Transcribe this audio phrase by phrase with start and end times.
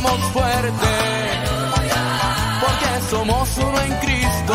[0.00, 0.86] cantemos fuerte,
[2.60, 4.54] porque somos uno en Cristo.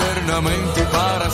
[0.00, 1.27] Eternamente para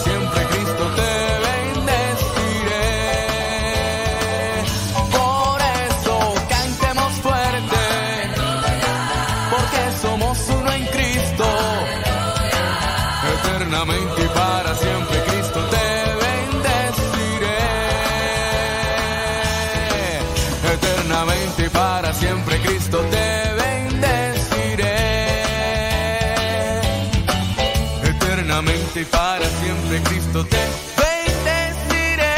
[30.42, 30.56] te
[30.98, 32.34] bendeciré.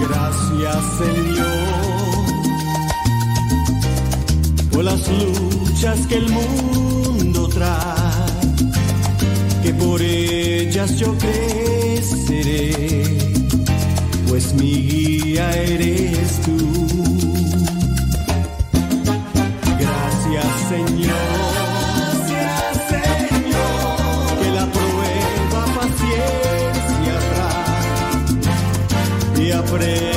[0.00, 1.54] Gracias Señor
[4.70, 8.52] por las luchas que el mundo trae,
[9.62, 12.93] que por ellas yo creceré,
[14.34, 16.56] pues mi guía eres tú.
[19.78, 21.14] Gracias Señor.
[22.90, 24.38] Señor.
[24.42, 27.16] Que la prueba paciencia
[29.36, 30.13] trae y aprendo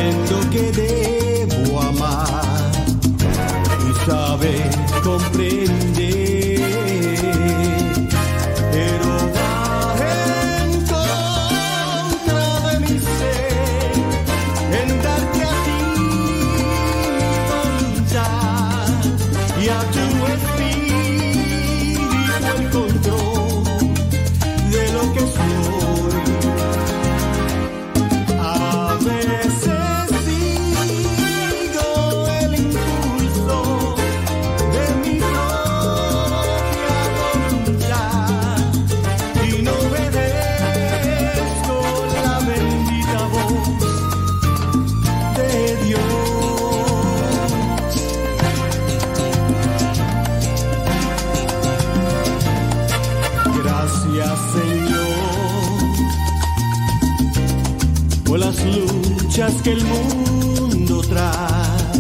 [59.68, 61.92] que el mundo trae,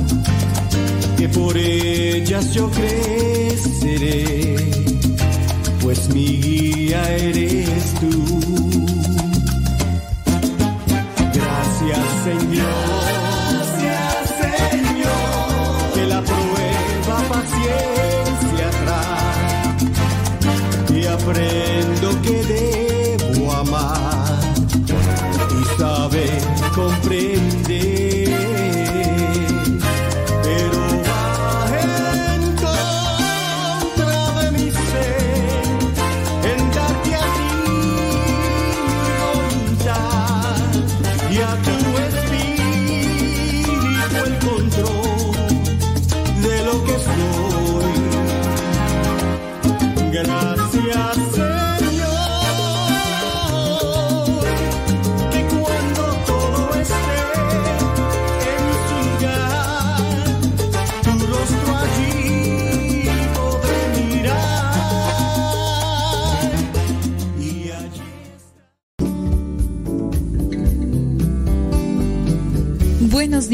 [1.17, 4.55] que por ellas yo creceré,
[5.81, 7.56] pues mi guía eres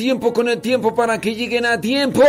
[0.00, 2.22] Tiempo con el tiempo para que lleguen a tiempo.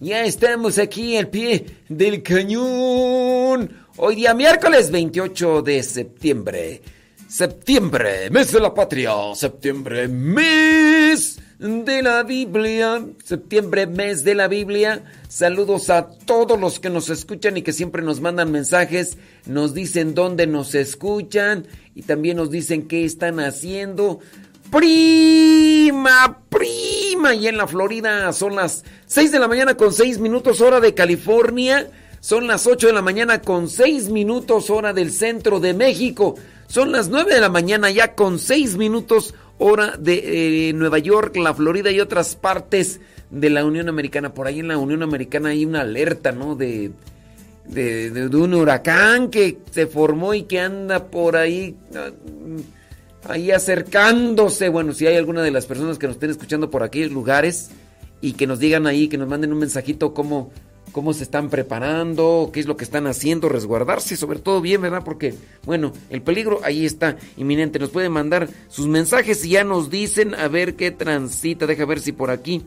[0.00, 3.70] Ya estamos aquí al pie del cañón.
[3.98, 6.82] Hoy día miércoles 28 de septiembre.
[7.28, 9.12] Septiembre, mes de la patria.
[9.36, 13.00] Septiembre, mes de la Biblia.
[13.24, 15.04] Septiembre, mes de la Biblia.
[15.28, 19.18] Saludos a todos los que nos escuchan y que siempre nos mandan mensajes.
[19.46, 24.18] Nos dicen dónde nos escuchan y también nos dicen qué están haciendo
[24.70, 27.34] prima, prima.
[27.34, 30.94] Y en la Florida son las 6 de la mañana con 6 minutos hora de
[30.94, 31.88] California.
[32.20, 36.34] Son las 8 de la mañana con 6 minutos hora del centro de México.
[36.66, 41.36] Son las 9 de la mañana ya con 6 minutos hora de eh, Nueva York,
[41.36, 44.34] la Florida y otras partes de la Unión Americana.
[44.34, 46.56] Por ahí en la Unión Americana hay una alerta, ¿no?
[46.56, 46.90] De,
[47.64, 51.76] de, de un huracán que se formó y que anda por ahí
[53.30, 54.68] ahí acercándose.
[54.68, 57.70] Bueno, si hay alguna de las personas que nos estén escuchando por aquellos lugares
[58.20, 60.50] y que nos digan ahí, que nos manden un mensajito cómo,
[60.92, 65.02] cómo se están preparando, qué es lo que están haciendo, resguardarse, sobre todo bien, ¿verdad?
[65.04, 67.78] Porque, bueno, el peligro ahí está inminente.
[67.78, 71.66] Nos pueden mandar sus mensajes y ya nos dicen a ver qué transita.
[71.66, 72.64] Deja ver si por aquí.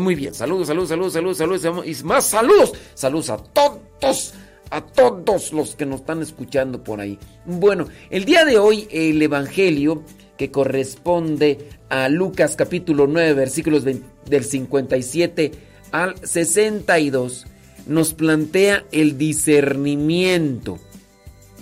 [0.00, 1.86] Muy bien, saludos, saludos, saludos, saludos, saludos.
[1.86, 4.34] Y más saludos, saludos a todos
[4.70, 7.18] a todos los que nos están escuchando por ahí.
[7.44, 10.02] Bueno, el día de hoy el Evangelio
[10.36, 15.52] que corresponde a Lucas capítulo 9 versículos del 57
[15.92, 17.46] al 62
[17.86, 20.78] nos plantea el discernimiento.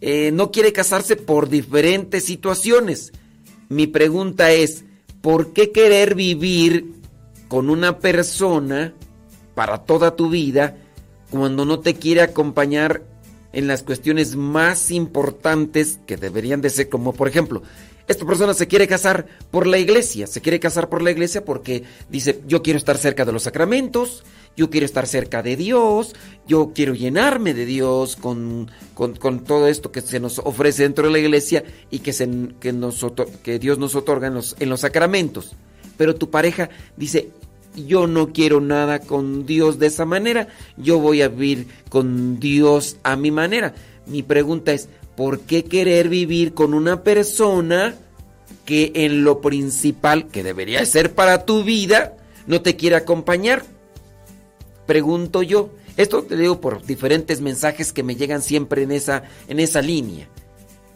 [0.00, 3.12] eh, no quiere casarse por diferentes situaciones.
[3.68, 4.84] Mi pregunta es,
[5.20, 6.94] ¿por qué querer vivir
[7.48, 8.94] con una persona
[9.54, 10.76] para toda tu vida
[11.30, 13.02] cuando no te quiere acompañar
[13.52, 17.62] en las cuestiones más importantes que deberían de ser, como por ejemplo,
[18.08, 21.84] esta persona se quiere casar por la iglesia, se quiere casar por la iglesia porque
[22.10, 24.24] dice, yo quiero estar cerca de los sacramentos,
[24.56, 26.14] yo quiero estar cerca de Dios,
[26.46, 31.12] yo quiero llenarme de Dios con, con, todo esto que se nos ofrece dentro de
[31.12, 32.28] la iglesia y que, se,
[32.60, 32.74] que,
[33.42, 35.54] que Dios nos otorga en los sacramentos.
[35.96, 37.30] Pero tu pareja dice,
[37.74, 42.96] yo no quiero nada con Dios de esa manera, yo voy a vivir con Dios
[43.02, 43.74] a mi manera.
[44.06, 47.94] Mi pregunta es, ¿por qué querer vivir con una persona
[48.64, 53.64] que en lo principal, que debería ser para tu vida, no te quiere acompañar?
[54.86, 55.70] Pregunto yo.
[55.96, 60.26] Esto te digo por diferentes mensajes que me llegan siempre en esa, en esa línea.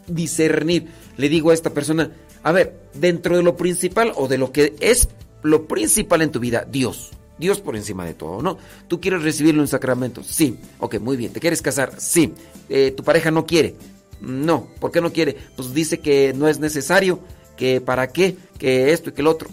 [0.07, 0.87] Discernir.
[1.17, 4.75] Le digo a esta persona, a ver, dentro de lo principal o de lo que
[4.79, 5.09] es
[5.43, 7.11] lo principal en tu vida, Dios.
[7.37, 8.57] Dios por encima de todo, ¿no?
[8.87, 10.23] ¿Tú quieres recibirlo en sacramento?
[10.23, 10.57] Sí.
[10.79, 11.31] Ok, muy bien.
[11.31, 11.93] ¿Te quieres casar?
[11.97, 12.33] Sí.
[12.69, 13.75] Eh, ¿Tu pareja no quiere?
[14.21, 14.67] No.
[14.79, 15.37] ¿Por qué no quiere?
[15.55, 17.19] Pues dice que no es necesario,
[17.55, 19.49] que para qué, que esto y que el otro.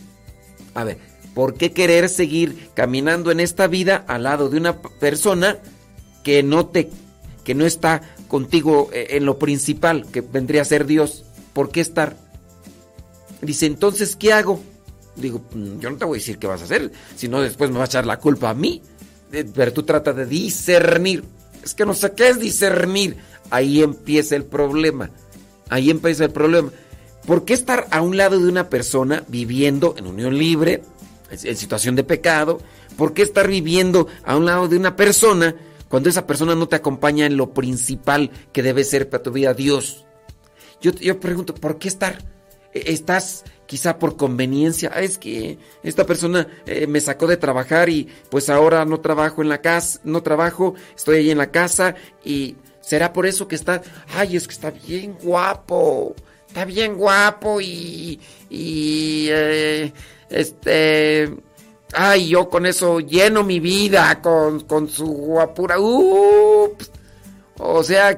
[0.75, 0.99] A ver,
[1.35, 5.59] ¿por qué querer seguir caminando en esta vida al lado de una persona
[6.23, 6.91] que no te,
[7.45, 11.25] que no está contigo eh, en lo principal, que vendría a ser Dios?
[11.53, 12.17] ¿Por qué estar?
[13.43, 14.63] Dice, entonces, ¿qué hago?
[15.17, 15.43] Digo,
[15.79, 17.85] yo no te voy a decir qué vas a hacer, si no después me va
[17.85, 18.83] a echar la culpa a mí.
[19.33, 21.25] Eh, pero tú trata de discernir.
[21.63, 23.17] Es que no sé qué es discernir.
[23.51, 25.11] Ahí empieza el problema.
[25.69, 26.71] Ahí empieza el problema.
[27.27, 30.83] ¿Por qué estar a un lado de una persona viviendo en unión libre,
[31.31, 32.61] en situación de pecado?
[32.97, 35.57] ¿Por qué estar viviendo a un lado de una persona
[35.89, 39.55] cuando esa persona no te acompaña en lo principal que debe ser para tu vida,
[39.55, 40.05] Dios?
[40.81, 42.19] Yo, yo pregunto, ¿por qué estar?
[42.75, 47.89] E, ¿Estás quizá por conveniencia, ah, es que esta persona eh, me sacó de trabajar
[47.89, 51.95] y pues ahora no trabajo en la casa, no trabajo, estoy ahí en la casa
[52.25, 53.83] y será por eso que está,
[54.15, 56.15] ay, es que está bien guapo,
[56.47, 59.93] está bien guapo y, y eh,
[60.29, 61.35] este,
[61.95, 66.91] ay, yo con eso lleno mi vida con, con su guapura, ups,
[67.59, 68.15] o sea,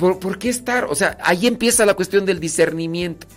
[0.00, 0.86] ¿por, ¿por qué estar?
[0.86, 3.28] O sea, ahí empieza la cuestión del discernimiento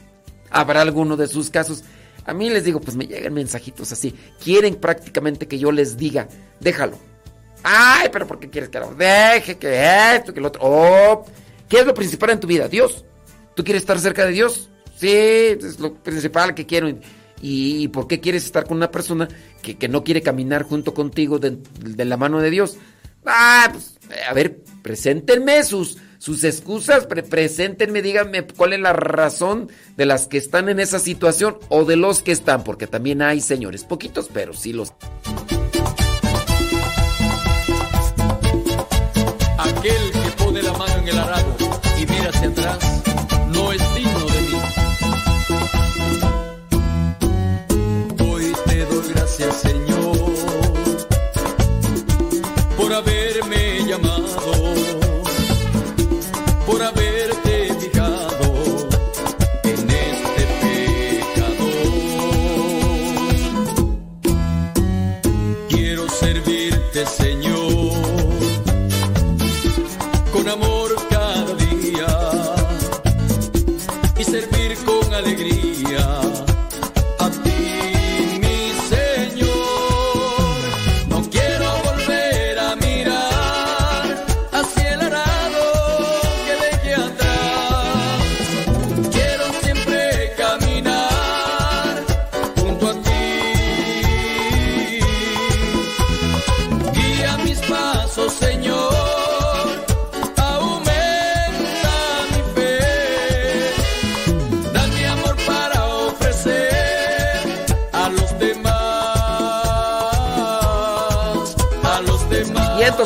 [0.53, 1.84] habrá alguno de sus casos.
[2.25, 4.15] A mí les digo, pues me llegan mensajitos así.
[4.41, 6.29] Quieren prácticamente que yo les diga,
[6.62, 6.98] déjalo.
[7.63, 9.58] Ay, pero ¿por qué quieres que lo deje?
[9.58, 10.62] Que esto, que lo otro.
[10.63, 11.25] Oh,
[11.67, 12.70] ¿qué es lo principal en tu vida?
[12.70, 13.03] Dios.
[13.55, 14.70] ¿Tú quieres estar cerca de Dios?
[14.96, 16.88] Sí, es lo principal que quiero.
[17.41, 19.27] ¿Y, por qué quieres estar con una persona
[19.62, 22.77] que, no quiere caminar junto contigo de, de la mano de Dios?
[23.25, 23.98] Ah, pues,
[24.29, 30.38] a ver, preséntenme sus, sus excusas, preséntenme, díganme cuál es la razón de las que
[30.38, 34.53] están en esa situación o de los que están, porque también hay señores, poquitos, pero
[34.53, 34.94] sí los.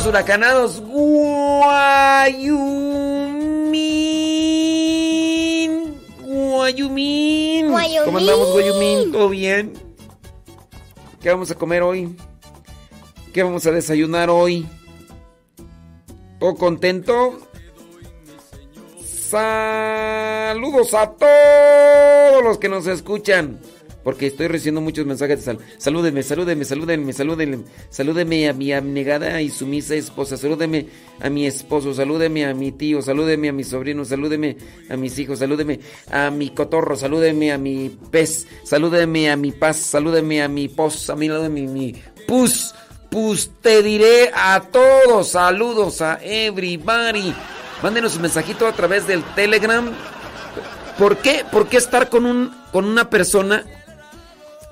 [0.07, 0.81] Huracanados.
[0.81, 1.67] Guayumín.
[6.23, 7.69] Guayumín.
[7.71, 8.05] Guayumín.
[8.05, 9.11] ¿Cómo andamos, Guayumín?
[9.11, 9.73] ¿Todo bien?
[11.21, 12.15] ¿Qué vamos a comer hoy?
[13.33, 14.67] ¿Qué vamos a desayunar hoy?
[16.39, 17.39] ¿Todo contento?
[19.29, 23.59] Saludos a todos los que nos escuchan.
[24.07, 25.59] Porque estoy recibiendo muchos mensajes de sal.
[25.77, 27.59] Salúdenme, salúdenme, salúdenme, salúdenme.
[27.89, 30.37] Salúdenme a mi abnegada y sumisa esposa.
[30.37, 30.87] Salúdenme
[31.19, 31.93] a mi esposo.
[31.93, 33.01] Salúdenme a mi tío.
[33.01, 34.05] Salúdenme a mi sobrino.
[34.05, 34.55] Salúdenme
[34.89, 35.39] a mis hijos.
[35.39, 36.95] Salúdenme a mi cotorro.
[36.95, 38.47] Salúdenme a mi pez.
[38.63, 39.75] Salúdenme a mi paz.
[39.75, 41.09] Salúdenme a mi pos.
[41.09, 41.93] A mi lado de mi, mi
[42.25, 42.73] pus.
[43.11, 45.31] Pus te diré a todos.
[45.31, 47.35] Saludos a everybody.
[47.83, 49.91] Mándenos un mensajito a través del Telegram.
[50.97, 51.43] ¿Por qué?
[51.51, 53.65] ¿Por qué estar con, un, con una persona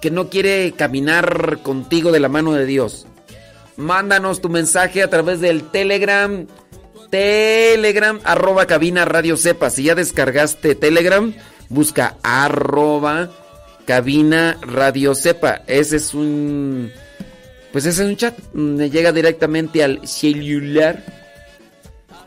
[0.02, 3.08] que no quiere caminar contigo de la mano de Dios?
[3.78, 6.48] Mándanos tu mensaje a través del Telegram.
[7.10, 9.70] Telegram, arroba cabina radio sepa.
[9.70, 11.34] Si ya descargaste Telegram,
[11.70, 13.30] busca arroba
[13.86, 15.62] cabina radio sepa.
[15.68, 16.92] Ese es un...
[17.72, 18.38] Pues ese es un chat.
[18.54, 21.04] Me llega directamente al celular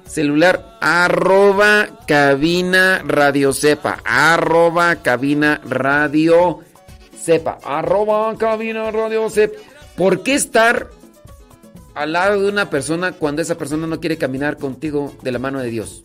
[0.09, 6.61] celular arroba cabina radio sepa arroba cabina radio
[7.28, 9.26] sepa arroba cabina radio
[9.98, 10.88] ¿por qué estar
[11.94, 15.60] al lado de una persona cuando esa persona no quiere caminar contigo de la mano
[15.60, 16.04] de Dios?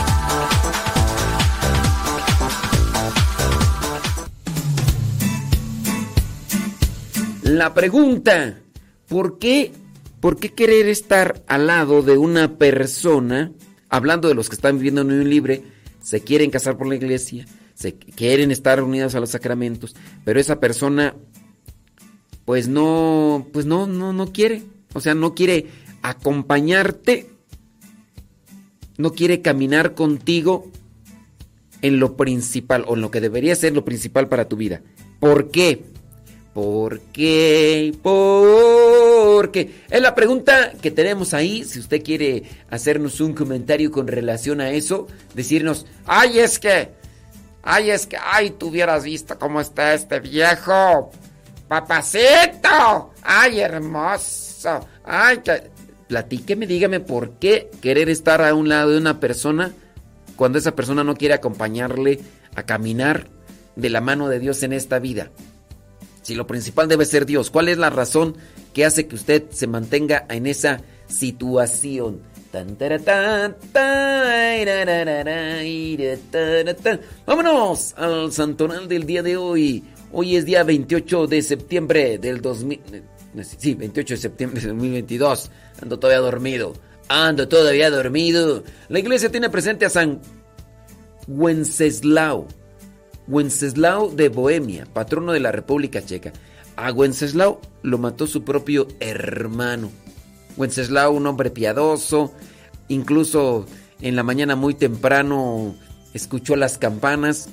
[7.51, 8.61] La pregunta,
[9.09, 9.73] ¿por qué,
[10.21, 13.51] ¿por qué querer estar al lado de una persona,
[13.89, 15.63] hablando de los que están viviendo en unión libre,
[16.01, 20.61] se quieren casar por la iglesia, se quieren estar unidos a los sacramentos, pero esa
[20.61, 21.13] persona
[22.45, 25.65] pues no, pues no, no, no quiere, o sea, no quiere
[26.03, 27.31] acompañarte,
[28.97, 30.71] no quiere caminar contigo
[31.81, 34.81] en lo principal o en lo que debería ser lo principal para tu vida.
[35.19, 35.91] ¿Por qué?
[36.53, 37.93] ¿Por qué?
[38.01, 39.01] ¿Por
[39.41, 41.63] porque es la pregunta que tenemos ahí.
[41.63, 46.91] Si usted quiere hacernos un comentario con relación a eso, decirnos, ay, es que,
[47.63, 51.09] ay, es que, ay, tú hubieras visto cómo está este viejo.
[51.67, 55.71] Papacito, ay, hermoso, ay, que...
[56.07, 59.71] platíqueme, dígame por qué querer estar a un lado de una persona
[60.35, 62.19] cuando esa persona no quiere acompañarle
[62.53, 63.25] a caminar
[63.75, 65.31] de la mano de Dios en esta vida.
[66.21, 68.35] Si lo principal debe ser Dios, ¿cuál es la razón
[68.73, 72.21] que hace que usted se mantenga en esa situación?
[77.25, 79.83] Vámonos al santonal del día de hoy.
[80.11, 82.81] Hoy es día 28 de septiembre del 2000.
[83.57, 85.49] Sí, 28 de septiembre del 2022.
[85.81, 86.73] Ando todavía dormido.
[87.07, 88.63] Ando todavía dormido.
[88.89, 90.21] La iglesia tiene presente a San
[91.27, 92.47] Wenceslao.
[93.31, 96.33] Wenceslao de Bohemia, patrono de la República Checa.
[96.75, 99.89] A Wenceslao lo mató su propio hermano.
[100.57, 102.33] Wenceslao, un hombre piadoso,
[102.89, 103.65] incluso
[104.01, 105.75] en la mañana muy temprano
[106.13, 107.47] escuchó las campanas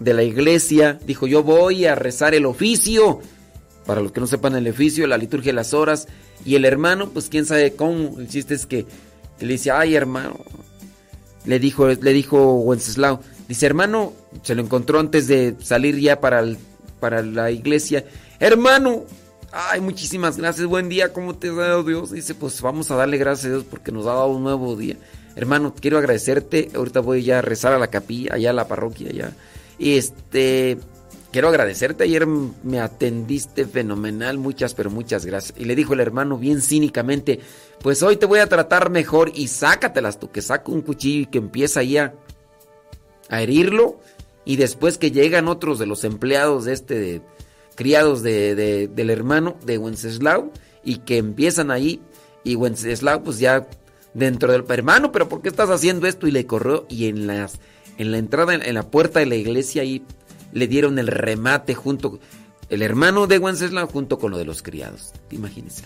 [0.00, 3.20] de la iglesia, dijo yo voy a rezar el oficio.
[3.84, 6.08] Para los que no sepan el oficio, la liturgia de las horas.
[6.44, 8.18] Y el hermano, pues quién sabe cómo.
[8.18, 8.86] El es que
[9.40, 10.38] le dice, ay hermano.
[11.44, 16.44] Le dijo, le dijo Wenceslao, dice hermano, se lo encontró antes de salir ya para,
[17.00, 18.04] para la iglesia.
[18.38, 19.04] Hermano,
[19.52, 22.12] ay, muchísimas gracias, buen día, ¿cómo te ha dado Dios?
[22.12, 24.96] Dice, pues vamos a darle gracias a Dios porque nos ha dado un nuevo día.
[25.34, 29.10] Hermano, quiero agradecerte, ahorita voy ya a rezar a la capilla, allá a la parroquia,
[29.10, 29.32] allá.
[29.78, 30.78] Este,
[31.30, 35.58] quiero agradecerte, ayer me atendiste fenomenal, muchas, pero muchas gracias.
[35.58, 37.40] Y le dijo el hermano bien cínicamente,
[37.80, 41.26] pues hoy te voy a tratar mejor y sácatelas tú, que saca un cuchillo y
[41.26, 41.96] que empieza ahí
[43.28, 43.98] a, herirlo.
[44.44, 47.22] Y después que llegan otros de los empleados de este, de,
[47.74, 50.50] criados de, de, del hermano de Wenceslao,
[50.84, 52.00] y que empiezan ahí,
[52.44, 53.66] y Wenceslao pues ya
[54.14, 56.26] dentro del hermano, pero ¿por qué estás haciendo esto?
[56.26, 57.58] Y le corrió y en las
[57.98, 60.02] en la entrada, en la puerta de la iglesia, ahí
[60.52, 62.20] le dieron el remate junto,
[62.70, 65.12] el hermano de Wenceslao junto con lo de los criados.
[65.30, 65.82] Imagínense.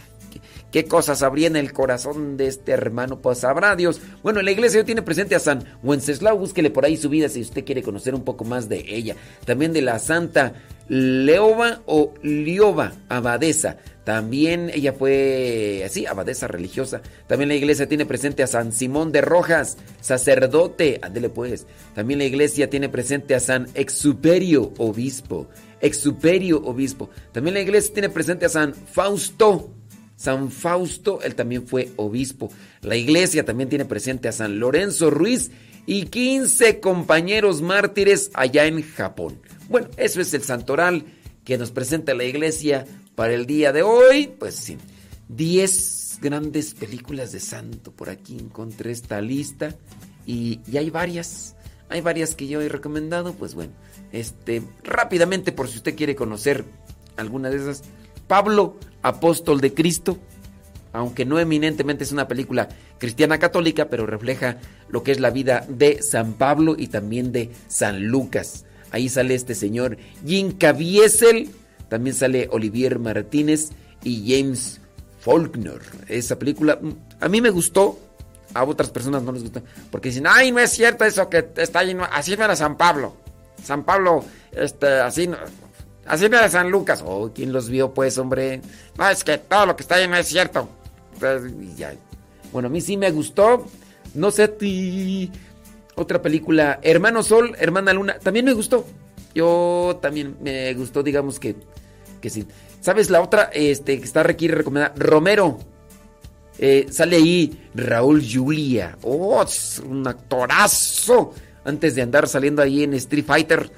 [0.72, 3.20] ¿Qué, ¿Qué, cosas habría en el corazón de este hermano?
[3.20, 4.00] Pues sabrá Dios.
[4.22, 6.38] Bueno, la iglesia hoy tiene presente a San Wenceslao.
[6.38, 9.16] Búsquele por ahí su vida si usted quiere conocer un poco más de ella.
[9.44, 10.54] También de la Santa
[10.88, 13.78] Leoba o Lioba, abadesa.
[14.04, 17.02] También ella fue así, abadesa religiosa.
[17.28, 20.98] También la iglesia tiene presente a San Simón de Rojas, sacerdote.
[21.02, 21.66] Ándele pues.
[21.94, 25.48] También la iglesia tiene presente a San Exuperio, obispo.
[25.80, 27.10] Exuperio, obispo.
[27.32, 29.70] También la iglesia tiene presente a San Fausto.
[30.16, 32.50] San Fausto, él también fue obispo.
[32.82, 35.50] La iglesia también tiene presente a San Lorenzo Ruiz
[35.86, 39.40] y 15 compañeros mártires allá en Japón.
[39.68, 41.04] Bueno, eso es el santoral
[41.44, 44.32] que nos presenta la iglesia para el día de hoy.
[44.38, 44.78] Pues sí,
[45.28, 47.92] 10 grandes películas de santo.
[47.92, 49.74] Por aquí encontré esta lista
[50.26, 51.56] y, hay varias.
[51.88, 53.34] Hay varias que yo he recomendado.
[53.34, 53.72] Pues bueno,
[54.12, 56.64] este, rápidamente por si usted quiere conocer
[57.16, 57.82] alguna de esas.
[58.26, 60.18] Pablo, apóstol de Cristo.
[60.92, 64.58] Aunque no eminentemente es una película cristiana católica, pero refleja
[64.88, 68.66] lo que es la vida de San Pablo y también de San Lucas.
[68.90, 71.50] Ahí sale este señor Jim Caviezel,
[71.88, 73.70] también sale Olivier Martínez
[74.04, 74.80] y James
[75.20, 75.80] Faulkner.
[76.08, 76.78] Esa película
[77.20, 77.98] a mí me gustó,
[78.52, 81.78] a otras personas no les gusta, porque dicen, ay, no es cierto eso que está
[81.78, 83.16] ahí, así no era San Pablo.
[83.62, 85.38] San Pablo, este, así no,
[86.06, 87.02] así era San Lucas.
[87.04, 88.60] Oh, ¿quién los vio pues, hombre?
[88.96, 90.68] No, es que todo lo que está ahí no es cierto.
[92.52, 93.66] Bueno, a mí sí me gustó.
[94.14, 95.30] No sé ti.
[95.94, 98.86] Otra película, Hermano Sol, Hermana Luna, también me gustó.
[99.34, 101.56] Yo también me gustó, digamos que,
[102.20, 102.46] que sí.
[102.80, 103.50] ¿Sabes la otra?
[103.52, 104.94] Este, que está requiere recomendada.
[104.96, 105.58] Romero.
[106.58, 108.96] Eh, sale ahí Raúl Julia.
[109.02, 109.44] Oh,
[109.86, 111.34] un actorazo.
[111.64, 113.70] Antes de andar saliendo ahí en Street Fighter.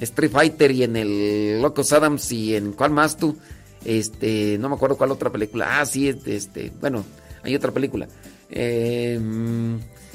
[0.00, 3.36] Street Fighter y en el Locos Adams y en cuál más tú.
[3.84, 5.80] Este, no me acuerdo cuál otra película.
[5.80, 7.04] Ah, sí, este, bueno,
[7.42, 8.08] hay otra película.
[8.50, 9.18] Eh,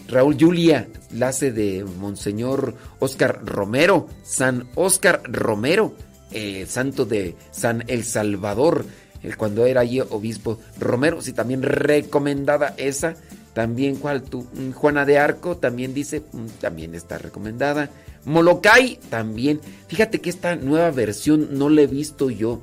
[0.08, 5.94] Raúl Julia, la hace de Monseñor Oscar Romero, San Oscar Romero,
[6.32, 8.86] eh, santo de San El Salvador,
[9.22, 13.16] el, cuando era allí obispo Romero, sí, también recomendada esa.
[13.54, 14.48] También, ¿cuál tú?
[14.74, 16.24] Juana de Arco también dice,
[16.60, 17.92] también está recomendada.
[18.26, 19.60] Molokai también.
[19.88, 22.62] Fíjate que esta nueva versión no la he visto yo.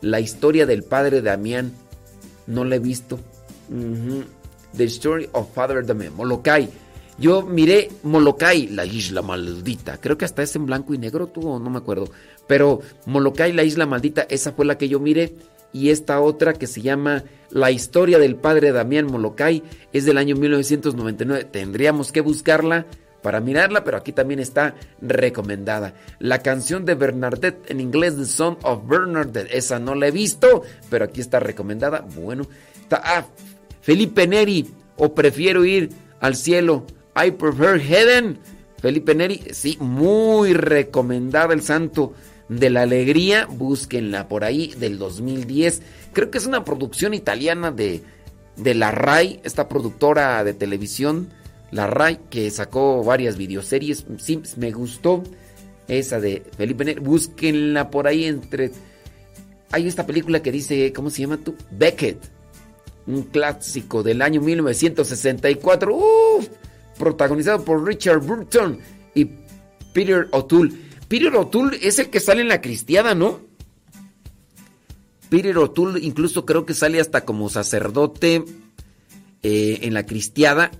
[0.00, 1.72] La historia del padre Damián
[2.46, 3.18] no la he visto.
[4.76, 6.14] The Story of Father Damián.
[6.14, 6.68] Molokai.
[7.18, 9.98] Yo miré Molokai, la isla maldita.
[10.00, 12.08] Creo que hasta es en blanco y negro, tú no me acuerdo.
[12.46, 15.34] Pero Molokai, la isla maldita, esa fue la que yo miré.
[15.72, 20.34] y esta otra que se llama La historia del padre Damián Molokai es del año
[20.36, 21.44] 1999.
[21.44, 22.86] Tendríamos que buscarla
[23.22, 25.94] para mirarla, pero aquí también está recomendada.
[26.18, 30.62] La canción de Bernadette en inglés, The Son of Bernadette, esa no la he visto,
[30.88, 32.00] pero aquí está recomendada.
[32.00, 32.46] Bueno,
[32.82, 33.26] está ah,
[33.80, 36.86] Felipe Neri, o prefiero ir al cielo.
[37.16, 38.38] I prefer heaven.
[38.80, 42.14] Felipe Neri, sí, muy recomendada el santo
[42.48, 43.46] de la alegría.
[43.46, 45.82] Búsquenla por ahí del 2010.
[46.12, 48.02] Creo que es una producción italiana de,
[48.56, 51.28] de la RAI, esta productora de televisión
[51.70, 54.04] la RAI, que sacó varias videoseries.
[54.18, 55.22] Sí, me gustó
[55.88, 57.00] esa de Felipe Neri.
[57.00, 58.72] Búsquenla por ahí entre...
[59.72, 61.54] Hay esta película que dice, ¿cómo se llama tú?
[61.70, 62.18] Beckett.
[63.06, 65.94] Un clásico del año 1964.
[65.94, 66.48] Uf,
[66.98, 68.78] protagonizado por Richard Burton
[69.14, 69.28] y
[69.92, 70.72] Peter O'Toole.
[71.08, 73.40] Peter O'Toole es el que sale en la cristiada, ¿no?
[75.28, 78.44] Peter O'Toole incluso creo que sale hasta como sacerdote
[79.44, 80.72] eh, en la cristiada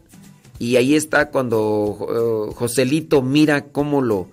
[0.61, 4.29] y ahí está cuando eh, Joselito mira cómo lo,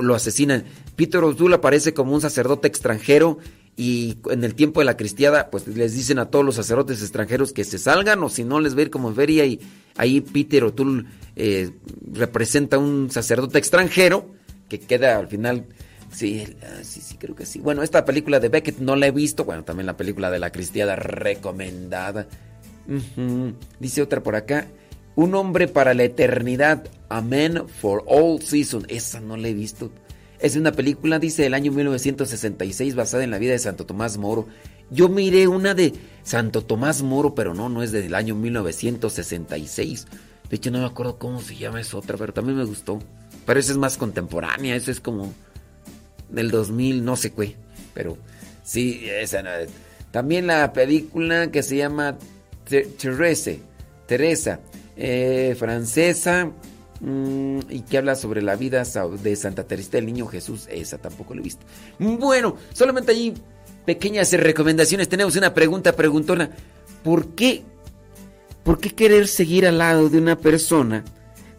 [0.00, 0.64] lo asesinan.
[0.94, 3.38] Peter O'Toole aparece como un sacerdote extranjero
[3.76, 7.52] y en el tiempo de la cristiada pues les dicen a todos los sacerdotes extranjeros
[7.52, 9.58] que se salgan o si no les va a ir como feria y
[9.96, 11.72] ahí Peter O'Toole eh,
[12.12, 14.30] representa un sacerdote extranjero
[14.68, 15.66] que queda al final
[16.12, 17.58] Sí, ah, sí, sí, creo que sí.
[17.58, 19.44] Bueno, esta película de Beckett no la he visto.
[19.44, 22.28] Bueno, también la película de la cristiada recomendada.
[23.80, 24.68] Dice otra por acá.
[25.16, 26.84] Un hombre para la eternidad.
[27.08, 28.84] Amen for all season.
[28.88, 29.92] Esa no la he visto.
[30.40, 34.46] Es una película, dice, del año 1966, basada en la vida de Santo Tomás Moro.
[34.90, 40.06] Yo miré una de Santo Tomás Moro, pero no, no es del año 1966.
[40.50, 42.98] De hecho, no me acuerdo cómo se llama esa otra, pero también me gustó.
[43.46, 45.32] Pero esa es más contemporánea, esa es como
[46.28, 47.54] del 2000, no sé qué.
[47.94, 48.18] Pero
[48.64, 49.50] sí, esa no.
[50.10, 52.18] También la película que se llama
[52.68, 53.52] Teresa,
[54.06, 54.60] Teresa
[54.96, 56.50] eh, francesa
[57.00, 58.84] mm, y que habla sobre la vida
[59.22, 60.68] de Santa Teresa del Niño Jesús.
[60.70, 61.64] Esa tampoco lo he visto.
[61.98, 63.34] Bueno, solamente ahí
[63.84, 65.08] pequeñas recomendaciones.
[65.08, 66.50] Tenemos una pregunta preguntona.
[67.02, 67.62] ¿Por qué?
[68.62, 71.04] ¿Por qué querer seguir al lado de una persona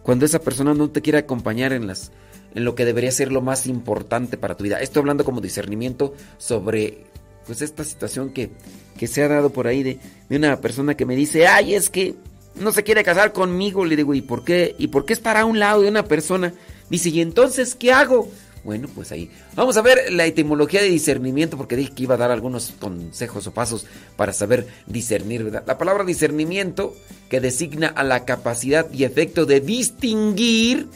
[0.02, 2.12] cuando esa persona no te quiere acompañar en las
[2.56, 4.80] en lo que debería ser lo más importante para tu vida?
[4.80, 7.06] Estoy hablando como discernimiento sobre
[7.46, 8.50] pues esta situación que,
[8.98, 11.92] que se ha dado por ahí de, de una persona que me dice, ay, es
[11.92, 12.16] que
[12.58, 13.86] no se quiere casar conmigo.
[13.86, 14.76] Le digo, ¿y por qué?
[14.78, 16.54] ¿Y por qué estar a un lado de una persona?
[16.90, 18.30] Dice, ¿y entonces qué hago?
[18.64, 19.30] Bueno, pues ahí.
[19.56, 23.46] Vamos a ver la etimología de discernimiento, porque dije que iba a dar algunos consejos
[23.46, 25.64] o pasos para saber discernir, ¿verdad?
[25.68, 26.96] La palabra discernimiento,
[27.30, 30.88] que designa a la capacidad y efecto de distinguir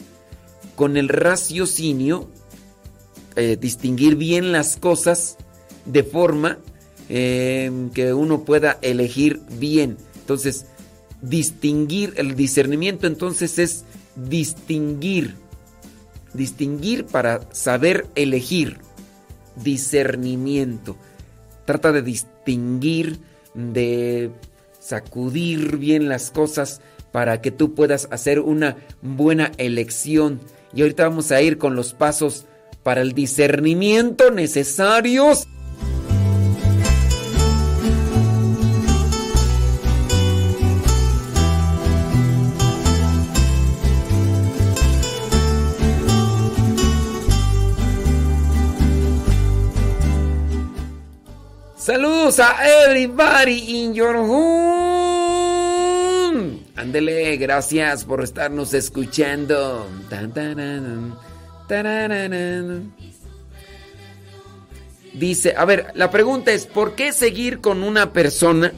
[0.74, 2.28] con el raciocinio,
[3.36, 5.36] eh, distinguir bien las cosas
[5.84, 6.58] de forma
[7.08, 9.96] eh, que uno pueda elegir bien.
[10.18, 10.66] Entonces,
[11.22, 13.84] distinguir, el discernimiento entonces es
[14.16, 15.34] distinguir,
[16.34, 18.78] distinguir para saber elegir,
[19.56, 20.96] discernimiento.
[21.64, 23.18] Trata de distinguir,
[23.54, 24.30] de
[24.80, 26.80] sacudir bien las cosas
[27.12, 30.40] para que tú puedas hacer una buena elección.
[30.72, 32.44] Y ahorita vamos a ir con los pasos
[32.82, 35.46] para el discernimiento necesarios
[51.90, 52.54] Saludos a
[52.86, 55.50] everybody in your home.
[56.76, 59.88] Ándele, gracias por estarnos escuchando.
[65.14, 68.72] Dice, a ver, la pregunta es, ¿por qué seguir con una persona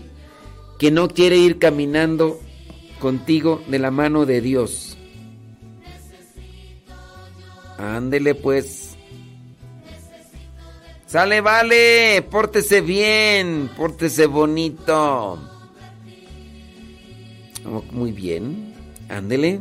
[0.78, 2.40] que no quiere ir caminando
[2.98, 4.96] contigo de la mano de Dios?
[7.76, 8.81] Ándele pues.
[11.12, 15.38] Sale, vale, pórtese bien, pórtese bonito.
[17.66, 18.74] Oh, muy bien,
[19.10, 19.60] ándele.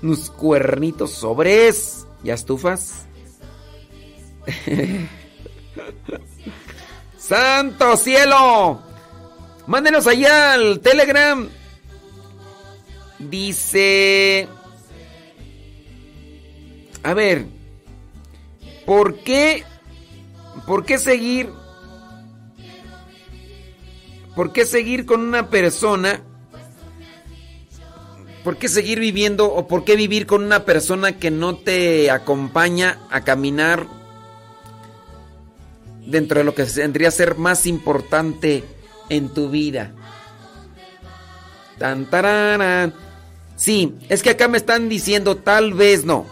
[0.00, 2.06] Unos cuernitos sobres.
[2.22, 3.06] ¿Ya estufas?
[7.18, 8.82] ¡Santo cielo!
[9.66, 11.48] Mándenos allá al Telegram.
[13.18, 14.46] Dice...
[17.02, 17.46] A ver,
[18.86, 19.64] ¿por qué
[20.70, 21.50] ¿Por qué seguir?
[24.36, 26.22] ¿Por qué seguir con una persona?
[28.44, 33.00] ¿Por qué seguir viviendo o por qué vivir con una persona que no te acompaña
[33.10, 33.88] a caminar
[36.06, 38.62] dentro de lo que tendría a ser más importante
[39.08, 39.90] en tu vida.
[41.78, 42.94] Tan, tararán.
[43.56, 46.26] Sí, es que acá me están diciendo tal vez no.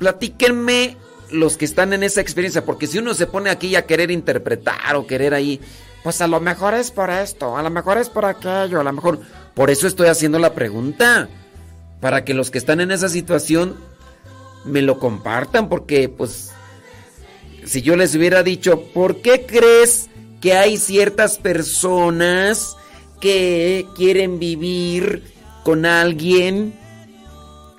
[0.00, 0.96] Platíquenme
[1.30, 4.96] los que están en esa experiencia, porque si uno se pone aquí a querer interpretar
[4.96, 5.60] o querer ahí,
[6.02, 8.92] pues a lo mejor es por esto, a lo mejor es por aquello, a lo
[8.92, 9.20] mejor...
[9.54, 11.28] Por eso estoy haciendo la pregunta,
[12.00, 13.74] para que los que están en esa situación
[14.64, 16.50] me lo compartan, porque pues
[17.64, 20.08] si yo les hubiera dicho, ¿por qué crees
[20.40, 22.76] que hay ciertas personas
[23.20, 25.24] que quieren vivir
[25.64, 26.78] con alguien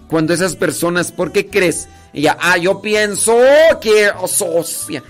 [0.08, 1.88] cuando esas personas, ¿por qué crees?
[2.14, 3.38] Y ya, ah, yo pienso
[3.82, 5.04] que asocia.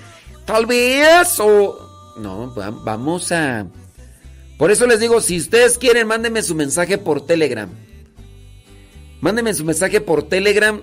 [0.46, 3.66] Tal vez o no, va- vamos a
[4.58, 7.70] Por eso les digo, si ustedes quieren, mándenme su mensaje por Telegram.
[9.22, 10.82] Mándenme su mensaje por Telegram.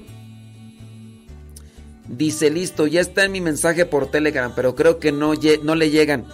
[2.07, 5.91] Dice, listo, ya está en mi mensaje por Telegram, pero creo que no, no le
[5.91, 6.27] llegan.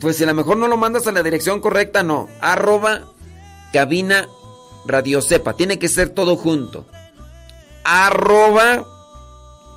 [0.00, 2.28] Pues si a lo mejor no lo mandas a la dirección correcta, no.
[2.40, 3.04] Arroba
[3.72, 4.28] cabina
[4.86, 5.54] radio sepa.
[5.54, 6.86] Tiene que ser todo junto.
[7.84, 8.86] Arroba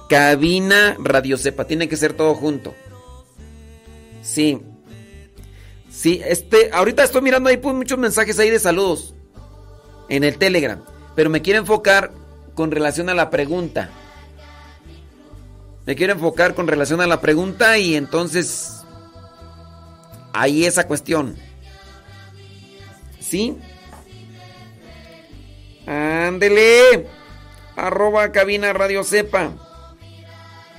[0.09, 1.65] cabina radio sepa.
[1.65, 2.73] Tiene que ser todo junto.
[4.21, 4.61] Sí.
[5.89, 9.15] Sí, este, ahorita estoy mirando ahí pues, muchos mensajes ahí de saludos
[10.09, 10.83] en el Telegram,
[11.15, 12.11] pero me quiero enfocar
[12.53, 13.89] con relación a la pregunta.
[15.85, 18.83] Me quiero enfocar con relación a la pregunta y entonces
[20.33, 21.35] ahí esa cuestión.
[23.19, 23.57] ¿Sí?
[25.85, 27.07] Ándele.
[27.77, 29.53] Arroba cabina radio sepa.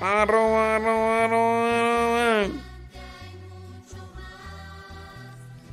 [0.01, 2.55] Arroba, arroba, arroba, arroba.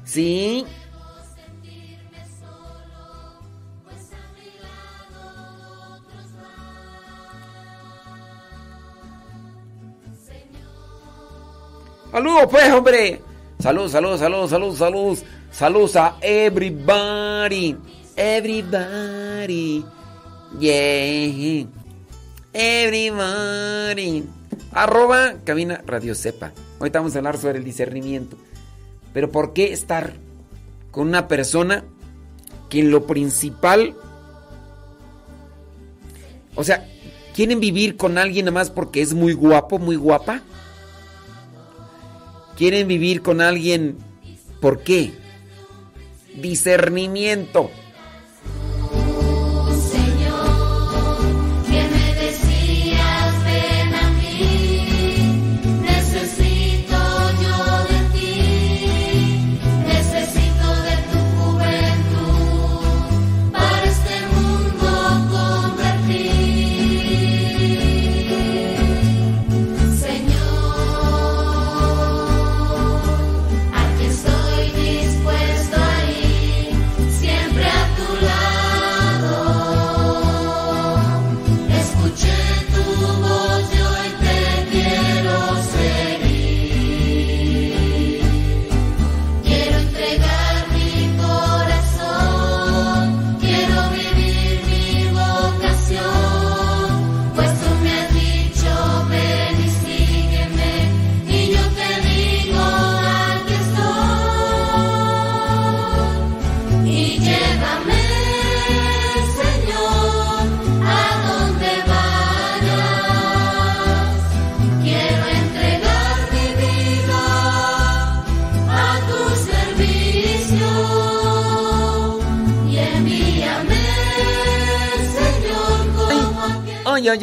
[0.04, 0.66] Sí.
[12.12, 13.22] Saludos pues, hombre.
[13.60, 15.24] Saludos, saludos, saludos, saludos, saludos.
[15.52, 17.76] Saludos a everybody.
[18.16, 19.84] Everybody.
[20.60, 21.68] Yeah.
[22.54, 24.24] Everybody.
[24.72, 26.54] Arroba cabina radio sepa.
[26.80, 28.38] Ahorita vamos a hablar sobre el discernimiento.
[29.14, 30.14] Pero ¿por qué estar
[30.92, 31.84] con una persona
[32.70, 33.96] que en lo principal...
[36.56, 36.88] O sea,
[37.34, 40.42] ¿quieren vivir con alguien nada más porque es muy guapo, muy guapa?
[42.56, 43.98] ¿Quieren vivir con alguien
[44.62, 45.14] por qué?
[46.36, 47.70] Discernimiento.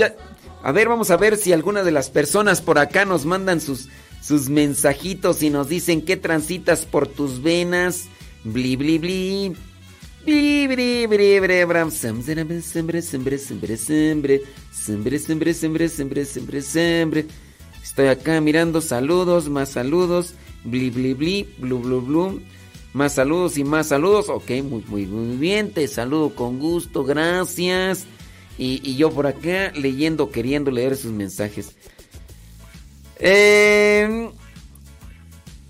[0.01, 0.12] Ay.
[0.62, 3.88] A ver, vamos a ver si alguna de las personas por acá nos mandan sus,
[4.22, 8.05] sus mensajitos y nos dicen que transitas por tus venas.
[8.45, 9.57] Bli, bli, bli.
[10.24, 11.90] Bli, bli, bli, bli, bram.
[11.90, 13.03] Sembre, sembre, sembre,
[13.38, 14.43] sembre, sembre.
[14.70, 17.26] Sembre, sembre, sembre, sembre, sembre, sembre.
[17.82, 20.34] Estoy acá mirando saludos, más saludos.
[20.62, 22.40] Bli, bli, bli, blu, blu, blu.
[22.93, 24.28] Más saludos y más saludos.
[24.28, 25.72] Ok, muy, muy, muy bien.
[25.72, 27.03] Te saludo con gusto.
[27.03, 28.07] Gracias.
[28.59, 31.74] Y, yo por acá leyendo, queriendo leer sus mensajes.
[33.18, 34.30] Eh,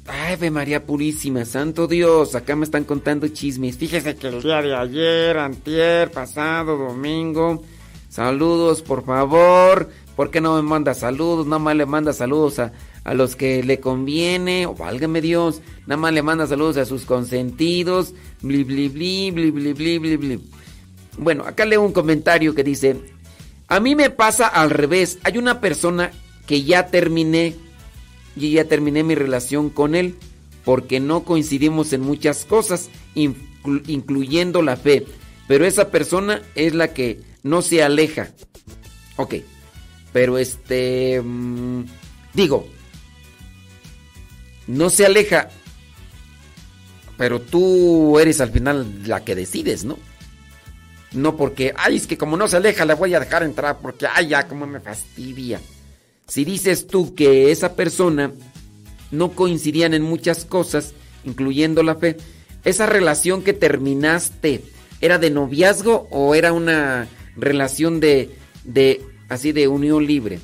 [0.06, 3.78] Ave María Purísima, Santo Dios, acá me están contando chismes.
[3.78, 7.62] Fíjese que el día de ayer, antier, pasado, domingo.
[8.08, 9.88] Saludos, por favor.
[10.16, 11.46] ¿Por qué no me manda saludos?
[11.46, 12.72] Nada más le manda saludos a,
[13.04, 14.66] a los que le conviene.
[14.66, 15.62] O válgame Dios.
[15.86, 18.12] Nada más le manda saludos a sus consentidos.
[18.42, 20.40] Bli, bli, bli, bli, bli, bli, bli, bli.
[21.18, 22.96] Bueno, acá leo un comentario que dice,
[23.68, 26.10] a mí me pasa al revés, hay una persona
[26.46, 27.54] que ya terminé
[28.34, 30.16] y ya terminé mi relación con él
[30.64, 35.06] porque no coincidimos en muchas cosas, inclu- incluyendo la fe.
[35.48, 38.30] Pero esa persona es la que no se aleja.
[39.16, 39.34] Ok.
[40.12, 41.20] Pero este...
[41.20, 41.84] mm,
[42.32, 42.68] digo,
[44.66, 45.48] no se aleja.
[47.18, 49.98] Pero tú eres al final la que decides, ¿no?
[51.14, 54.06] No porque, ay, es que como no se aleja, la voy a dejar entrar porque,
[54.06, 55.60] ay, ya, como me fastidia.
[56.26, 58.32] Si dices tú que esa persona
[59.10, 60.94] no coincidían en muchas cosas,
[61.24, 62.16] incluyendo la fe,
[62.64, 64.62] esa relación que terminaste,
[65.00, 68.30] ¿era de noviazgo o era una relación de,
[68.64, 70.40] de así, de unión libre?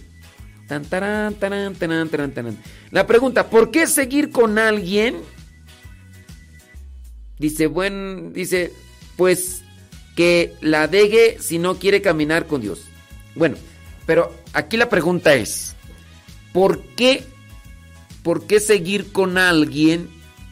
[0.66, 2.58] Tan, tarán, tarán, tarán.
[2.90, 5.16] La pregunta, ¿por qué seguir con alguien?
[7.38, 8.72] Dice, buen, dice,
[9.16, 9.62] pues
[10.18, 12.80] que la deje si no quiere caminar con Dios.
[13.36, 13.56] Bueno,
[14.04, 15.76] pero aquí la pregunta es,
[16.52, 17.22] ¿por qué,
[18.24, 20.08] por qué seguir con alguien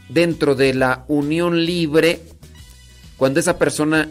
[0.09, 2.21] dentro de la unión libre
[3.17, 4.09] cuando esa persona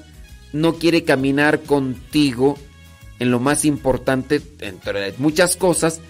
[0.51, 2.57] no quiere caminar contigo
[3.19, 6.01] en lo más importante, entre muchas cosas,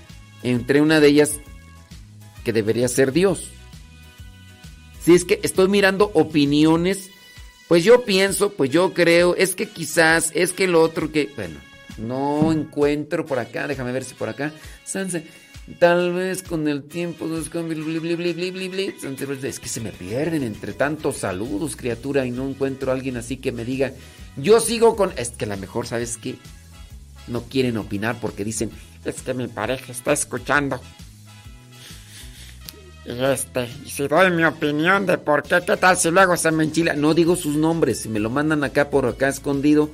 [0.41, 1.33] entre una de ellas
[2.43, 3.51] que debería ser Dios?
[5.03, 7.11] Si es que estoy mirando opiniones,
[7.68, 11.59] pues yo pienso, pues yo creo, es que quizás, es que el otro que, bueno,
[11.97, 14.51] no encuentro por acá, déjame ver si por acá,
[15.80, 17.28] tal vez con el tiempo,
[19.01, 23.18] Sanse, es que se me pierden entre tantos saludos, criatura, y no encuentro a alguien
[23.18, 23.91] así que me diga,
[24.38, 26.36] yo sigo con, es que a lo mejor, ¿sabes qué?
[27.28, 28.70] No quieren opinar porque dicen,
[29.03, 30.80] es que mi pareja está escuchando.
[33.06, 36.51] Y este, y si doy mi opinión de por qué, qué tal si luego se
[36.51, 36.93] me enchila.
[36.93, 39.91] No digo sus nombres, si me lo mandan acá por acá escondido,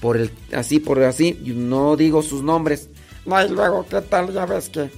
[0.00, 2.88] por el, así, por así, no digo sus nombres.
[3.26, 4.32] No, y luego, ¿qué tal?
[4.32, 4.90] Ya ves que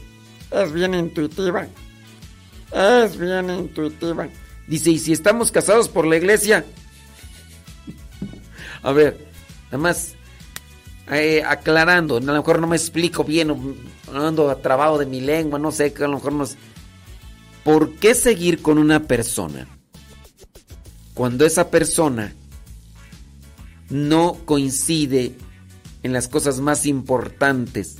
[0.50, 1.66] es bien intuitiva.
[2.72, 4.28] Es bien intuitiva.
[4.66, 6.64] Dice, ¿y si estamos casados por la iglesia?
[8.82, 9.16] A ver,
[9.66, 10.14] nada más
[11.10, 13.54] eh, aclarando, a lo mejor no me explico bien,
[14.12, 16.56] ando trabado de mi lengua, no sé, que a lo mejor no es-
[17.66, 19.66] ¿Por qué seguir con una persona
[21.14, 22.32] cuando esa persona
[23.90, 25.34] no coincide
[26.04, 27.96] en las cosas más importantes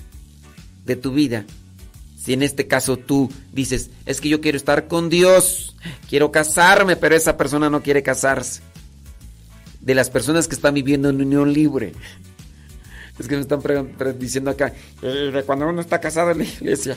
[0.84, 1.46] de tu vida?
[2.16, 5.74] Si en este caso tú dices, es que yo quiero estar con Dios,
[6.08, 8.60] quiero casarme, pero esa persona no quiere casarse.
[9.80, 11.92] De las personas que están viviendo en unión libre.
[13.18, 13.60] Es que me están
[14.16, 16.96] diciendo acá, "Eh, cuando uno está casado en la iglesia.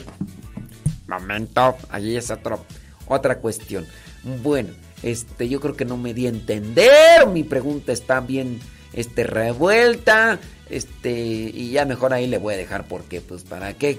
[1.10, 2.64] Momento, allí es otro-
[3.06, 3.86] otra cuestión.
[4.42, 4.70] Bueno,
[5.02, 7.26] este, yo creo que no me di a entender.
[7.32, 8.60] Mi pregunta está bien
[8.92, 10.38] este, revuelta.
[10.68, 13.98] Este, y ya mejor ahí le voy a dejar porque, pues, ¿para qué?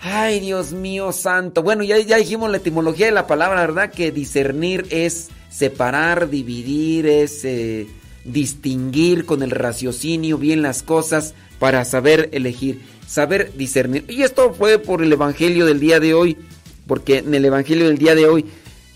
[0.00, 1.62] Ay, Dios mío santo.
[1.62, 3.90] Bueno, ya, ya dijimos la etimología de la palabra, ¿verdad?
[3.92, 7.86] Que discernir es separar, dividir, es eh,
[8.24, 12.80] distinguir con el raciocinio bien las cosas para saber elegir,
[13.12, 14.06] saber discernir.
[14.08, 16.38] Y esto fue por el Evangelio del día de hoy,
[16.86, 18.46] porque en el Evangelio del día de hoy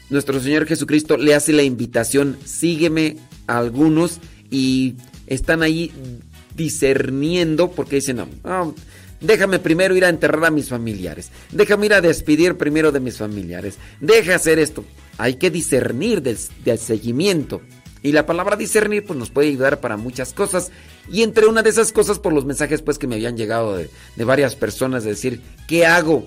[0.09, 4.95] nuestro Señor Jesucristo le hace la invitación, sígueme a algunos y
[5.27, 5.93] están ahí
[6.55, 8.75] discerniendo porque dicen, no, no,
[9.21, 13.19] déjame primero ir a enterrar a mis familiares, déjame ir a despedir primero de mis
[13.19, 14.83] familiares, deja hacer esto.
[15.19, 17.61] Hay que discernir del, del seguimiento.
[18.07, 20.71] Y la palabra discernir pues nos puede ayudar para muchas cosas.
[21.11, 23.91] Y entre una de esas cosas por los mensajes pues que me habían llegado de,
[24.25, 26.25] varias personas de decir, ¿qué hago?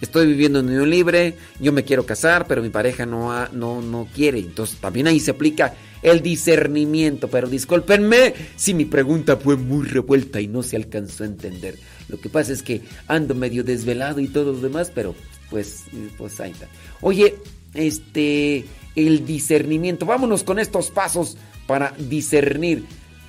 [0.00, 4.08] Estoy viviendo en unión libre, yo me quiero casar, pero mi pareja no, no, no
[4.12, 4.40] quiere.
[4.40, 7.28] Entonces también ahí se aplica el discernimiento.
[7.28, 11.78] Pero discúlpenme si mi pregunta fue muy revuelta y no se alcanzó a entender.
[12.08, 15.14] Lo que pasa es que ando medio desvelado y todo lo demás, pero
[15.48, 15.84] pues,
[16.18, 16.66] pues ahí está.
[17.02, 17.36] Oye,
[17.74, 18.64] este,
[18.96, 20.06] el discernimiento.
[20.06, 21.36] Vámonos con estos pasos
[21.66, 22.84] para discernir.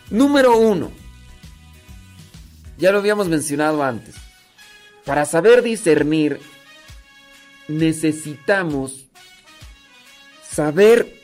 [0.09, 0.91] Número uno.
[2.77, 4.15] Ya lo habíamos mencionado antes.
[5.05, 6.39] Para saber discernir,
[7.67, 9.05] necesitamos
[10.49, 11.15] saber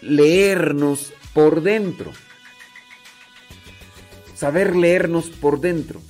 [0.00, 2.12] leernos por dentro.
[4.34, 6.00] Saber leernos por dentro.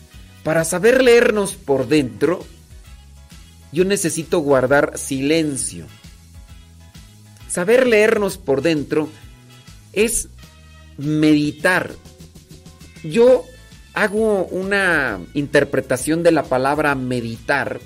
[0.44, 2.44] Para saber leernos por dentro,
[3.72, 5.86] yo necesito guardar silencio.
[7.50, 9.08] Saber leernos por dentro
[9.92, 10.28] es
[10.96, 11.90] meditar.
[13.02, 13.44] Yo
[13.92, 17.80] hago una interpretación de la palabra meditar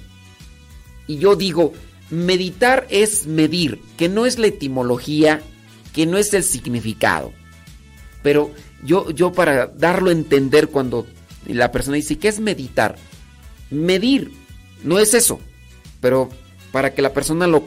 [1.06, 1.72] y yo digo,
[2.10, 5.40] meditar es medir, que no es la etimología,
[5.94, 7.32] que no es el significado.
[8.22, 8.50] Pero
[8.84, 11.06] yo, yo para darlo a entender cuando
[11.46, 12.96] la persona dice, ¿qué es meditar?
[13.70, 14.30] Medir,
[14.82, 15.40] no es eso.
[16.00, 16.28] pero
[16.70, 17.64] para que la persona lo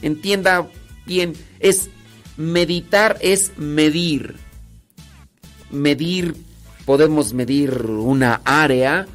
[0.00, 0.68] entienda
[1.06, 1.90] bien, es
[2.36, 4.36] meditar, es medir.
[5.70, 6.34] Medir,
[6.84, 9.06] podemos medir una área,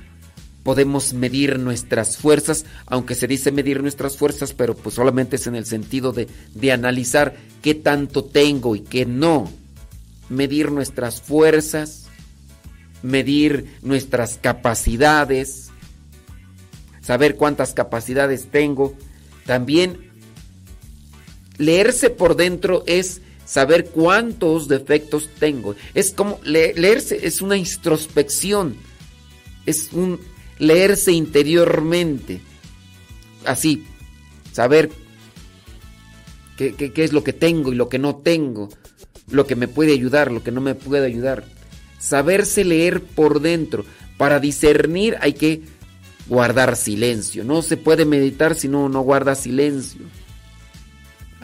[0.64, 5.56] podemos medir nuestras fuerzas, aunque se dice medir nuestras fuerzas, pero pues solamente es en
[5.56, 9.52] el sentido de, de analizar qué tanto tengo y qué no.
[10.30, 12.06] Medir nuestras fuerzas,
[13.04, 15.70] medir nuestras capacidades,
[17.02, 18.96] saber cuántas capacidades tengo.
[19.46, 20.12] También
[21.58, 25.76] leerse por dentro es saber cuántos defectos tengo.
[25.94, 28.76] Es como le- leerse, es una introspección,
[29.66, 30.20] es un
[30.60, 32.42] leerse interiormente.
[33.46, 33.84] Así,
[34.52, 34.90] saber
[36.58, 38.70] qué, qué- qué es lo que tengo y lo que no tengo,
[39.30, 41.44] lo que me puede ayudar, lo que no me puede ayudar.
[42.00, 43.86] Saberse leer por dentro.
[44.18, 45.62] Para discernir hay que
[46.28, 47.44] guardar silencio.
[47.44, 50.02] No se puede meditar si no, no guarda silencio.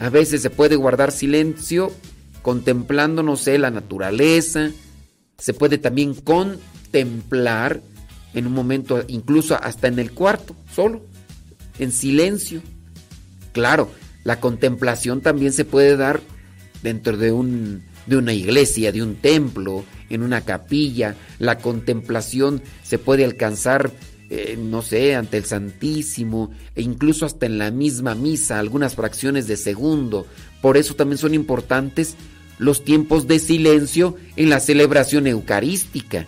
[0.02, 1.92] A veces se puede guardar silencio
[2.42, 4.72] contemplando, no sé, la naturaleza.
[5.38, 7.80] Se puede también contemplar
[8.34, 11.04] en un momento, incluso hasta en el cuarto, solo,
[11.78, 12.62] en silencio.
[13.52, 13.92] Claro,
[14.24, 16.20] la contemplación también se puede dar
[16.82, 21.14] dentro de, un, de una iglesia, de un templo, en una capilla.
[21.38, 23.92] La contemplación se puede alcanzar,
[24.34, 29.46] eh, no sé, ante el Santísimo, e incluso hasta en la misma misa, algunas fracciones
[29.46, 30.26] de segundo.
[30.62, 32.16] Por eso también son importantes
[32.58, 36.26] los tiempos de silencio en la celebración eucarística.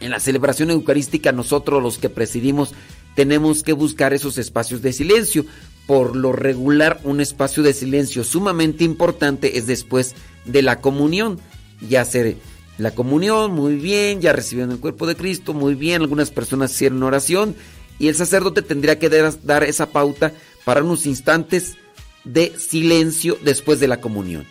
[0.00, 2.74] En la celebración eucarística nosotros los que presidimos
[3.14, 5.46] tenemos que buscar esos espacios de silencio.
[5.86, 10.14] Por lo regular un espacio de silencio sumamente importante es después
[10.44, 11.40] de la comunión.
[11.88, 12.36] Ya hacer
[12.78, 17.02] la comunión, muy bien, ya recibieron el cuerpo de Cristo, muy bien, algunas personas hicieron
[17.02, 17.54] oración
[17.98, 20.32] y el sacerdote tendría que dar, esa pauta
[20.64, 21.76] para unos instantes
[22.24, 24.44] de silencio después de la comunión.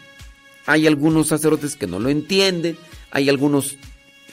[0.65, 2.77] Hay algunos sacerdotes que no lo entienden,
[3.11, 3.77] hay algunos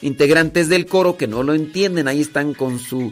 [0.01, 3.11] integrantes del coro que no lo entienden, ahí están con su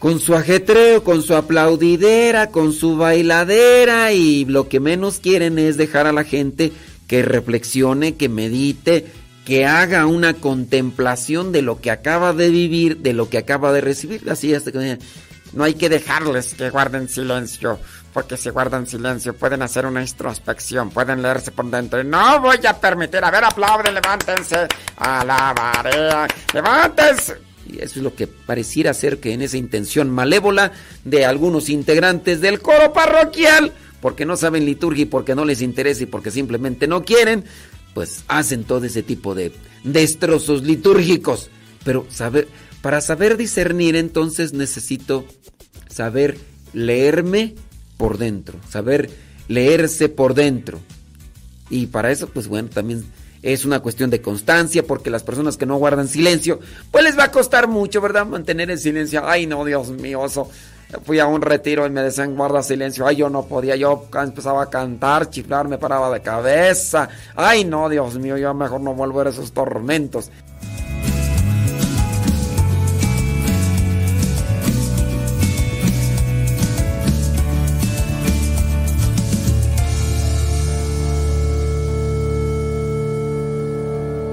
[0.00, 5.78] con su ajetreo, con su aplaudidera, con su bailadera y lo que menos quieren es
[5.78, 6.70] dejar a la gente
[7.06, 9.06] que reflexione, que medite,
[9.46, 13.80] que haga una contemplación de lo que acaba de vivir, de lo que acaba de
[13.80, 14.28] recibir.
[14.28, 14.64] Así es,
[15.52, 17.78] no hay que dejarles que guarden silencio,
[18.12, 22.02] porque si guardan silencio pueden hacer una introspección, pueden leerse por dentro.
[22.02, 24.66] No voy a permitir, a ver, aplauden, levántense,
[24.96, 27.36] alabaré, levántense.
[27.68, 30.72] Y eso es lo que pareciera ser que en esa intención malévola
[31.04, 36.02] de algunos integrantes del coro parroquial, porque no saben liturgia y porque no les interesa
[36.02, 37.44] y porque simplemente no quieren,
[37.96, 41.48] pues hacen todo ese tipo de destrozos litúrgicos.
[41.82, 42.46] Pero saber,
[42.82, 45.24] para saber discernir entonces necesito
[45.88, 46.36] saber
[46.74, 47.54] leerme
[47.96, 49.08] por dentro, saber
[49.48, 50.78] leerse por dentro.
[51.70, 53.02] Y para eso, pues bueno, también
[53.40, 57.24] es una cuestión de constancia, porque las personas que no guardan silencio, pues les va
[57.24, 58.26] a costar mucho, ¿verdad?
[58.26, 59.26] Mantener el silencio.
[59.26, 60.50] Ay, no, Dios mío, eso.
[61.04, 63.06] Fui a un retiro y me decían guarda silencio.
[63.06, 67.08] Ay, yo no podía, yo empezaba a cantar, chiflar, me paraba de cabeza.
[67.34, 70.30] Ay, no, Dios mío, yo mejor no vuelvo a esos tormentos.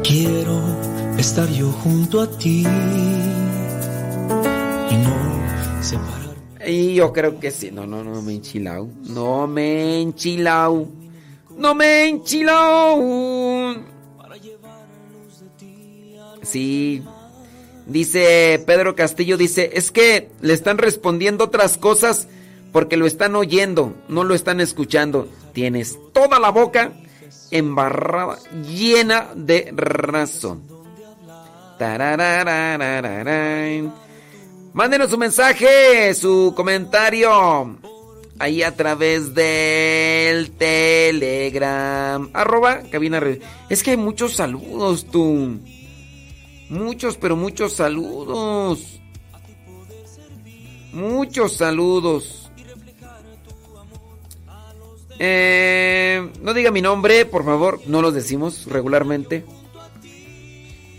[0.04, 0.62] Quiero
[1.18, 2.62] estar yo junto a ti
[4.92, 6.33] y no separarme.
[6.66, 7.72] Y yo creo que sí.
[7.72, 8.90] No, no, no me enchilao.
[9.04, 10.88] No me enchilao.
[11.58, 13.76] No me enchilao.
[16.42, 17.04] Sí.
[17.86, 22.28] Dice Pedro Castillo, dice, es que le están respondiendo otras cosas
[22.72, 25.28] porque lo están oyendo, no lo están escuchando.
[25.54, 26.94] Tienes toda la boca
[27.52, 30.64] embarrada, llena de razón.
[34.74, 37.78] Mándenos su mensaje, su comentario.
[38.40, 42.28] Ahí a través del Telegram.
[42.34, 43.22] Arroba cabina.
[43.70, 45.60] Es que hay muchos saludos, tú.
[46.70, 49.00] Muchos, pero muchos saludos.
[50.92, 52.50] Muchos saludos.
[55.20, 57.80] Eh, no diga mi nombre, por favor.
[57.86, 59.46] No los decimos regularmente.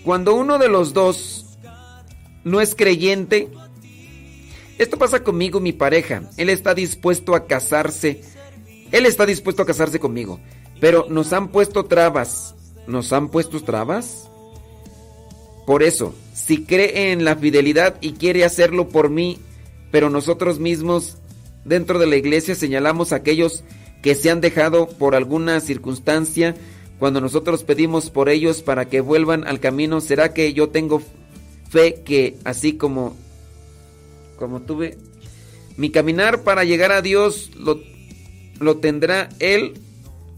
[0.05, 1.59] Cuando uno de los dos
[2.45, 3.51] no es creyente,
[4.79, 6.31] esto pasa conmigo, mi pareja.
[6.37, 8.23] Él está dispuesto a casarse.
[8.93, 10.41] Él está dispuesto a casarse conmigo.
[10.81, 12.55] Pero nos han puesto trabas.
[12.87, 14.29] ¿Nos han puesto trabas?
[15.67, 19.39] Por eso, si cree en la fidelidad y quiere hacerlo por mí,
[19.91, 21.17] pero nosotros mismos
[21.65, 23.65] dentro de la iglesia señalamos a aquellos
[24.03, 26.55] que se han dejado por alguna circunstancia
[26.99, 30.03] cuando nosotros pedimos por ellos para que vuelvan al camino.
[30.03, 31.01] ¿Será que yo tengo
[31.71, 33.17] fe que así como
[34.45, 34.99] como tuve
[35.79, 37.81] mi caminar para llegar a Dios lo,
[38.61, 39.75] lo tendrá él?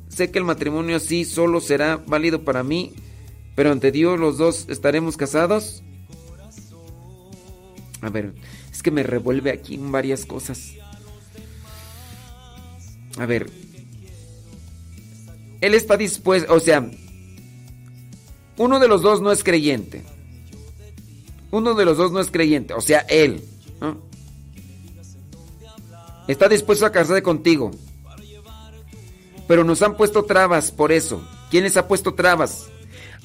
[0.09, 2.93] Sé que el matrimonio así solo será válido para mí,
[3.57, 5.83] pero ante Dios los dos estaremos casados.
[8.01, 8.33] A ver,
[8.71, 10.75] es que me revuelve aquí varias cosas.
[13.19, 13.51] A ver.
[15.61, 16.89] Él está dispuesto, o sea,
[18.57, 20.05] uno de los dos no es creyente.
[21.51, 23.43] Uno de los dos no es creyente, o sea, él.
[26.29, 27.71] Está dispuesto a casarse contigo.
[29.47, 31.27] Pero nos han puesto trabas por eso.
[31.51, 32.67] ¿Quién les ha puesto trabas?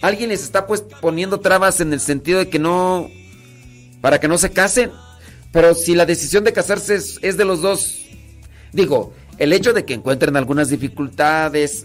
[0.01, 3.09] Alguien les está pues, poniendo trabas en el sentido de que no...
[4.01, 4.91] para que no se casen.
[5.51, 7.99] Pero si la decisión de casarse es, es de los dos,
[8.71, 11.83] digo, el hecho de que encuentren algunas dificultades,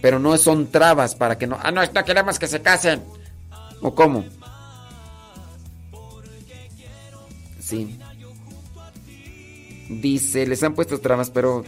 [0.00, 1.58] pero no son trabas para que no...
[1.62, 3.02] Ah, no, no queremos que se casen.
[3.80, 4.24] ¿O cómo?
[7.60, 7.98] Sí.
[10.00, 11.64] Dice, les han puesto trabas, pero...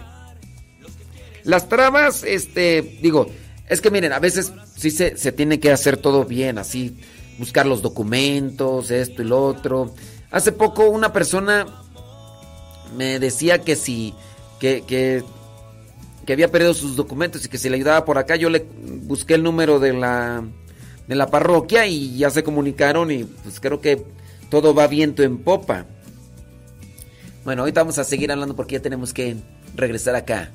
[1.45, 3.29] Las trabas, este, digo,
[3.69, 6.97] es que miren, a veces sí se, se tiene que hacer todo bien, así,
[7.39, 9.95] buscar los documentos, esto y lo otro.
[10.31, 11.67] Hace poco una persona
[12.97, 14.15] me decía que si,
[14.59, 15.23] que, que,
[16.25, 18.67] que había perdido sus documentos y que si le ayudaba por acá, yo le
[19.03, 20.45] busqué el número de la,
[21.07, 24.05] de la parroquia y ya se comunicaron y pues creo que
[24.51, 25.87] todo va viento en popa.
[27.47, 29.37] Bueno, ahorita vamos a seguir hablando porque ya tenemos que
[29.77, 30.51] regresar acá.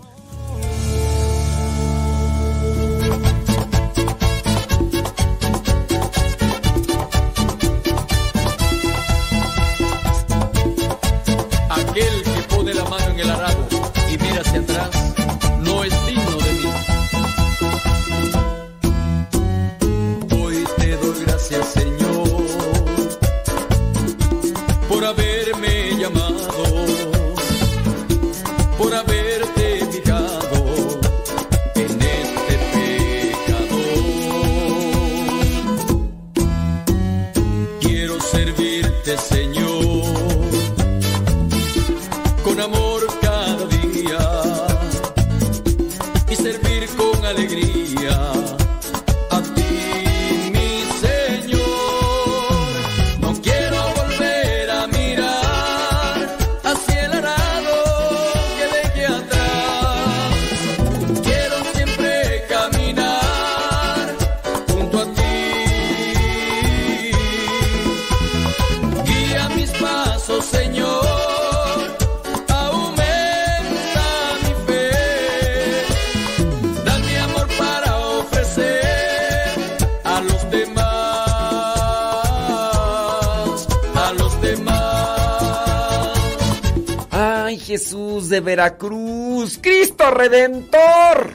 [88.42, 91.32] Veracruz, Cristo Redentor.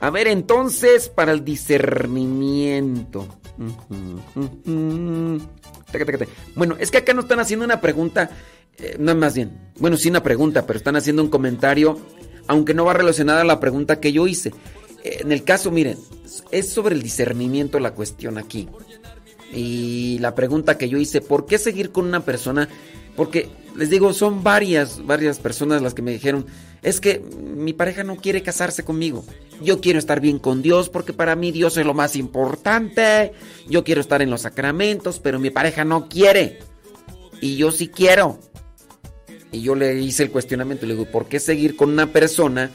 [0.00, 3.26] A ver, entonces, para el discernimiento.
[6.54, 8.30] Bueno, es que acá nos están haciendo una pregunta,
[8.78, 11.98] eh, no más bien, bueno, sí una pregunta, pero están haciendo un comentario,
[12.46, 14.50] aunque no va relacionada a la pregunta que yo hice.
[15.04, 15.98] Eh, En el caso, miren,
[16.50, 18.68] es sobre el discernimiento la cuestión aquí.
[19.52, 22.68] Y la pregunta que yo hice, ¿por qué seguir con una persona?
[23.16, 26.46] Porque les digo, son varias, varias personas las que me dijeron,
[26.82, 29.24] es que mi pareja no quiere casarse conmigo.
[29.62, 33.32] Yo quiero estar bien con Dios porque para mí Dios es lo más importante.
[33.68, 36.58] Yo quiero estar en los sacramentos, pero mi pareja no quiere.
[37.40, 38.38] Y yo sí quiero.
[39.50, 42.70] Y yo le hice el cuestionamiento, le digo, ¿por qué seguir con una persona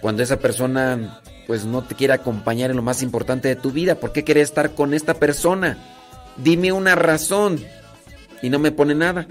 [0.00, 3.96] cuando esa persona pues no te quiere acompañar en lo más importante de tu vida?
[3.96, 5.78] ¿Por qué quieres estar con esta persona?
[6.36, 7.60] Dime una razón.
[8.42, 9.26] Y no me pone nada.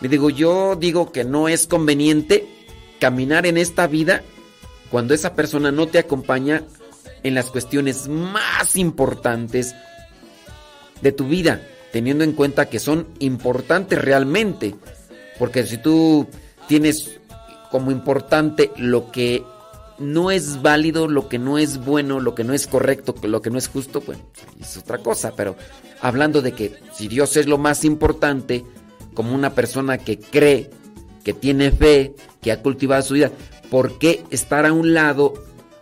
[0.00, 2.46] Le digo, yo digo que no es conveniente
[2.98, 4.22] caminar en esta vida
[4.90, 6.62] cuando esa persona no te acompaña
[7.22, 9.74] en las cuestiones más importantes
[11.00, 14.74] de tu vida, teniendo en cuenta que son importantes realmente.
[15.38, 16.26] Porque si tú
[16.66, 17.18] tienes
[17.70, 19.42] como importante lo que
[19.98, 23.50] no es válido, lo que no es bueno, lo que no es correcto, lo que
[23.50, 24.18] no es justo, pues
[24.60, 25.32] es otra cosa.
[25.36, 25.56] Pero
[26.00, 28.64] hablando de que si Dios es lo más importante,
[29.14, 30.70] como una persona que cree,
[31.24, 33.30] que tiene fe, que ha cultivado su vida,
[33.70, 35.34] ¿por qué estar a un lado?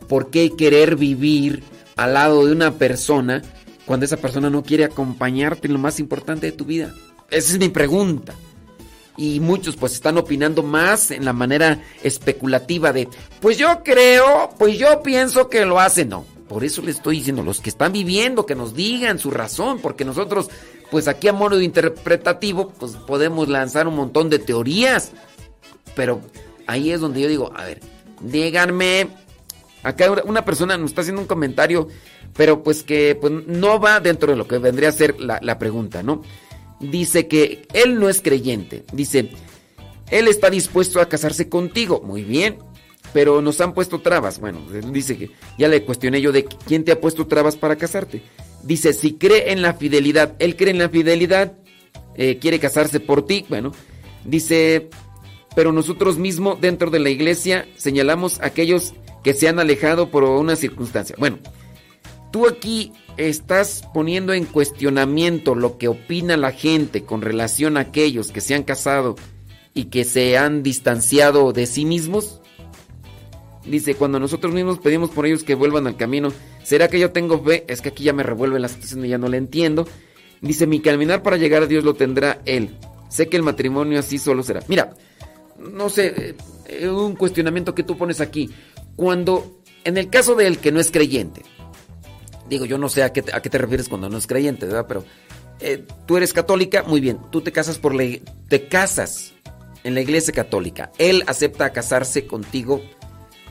[0.08, 1.62] ¿Por qué querer vivir
[1.96, 3.42] al lado de una persona
[3.86, 6.94] cuando esa persona no quiere acompañarte en lo más importante de tu vida?
[7.30, 8.34] Esa es mi pregunta.
[9.16, 13.08] Y muchos pues están opinando más en la manera especulativa de,
[13.40, 16.10] pues yo creo, pues yo pienso que lo hacen.
[16.10, 19.80] No, por eso les estoy diciendo, los que están viviendo, que nos digan su razón,
[19.80, 20.48] porque nosotros,
[20.90, 25.12] pues aquí a modo interpretativo, pues podemos lanzar un montón de teorías.
[25.94, 26.20] Pero
[26.66, 27.80] ahí es donde yo digo, a ver,
[28.22, 29.08] díganme,
[29.82, 31.88] acá una persona nos está haciendo un comentario,
[32.36, 36.02] pero pues que pues, no va dentro de lo que vendría a ser la pregunta,
[36.02, 36.22] ¿no?
[36.80, 39.30] Dice que él no es creyente, dice,
[40.10, 42.58] él está dispuesto a casarse contigo, muy bien,
[43.12, 44.40] pero nos han puesto trabas.
[44.40, 44.60] Bueno,
[44.92, 48.22] dice que ya le cuestioné yo de quién te ha puesto trabas para casarte.
[48.62, 51.52] Dice, si cree en la fidelidad, él cree en la fidelidad,
[52.16, 53.46] eh, quiere casarse por ti.
[53.48, 53.72] Bueno,
[54.24, 54.90] dice,
[55.54, 60.24] pero nosotros mismos dentro de la iglesia señalamos a aquellos que se han alejado por
[60.24, 61.16] una circunstancia.
[61.18, 61.38] Bueno,
[62.30, 68.30] tú aquí estás poniendo en cuestionamiento lo que opina la gente con relación a aquellos
[68.30, 69.16] que se han casado
[69.74, 72.40] y que se han distanciado de sí mismos.
[73.68, 77.42] Dice, cuando nosotros mismos pedimos por ellos que vuelvan al camino, ¿será que yo tengo
[77.42, 77.64] fe?
[77.68, 79.86] Es que aquí ya me revuelve la situación y ya no la entiendo.
[80.40, 82.76] Dice, mi caminar para llegar a Dios lo tendrá Él.
[83.08, 84.62] Sé que el matrimonio así solo será.
[84.68, 84.94] Mira,
[85.58, 88.50] no sé, eh, un cuestionamiento que tú pones aquí.
[88.96, 91.42] Cuando, en el caso del que no es creyente,
[92.48, 94.86] digo, yo no sé a qué, a qué te refieres cuando no es creyente, ¿verdad?
[94.88, 95.04] Pero
[95.60, 98.04] eh, tú eres católica, muy bien, tú te casas por la,
[98.48, 99.34] te casas
[99.84, 100.90] en la iglesia católica.
[100.98, 102.82] Él acepta casarse contigo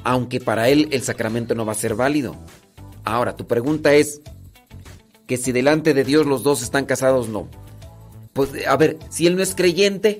[0.04, 2.36] aunque para él el sacramento no va a ser válido.
[3.04, 4.22] Ahora, tu pregunta es
[5.28, 7.48] que si delante de Dios los dos están casados, no.
[8.34, 10.18] Pues, a ver, si él no es creyente,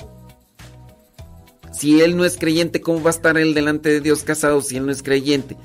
[1.72, 4.78] si él no es creyente, ¿cómo va a estar él delante de Dios casado si
[4.78, 5.58] él no es creyente?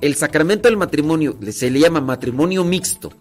[0.00, 3.12] El sacramento del matrimonio se le llama matrimonio mixto.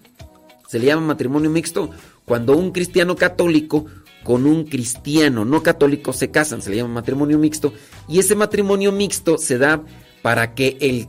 [0.68, 1.90] Se le llama matrimonio mixto
[2.26, 3.86] cuando un cristiano católico
[4.24, 7.74] con un cristiano no católico se casan, se le llama matrimonio mixto,
[8.10, 9.82] y ese matrimonio mixto se da
[10.22, 11.08] para que el,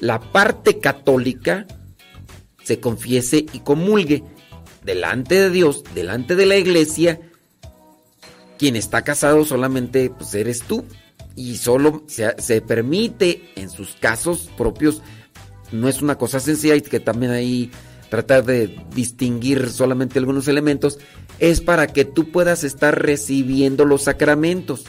[0.00, 1.66] la parte católica
[2.62, 4.22] se confiese y comulgue
[4.84, 7.20] delante de Dios, delante de la iglesia.
[8.58, 10.84] Quien está casado solamente pues, eres tú
[11.36, 15.02] y solo se, se permite en sus casos propios.
[15.72, 17.70] No es una cosa sencilla y que también ahí
[18.10, 20.98] tratar de distinguir solamente algunos elementos,
[21.38, 24.84] es para que tú puedas estar recibiendo los sacramentos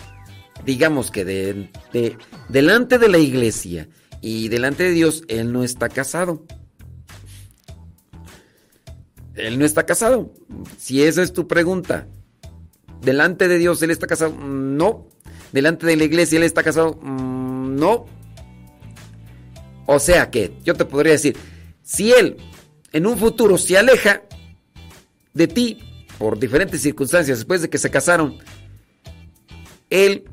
[0.66, 2.18] digamos que de, de,
[2.50, 3.88] delante de la iglesia
[4.22, 6.46] y delante de Dios, él no está casado.
[9.36, 10.34] Él no está casado.
[10.78, 12.08] Si esa es tu pregunta,
[13.02, 14.34] delante de Dios, él está casado.
[14.34, 15.08] No.
[15.52, 17.00] Delante de la iglesia, él está casado.
[17.02, 18.06] No.
[19.86, 21.36] O sea que, yo te podría decir,
[21.82, 22.38] si él
[22.94, 24.22] en un futuro se aleja
[25.34, 25.80] de ti
[26.18, 28.38] por diferentes circunstancias después de que se casaron,
[29.90, 30.26] él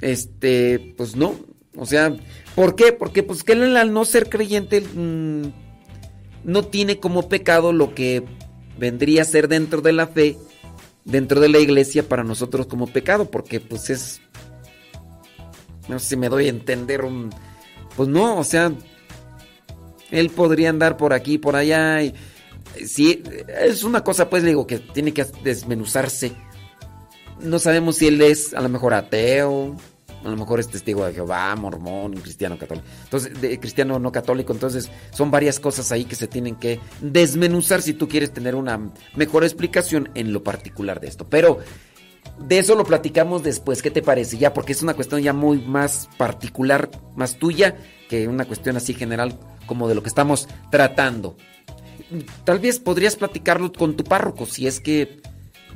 [0.00, 1.36] este, pues no.
[1.76, 2.16] O sea,
[2.54, 2.92] ¿por qué?
[2.92, 5.48] Porque pues que él al no ser creyente mmm,
[6.44, 8.24] no tiene como pecado lo que
[8.78, 10.36] vendría a ser dentro de la fe,
[11.04, 14.20] dentro de la iglesia para nosotros como pecado, porque pues es
[15.88, 17.30] no sé si me doy a entender un
[17.96, 18.72] pues no, o sea,
[20.10, 22.14] él podría andar por aquí, por allá y
[22.86, 23.22] si
[23.60, 26.32] es una cosa pues le digo que tiene que desmenuzarse
[27.40, 29.76] no sabemos si él es a lo mejor ateo,
[30.26, 32.86] a lo mejor es testigo de Jehová, mormón, cristiano católico.
[33.04, 37.80] Entonces, de, cristiano no católico, entonces son varias cosas ahí que se tienen que desmenuzar
[37.80, 41.26] si tú quieres tener una mejor explicación en lo particular de esto.
[41.28, 41.58] Pero
[42.40, 44.36] de eso lo platicamos después, ¿qué te parece?
[44.36, 47.76] Ya, porque es una cuestión ya muy más particular, más tuya,
[48.08, 51.36] que una cuestión así general como de lo que estamos tratando.
[52.44, 55.20] Tal vez podrías platicarlo con tu párroco si es que,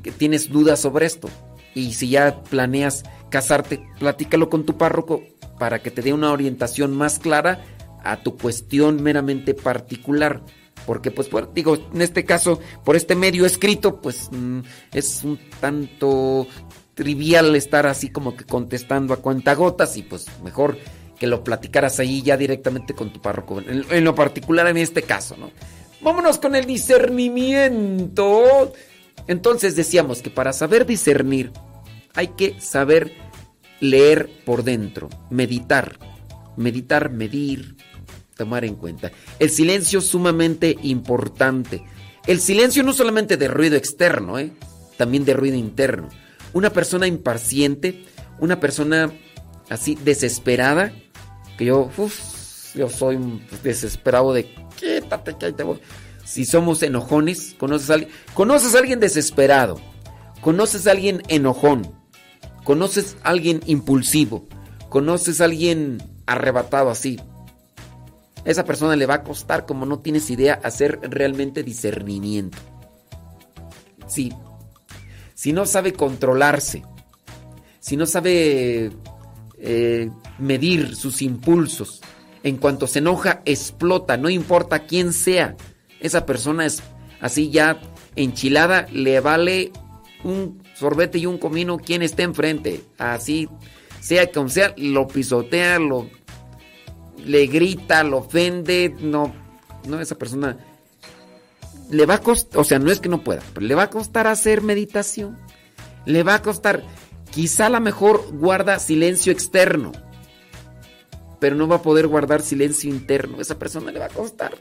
[0.02, 1.28] que tienes dudas sobre esto.
[1.74, 5.22] Y si ya planeas casarte, platícalo con tu párroco
[5.58, 7.64] para que te dé una orientación más clara
[8.02, 10.42] a tu cuestión meramente particular.
[10.86, 14.60] Porque, pues, digo, en este caso, por este medio escrito, pues mm,
[14.92, 16.46] es un tanto
[16.94, 20.76] trivial estar así como que contestando a cuentagotas y pues mejor
[21.18, 25.34] que lo platicaras ahí ya directamente con tu párroco, en lo particular en este caso,
[25.38, 25.50] ¿no?
[26.02, 28.72] Vámonos con el discernimiento.
[29.26, 31.52] Entonces decíamos que para saber discernir
[32.14, 33.12] hay que saber
[33.80, 35.98] leer por dentro, meditar,
[36.56, 37.76] meditar, medir,
[38.36, 39.10] tomar en cuenta.
[39.38, 41.82] El silencio es sumamente importante.
[42.26, 44.52] El silencio no solamente de ruido externo, ¿eh?
[44.96, 46.08] también de ruido interno.
[46.52, 48.04] Una persona impaciente,
[48.38, 49.12] una persona
[49.68, 50.92] así desesperada,
[51.56, 53.18] que yo, uf, yo soy
[53.62, 55.78] desesperado de quítate, que te voy.
[56.30, 59.80] Si somos enojones, conoces a alguien, conoces a alguien desesperado,
[60.40, 61.92] conoces a alguien enojón,
[62.62, 64.46] conoces a alguien impulsivo,
[64.88, 67.18] conoces a alguien arrebatado así,
[68.44, 72.58] esa persona le va a costar, como no tienes idea, hacer realmente discernimiento.
[74.06, 74.32] Sí.
[75.34, 76.84] Si no sabe controlarse,
[77.80, 78.92] si no sabe
[79.58, 82.00] eh, medir sus impulsos,
[82.44, 85.56] en cuanto se enoja, explota, no importa quién sea.
[86.00, 86.82] Esa persona es
[87.20, 87.80] así ya
[88.16, 89.72] enchilada, le vale
[90.24, 92.82] un sorbete y un comino quien esté enfrente.
[92.98, 93.48] Así,
[94.00, 96.08] sea como sea, lo pisotea, lo
[97.24, 99.34] le grita, lo ofende, no,
[99.86, 100.56] no, esa persona
[101.90, 103.90] le va a costar, o sea, no es que no pueda, pero le va a
[103.90, 105.36] costar hacer meditación,
[106.06, 106.82] le va a costar,
[107.30, 109.92] quizá a lo mejor guarda silencio externo,
[111.40, 114.52] pero no va a poder guardar silencio interno, esa persona le va a costar.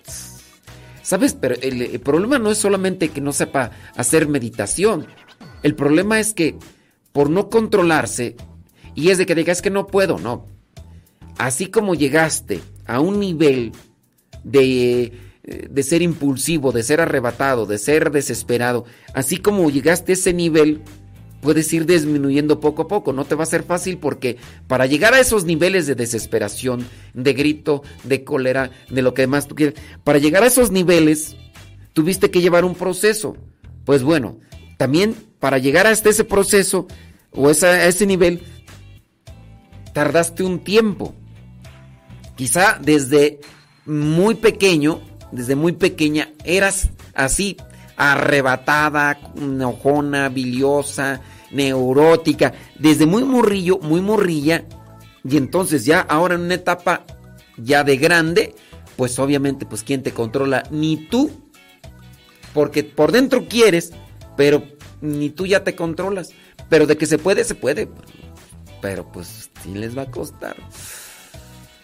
[1.09, 1.33] ¿Sabes?
[1.33, 5.07] Pero el, el problema no es solamente que no sepa hacer meditación,
[5.63, 6.55] el problema es que
[7.11, 8.35] por no controlarse,
[8.93, 10.45] y es de que diga, es que no puedo, no,
[11.39, 13.71] así como llegaste a un nivel
[14.43, 15.11] de,
[15.43, 18.85] de, ser impulsivo, de ser arrebatado, de ser desesperado,
[19.15, 20.83] así como llegaste a ese nivel,
[21.41, 23.13] puedes ir disminuyendo poco a poco.
[23.13, 24.37] No te va a ser fácil porque
[24.67, 29.47] para llegar a esos niveles de desesperación, de grito, de cólera, de lo que más
[29.47, 31.35] tú quieras, para llegar a esos niveles,
[31.93, 33.37] tuviste que llevar un proceso.
[33.85, 34.39] Pues bueno,
[34.77, 36.87] también para llegar hasta ese proceso
[37.31, 38.41] o a ese nivel,
[39.93, 41.13] tardaste un tiempo.
[42.35, 43.39] Quizá desde
[43.85, 47.57] muy pequeño, desde muy pequeña, eras así,
[47.99, 51.21] arrebatada, enojona, biliosa,
[51.51, 54.65] neurótica, desde muy morrillo, muy morrilla,
[55.23, 57.05] y entonces ya ahora en una etapa
[57.57, 58.55] ya de grande,
[58.95, 61.29] pues obviamente, pues quién te controla, ni tú,
[62.53, 63.91] porque por dentro quieres,
[64.37, 64.63] pero
[65.01, 66.29] ni tú ya te controlas,
[66.69, 67.89] pero de que se puede, se puede,
[68.81, 70.55] pero pues sí les va a costar.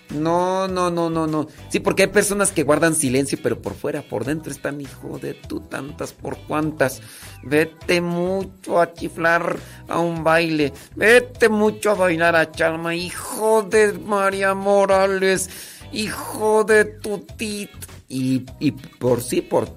[0.10, 1.48] No, no, no, no, no.
[1.70, 5.34] Sí, porque hay personas que guardan silencio, pero por fuera, por dentro están, hijo de
[5.34, 7.02] tú, tantas por cuantas.
[7.44, 10.74] Vete mucho a chiflar a un baile.
[10.96, 15.50] Vete mucho a bailar a Chalma, hijo de María Morales.
[15.92, 17.72] Hijo de tu tit.
[18.08, 19.70] Y, y por sí, por.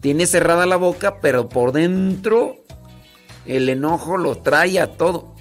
[0.00, 2.56] Tiene cerrada la boca, pero por dentro
[3.46, 5.34] el enojo lo trae a todo.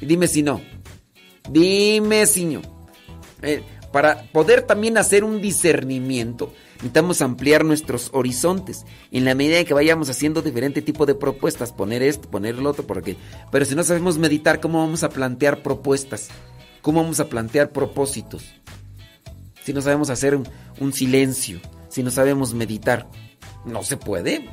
[0.00, 0.60] Dime si no.
[1.48, 2.81] Dime si no.
[3.42, 3.62] Eh,
[3.92, 8.86] para poder también hacer un discernimiento, necesitamos ampliar nuestros horizontes.
[9.10, 12.70] En la medida en que vayamos haciendo diferente tipo de propuestas, poner esto, poner lo
[12.70, 13.16] otro, porque.
[13.50, 16.28] Pero si no sabemos meditar, ¿cómo vamos a plantear propuestas?
[16.80, 18.44] ¿Cómo vamos a plantear propósitos?
[19.62, 20.48] Si no sabemos hacer un,
[20.80, 23.08] un silencio, si no sabemos meditar,
[23.66, 24.48] no se puede.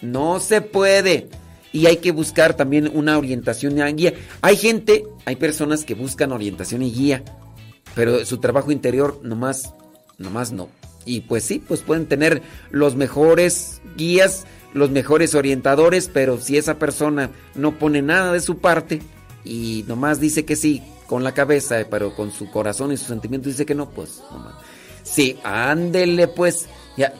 [0.00, 1.28] No se puede.
[1.72, 4.14] Y hay que buscar también una orientación y guía.
[4.40, 7.24] Hay gente, hay personas que buscan orientación y guía
[7.96, 9.72] pero su trabajo interior nomás,
[10.18, 10.68] nomás no.
[11.06, 14.44] Y pues sí, pues pueden tener los mejores guías,
[14.74, 19.00] los mejores orientadores, pero si esa persona no pone nada de su parte
[19.44, 23.52] y nomás dice que sí con la cabeza, pero con su corazón y sus sentimientos
[23.52, 24.56] dice que no, pues nomás.
[25.02, 26.68] Sí, ándele pues.
[26.98, 27.14] Ya.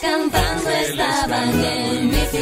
[0.00, 1.60] Cantando estaban
[2.30, 2.36] No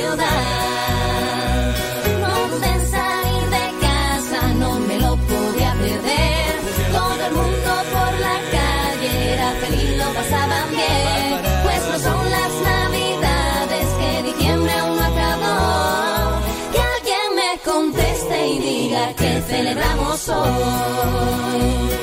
[2.59, 6.55] de salir de casa, no me lo podía perder.
[6.93, 11.41] Todo el mundo por la calle era feliz, lo pasaban bien.
[11.63, 16.41] Pues no son las navidades que diciembre aún no acabó.
[16.73, 21.96] Que alguien me conteste y diga que celebramos hoy.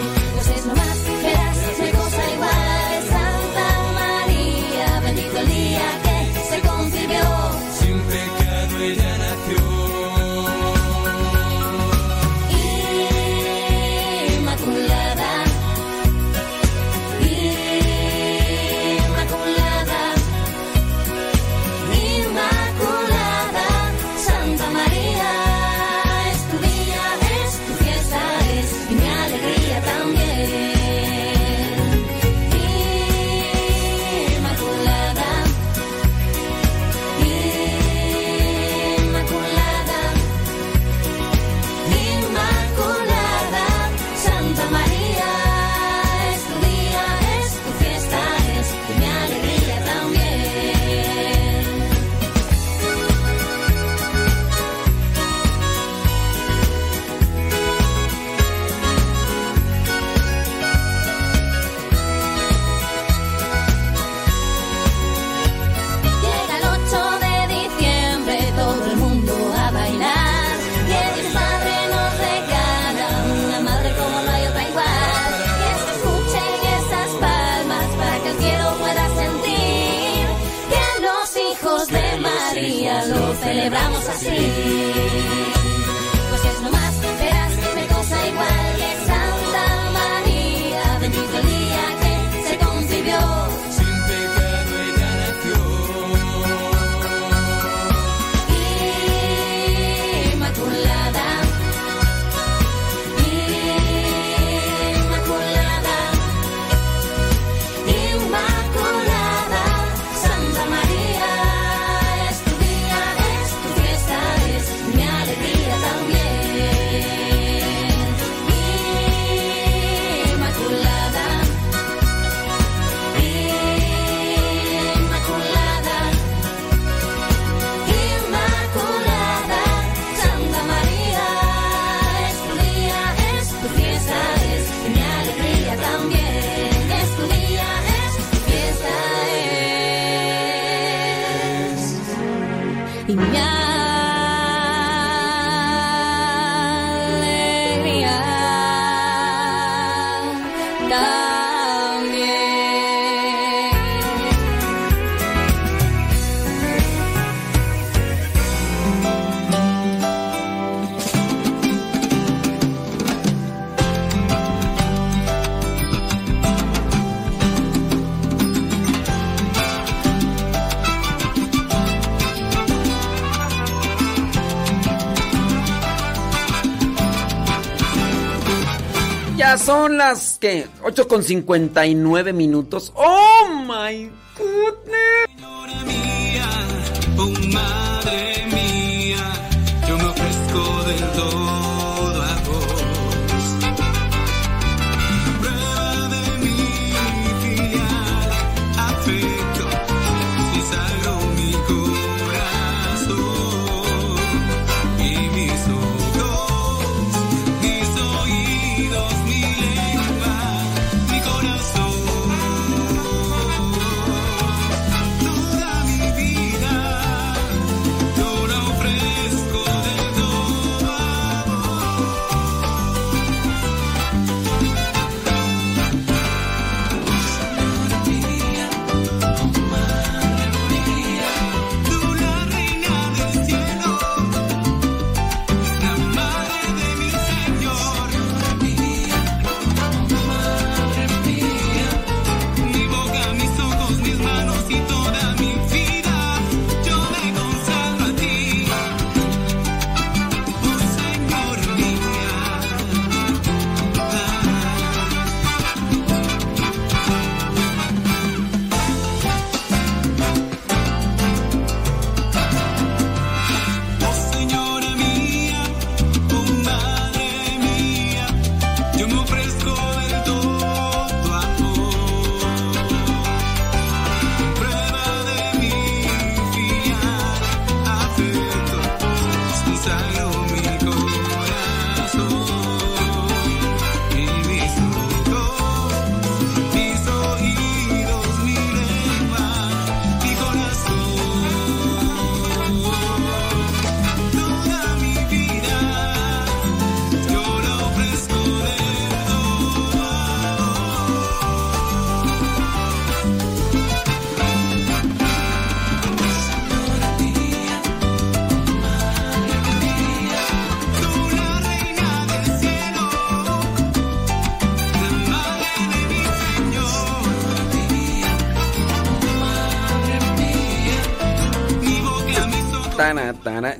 [180.43, 182.91] Que 8 con 59 minutos.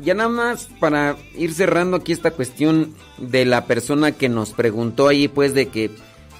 [0.01, 5.07] Ya nada más para ir cerrando aquí esta cuestión de la persona que nos preguntó
[5.07, 5.91] ahí, pues de que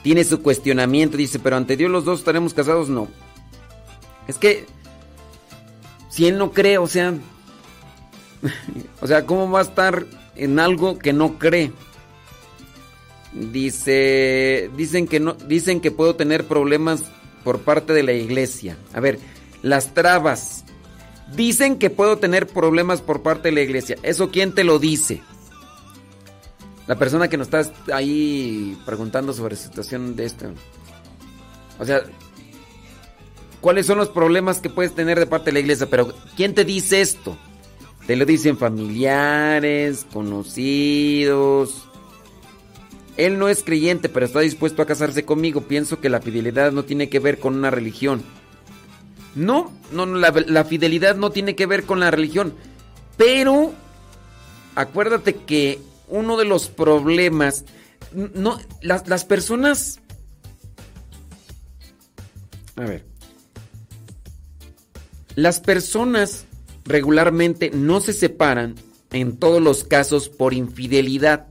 [0.03, 1.17] tiene su cuestionamiento.
[1.17, 2.89] Dice, pero ante Dios los dos estaremos casados.
[2.89, 3.07] No.
[4.27, 4.65] Es que
[6.09, 7.13] si él no cree, o sea,
[9.01, 10.05] o sea, ¿cómo va a estar
[10.35, 11.71] en algo que no cree?
[13.33, 17.03] Dice, dicen que no, dicen que puedo tener problemas
[17.43, 18.77] por parte de la iglesia.
[18.93, 19.19] A ver,
[19.63, 20.65] las trabas.
[21.35, 23.97] Dicen que puedo tener problemas por parte de la iglesia.
[24.03, 25.21] ¿Eso quién te lo dice?
[26.85, 30.47] La persona que nos está ahí preguntando sobre situación de esto.
[31.79, 32.03] O sea,
[33.61, 35.89] ¿cuáles son los problemas que puedes tener de parte de la iglesia?
[35.89, 37.37] Pero ¿quién te dice esto?
[38.05, 41.87] Te lo dicen familiares, conocidos.
[43.15, 45.61] Él no es creyente, pero está dispuesto a casarse conmigo.
[45.61, 48.23] Pienso que la fidelidad no tiene que ver con una religión.
[49.35, 52.53] No, no, no, la, la fidelidad no tiene que ver con la religión.
[53.17, 53.73] Pero
[54.75, 57.65] acuérdate que uno de los problemas,
[58.11, 59.99] no, las, las personas...
[62.75, 63.05] A ver.
[65.35, 66.45] Las personas
[66.85, 68.75] regularmente no se separan
[69.11, 71.47] en todos los casos por infidelidad.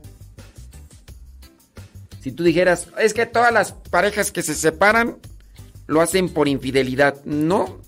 [2.21, 5.17] Si tú dijeras, es que todas las parejas que se separan
[5.87, 7.23] lo hacen por infidelidad.
[7.25, 7.79] No.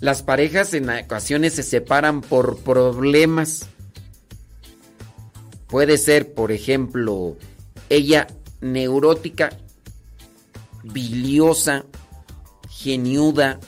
[0.00, 3.66] Las parejas en ocasiones se separan por problemas.
[5.66, 7.36] Puede ser, por ejemplo,
[7.88, 8.26] ella
[8.60, 9.50] neurótica,
[10.82, 11.84] biliosa,
[12.70, 13.60] geniuda,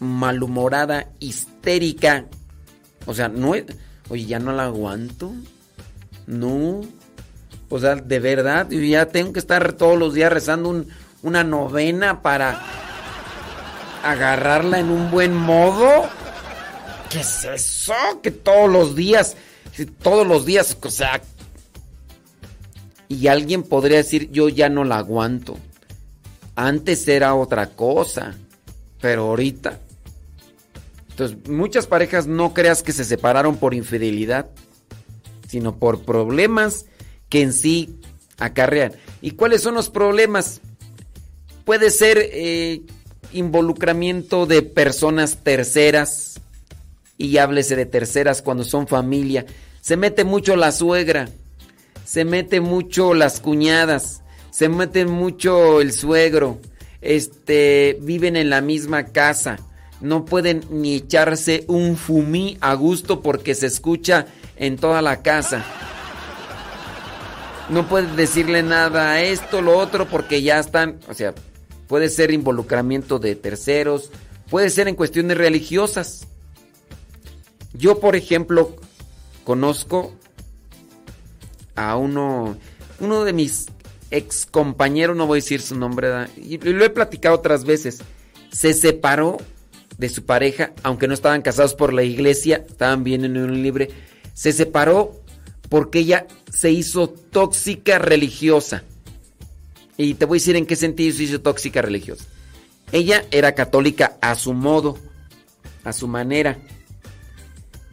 [0.00, 2.26] malhumorada, histérica.
[3.06, 3.64] O sea, no es...
[4.08, 5.32] Oye, ya no la aguanto.
[6.26, 6.80] No.
[7.68, 10.88] O sea, de verdad, yo ya tengo que estar todos los días rezando un-
[11.22, 12.60] una novena para
[14.02, 16.08] agarrarla en un buen modo.
[17.10, 17.94] ¿Qué es eso?
[18.22, 19.36] Que todos los días,
[20.02, 21.20] todos los días, o sea...
[23.08, 25.58] Y alguien podría decir, yo ya no la aguanto.
[26.56, 28.34] Antes era otra cosa,
[29.00, 29.78] pero ahorita...
[31.10, 34.46] Entonces, muchas parejas no creas que se separaron por infidelidad,
[35.46, 36.86] sino por problemas
[37.28, 38.00] que en sí
[38.38, 38.94] acarrean.
[39.20, 40.62] ¿Y cuáles son los problemas?
[41.64, 42.82] Puede ser eh,
[43.32, 46.32] involucramiento de personas terceras,
[47.22, 49.46] y háblese de terceras cuando son familia.
[49.80, 51.28] Se mete mucho la suegra,
[52.04, 56.58] se mete mucho las cuñadas, se mete mucho el suegro,
[57.00, 59.58] este, viven en la misma casa,
[60.00, 65.64] no pueden ni echarse un fumí a gusto porque se escucha en toda la casa.
[67.68, 71.34] No pueden decirle nada a esto, lo otro, porque ya están, o sea,
[71.92, 74.08] puede ser involucramiento de terceros,
[74.48, 76.26] puede ser en cuestiones religiosas.
[77.74, 78.74] Yo, por ejemplo,
[79.44, 80.14] conozco
[81.74, 82.56] a uno,
[82.98, 83.66] uno de mis
[84.10, 87.98] ex compañeros, no voy a decir su nombre, y lo he platicado otras veces,
[88.50, 89.36] se separó
[89.98, 93.90] de su pareja, aunque no estaban casados por la iglesia, estaban bien en un libre,
[94.32, 95.20] se separó
[95.68, 98.82] porque ella se hizo tóxica religiosa.
[100.02, 102.24] Y te voy a decir en qué sentido se hizo tóxica religiosa.
[102.90, 104.98] Ella era católica a su modo,
[105.84, 106.58] a su manera.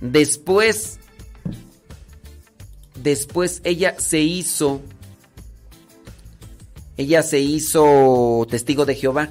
[0.01, 0.97] Después,
[2.95, 4.81] después ella se hizo,
[6.97, 9.29] ella se hizo testigo de Jehová.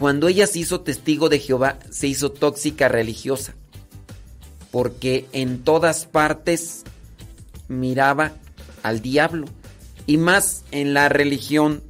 [0.00, 3.54] Cuando ella se hizo testigo de Jehová, se hizo tóxica religiosa.
[4.72, 6.82] Porque en todas partes
[7.68, 8.32] miraba
[8.82, 9.46] al diablo.
[10.08, 11.82] Y más en la religión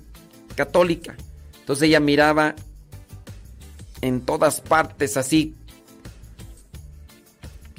[0.56, 1.16] católica.
[1.60, 2.56] Entonces ella miraba
[4.00, 5.54] en todas partes así.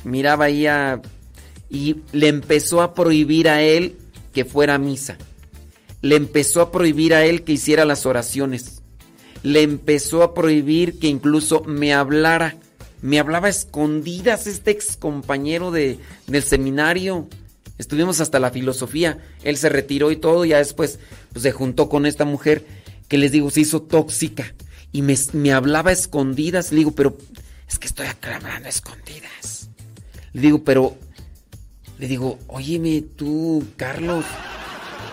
[0.05, 1.01] Miraba ahí a...
[1.69, 3.97] Y le empezó a prohibir a él
[4.33, 5.17] que fuera a misa.
[6.01, 8.81] Le empezó a prohibir a él que hiciera las oraciones.
[9.43, 12.55] Le empezó a prohibir que incluso me hablara.
[13.01, 17.27] Me hablaba a escondidas este ex compañero de, del seminario.
[17.79, 19.17] Estuvimos hasta la filosofía.
[19.43, 20.45] Él se retiró y todo.
[20.45, 20.99] Ya después
[21.33, 22.65] pues, se juntó con esta mujer
[23.07, 24.53] que les digo se hizo tóxica.
[24.91, 26.71] Y me, me hablaba a escondidas.
[26.71, 27.17] Le digo, pero
[27.67, 29.69] es que estoy acá hablando a escondidas.
[30.33, 30.95] Le digo, pero.
[31.97, 34.25] Le digo, óyeme tú, Carlos.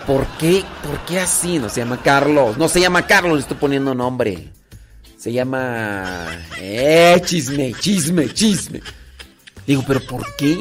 [0.07, 0.65] ¿Por qué?
[0.85, 1.59] ¿Por qué así?
[1.59, 2.59] No se llama Carlos.
[2.59, 4.53] No se llama Carlos, le estoy poniendo nombre.
[5.17, 6.27] Se llama.
[6.61, 8.83] Eh, chisme, chisme, chisme.
[9.67, 10.59] Digo, pero ¿por qué?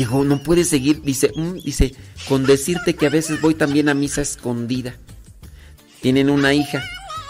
[0.00, 1.02] Digo, no puede seguir.
[1.02, 1.94] Dice, mm, dice,
[2.26, 4.94] con decirte que a veces voy también a misa escondida.
[6.00, 6.82] Tienen una hija.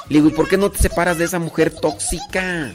[0.09, 2.71] Le digo, ¿y por qué no te separas de esa mujer tóxica?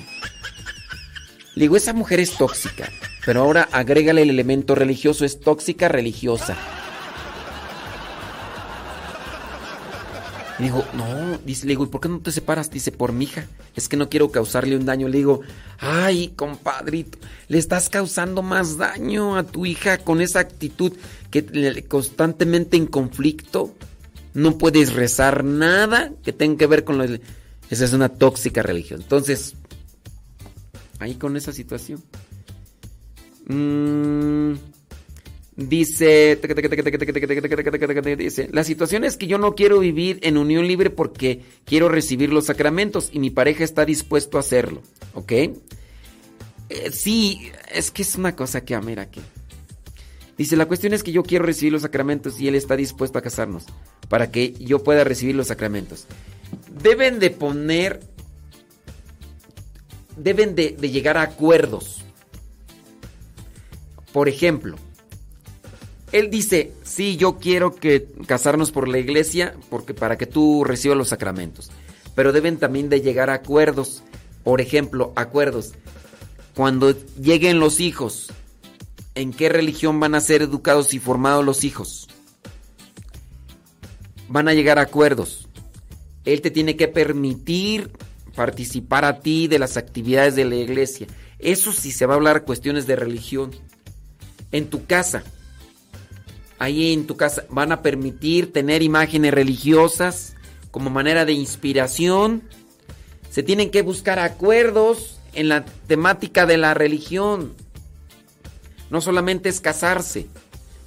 [1.56, 2.92] Le digo, esa mujer es tóxica.
[3.26, 6.58] Pero ahora agrégale el elemento religioso, es tóxica religiosa.
[10.58, 12.72] Le digo, no, dice, le digo, ¿y por qué no te separas?
[12.72, 13.48] Dice, por mi hija.
[13.76, 15.10] Es que no quiero causarle un daño.
[15.10, 15.42] Le digo,
[15.80, 17.18] ay, compadrito,
[17.50, 20.94] le estás causando más daño a tu hija con esa actitud
[21.30, 23.74] que constantemente en conflicto.
[24.34, 27.04] No puedes rezar nada que tenga que ver con lo...
[27.04, 29.02] Esa es una tóxica religión.
[29.02, 29.56] Entonces,
[31.00, 32.02] ahí con esa situación.
[33.48, 34.54] Mm,
[35.56, 36.40] dice,
[38.18, 42.32] dice, la situación es que yo no quiero vivir en unión libre porque quiero recibir
[42.32, 44.82] los sacramentos y mi pareja está dispuesto a hacerlo,
[45.14, 45.32] ¿ok?
[45.32, 49.22] Eh, sí, es que es una cosa que, ah, mira aquí.
[50.38, 53.22] Dice, la cuestión es que yo quiero recibir los sacramentos y él está dispuesto a
[53.22, 53.66] casarnos
[54.10, 56.08] para que yo pueda recibir los sacramentos.
[56.82, 58.02] Deben de poner,
[60.18, 62.06] deben de, de llegar a acuerdos
[64.16, 64.78] Por ejemplo,
[66.12, 70.98] él dice, sí, yo quiero que casarnos por la iglesia porque para que tú recibas
[70.98, 71.72] los sacramentos.
[72.16, 74.04] Pero deben también de llegar a acuerdos.
[74.44, 75.74] Por ejemplo, acuerdos.
[76.54, 78.32] Cuando lleguen los hijos,
[79.16, 82.08] ¿en qué religión van a ser educados y formados los hijos?
[84.30, 85.50] Van a llegar a acuerdos.
[86.24, 87.92] Él te tiene que permitir
[88.36, 91.08] participar a ti de las actividades de la iglesia.
[91.40, 93.52] Eso sí se va a hablar cuestiones de religión.
[94.52, 95.24] En tu casa,
[96.60, 100.36] ahí en tu casa, van a permitir tener imágenes religiosas
[100.72, 102.44] como manera de inspiración.
[103.30, 107.54] Se tienen que buscar acuerdos en la temática de la religión.
[108.90, 110.28] No solamente es casarse,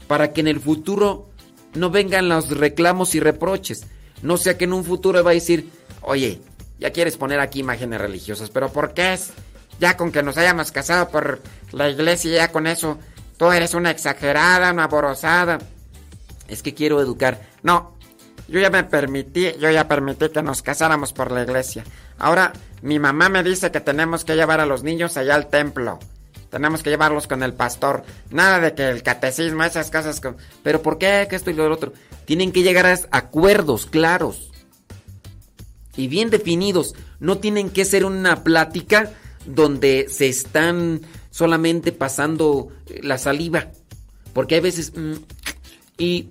[0.06, 1.28] para que en el futuro
[1.74, 3.86] no vengan los reclamos y reproches.
[4.22, 5.68] No sea que en un futuro va a decir,
[6.02, 6.40] oye,
[6.78, 9.30] ya quieres poner aquí imágenes religiosas, pero ¿por qué es?
[9.78, 11.40] Ya con que nos hayamos casado por
[11.72, 12.98] la iglesia, ya con eso,
[13.38, 15.58] tú eres una exagerada, una borosada.
[16.46, 17.40] Es que quiero educar.
[17.62, 17.94] No,
[18.48, 21.84] yo ya me permití, yo ya permití que nos casáramos por la iglesia.
[22.18, 22.52] Ahora
[22.82, 25.98] mi mamá me dice que tenemos que llevar a los niños allá al templo.
[26.50, 28.04] Tenemos que llevarlos con el pastor.
[28.30, 30.20] Nada de que el catecismo, esas cosas.
[30.62, 31.26] Pero ¿por qué?
[31.28, 31.92] Que esto y lo otro.
[32.24, 34.50] Tienen que llegar a acuerdos claros
[35.94, 36.94] y bien definidos.
[37.20, 39.10] No tienen que ser una plática
[39.44, 41.02] donde se están
[41.38, 43.68] solamente pasando la saliva.
[44.32, 44.92] Porque hay veces...
[44.96, 45.12] mm,
[45.96, 46.30] y,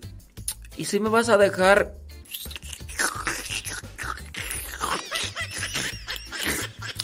[0.75, 1.93] y si me vas a dejar...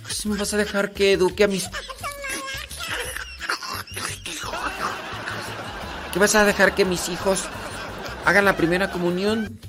[0.10, 1.70] Si me vas a dejar que eduque a mis...
[6.12, 7.46] ¿Que vas a dejar que mis hijos
[8.26, 9.62] hagan la primera comunión?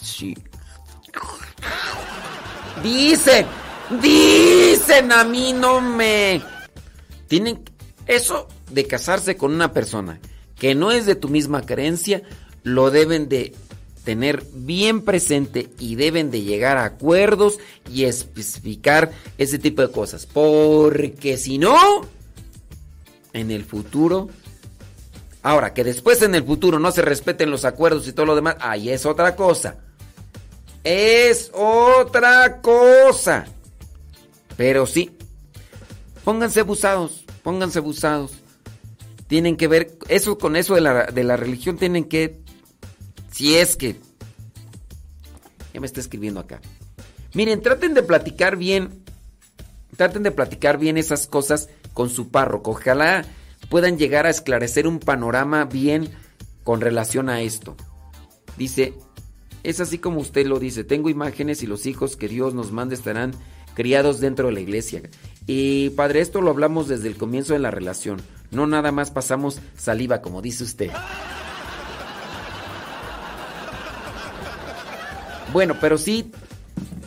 [0.00, 0.34] Sí.
[2.82, 3.46] Dicen,
[4.00, 6.59] dicen a mí no me...
[7.30, 7.62] Tienen
[8.08, 10.18] eso de casarse con una persona
[10.58, 12.22] que no es de tu misma creencia,
[12.64, 13.54] lo deben de
[14.02, 20.26] tener bien presente y deben de llegar a acuerdos y especificar ese tipo de cosas.
[20.26, 21.76] Porque si no,
[23.32, 24.28] en el futuro...
[25.44, 28.56] Ahora, que después en el futuro no se respeten los acuerdos y todo lo demás,
[28.58, 29.76] ahí es otra cosa.
[30.82, 33.46] Es otra cosa.
[34.56, 35.12] Pero sí,
[36.24, 38.32] pónganse abusados, pónganse abusados.
[39.26, 42.40] Tienen que ver, eso con eso de la, de la religión, tienen que,
[43.30, 43.96] si es que,
[45.72, 46.60] ya me está escribiendo acá.
[47.32, 49.04] Miren, traten de platicar bien,
[49.96, 52.72] traten de platicar bien esas cosas con su párroco.
[52.72, 53.24] Ojalá
[53.68, 56.10] puedan llegar a esclarecer un panorama bien
[56.64, 57.76] con relación a esto.
[58.56, 58.94] Dice,
[59.62, 62.94] es así como usted lo dice, tengo imágenes y los hijos que Dios nos manda
[62.94, 63.32] estarán
[63.74, 65.02] criados dentro de la iglesia.
[65.52, 68.22] Y padre, esto lo hablamos desde el comienzo de la relación.
[68.52, 70.92] No nada más pasamos saliva, como dice usted.
[75.52, 76.30] Bueno, pero sí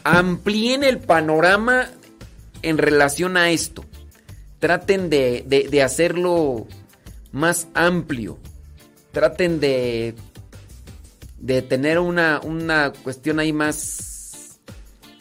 [0.03, 1.87] amplíen el panorama
[2.63, 3.85] en relación a esto.
[4.59, 6.67] Traten de, de- hacerlo
[7.31, 8.39] más amplio.
[9.13, 10.15] Traten de,
[11.39, 14.59] de tener una, una cuestión ahí más,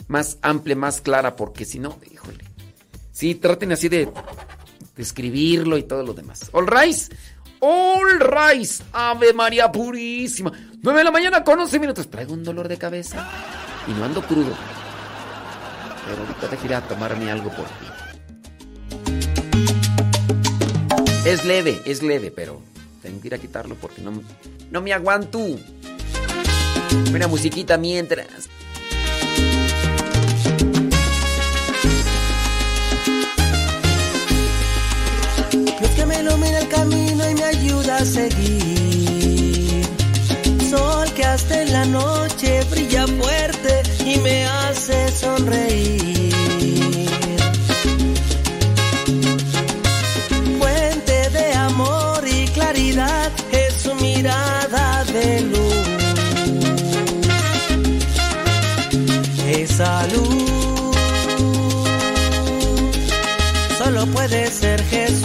[0.08, 1.96] más amplia, más clara, porque si no.
[3.22, 4.06] Sí, traten así de,
[4.96, 6.50] de escribirlo y todo lo demás.
[6.50, 7.14] All rise.
[7.60, 8.82] All rise.
[8.90, 10.50] Ave María Purísima.
[10.82, 12.10] 9 de la mañana con 11 minutos.
[12.10, 13.24] Traigo un dolor de cabeza
[13.86, 14.52] y no ando crudo.
[16.04, 17.86] Pero ahorita te iré a tomarme algo por ti.
[21.24, 22.60] Es leve, es leve, pero
[23.02, 24.20] tengo que ir a quitarlo porque no,
[24.72, 25.38] no me aguanto.
[27.14, 28.50] Una musiquita mientras.
[35.82, 39.84] Dios que me ilumina el camino y me ayuda a seguir.
[40.70, 46.32] Sol que hasta en la noche brilla fuerte y me hace sonreír.
[50.60, 55.88] Fuente de amor y claridad es su mirada de luz.
[59.48, 60.96] Esa luz
[63.78, 65.21] solo puede ser Jesús.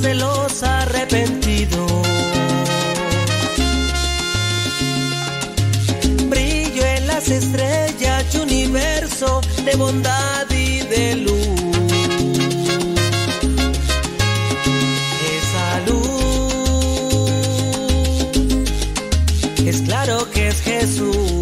[0.00, 1.92] De los arrepentidos.
[6.30, 11.46] Brillo en las estrellas universo de bondad y de luz.
[15.36, 16.12] Esa luz
[19.66, 21.41] es claro que es Jesús.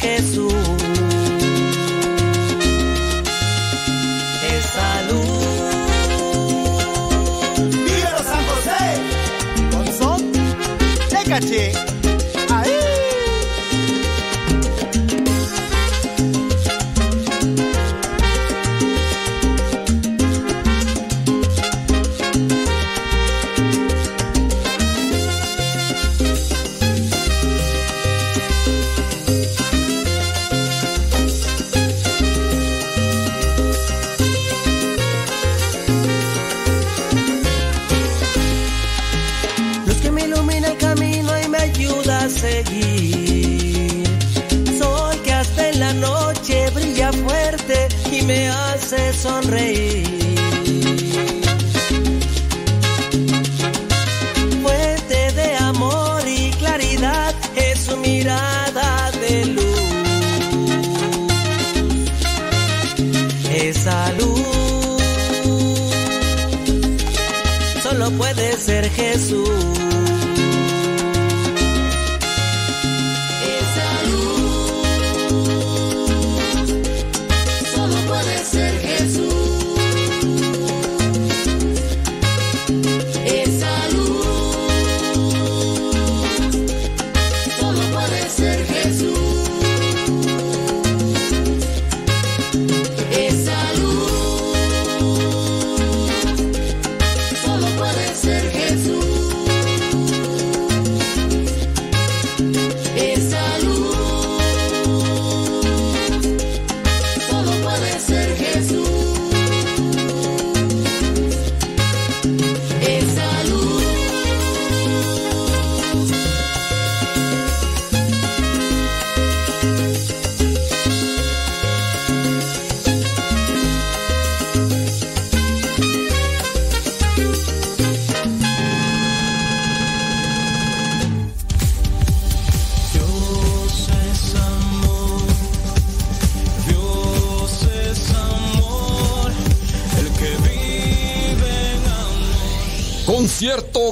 [0.00, 0.47] Jesús.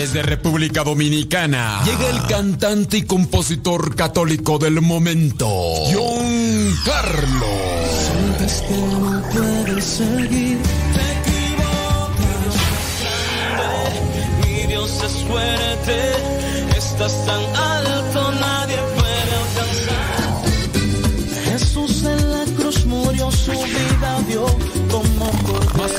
[0.00, 5.46] Desde República Dominicana llega el cantante y compositor católico del momento,
[5.92, 7.60] John Carlos.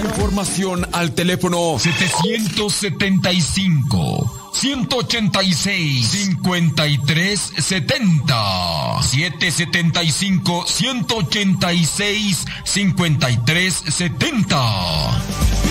[0.03, 15.70] Información al teléfono 775 186 53 70 775 186 53 70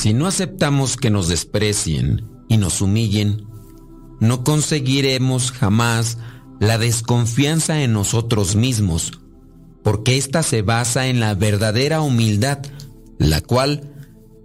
[0.00, 3.44] Si no aceptamos que nos desprecien y nos humillen,
[4.18, 6.16] no conseguiremos jamás
[6.58, 9.20] la desconfianza en nosotros mismos,
[9.84, 12.60] porque ésta se basa en la verdadera humildad,
[13.18, 13.92] la cual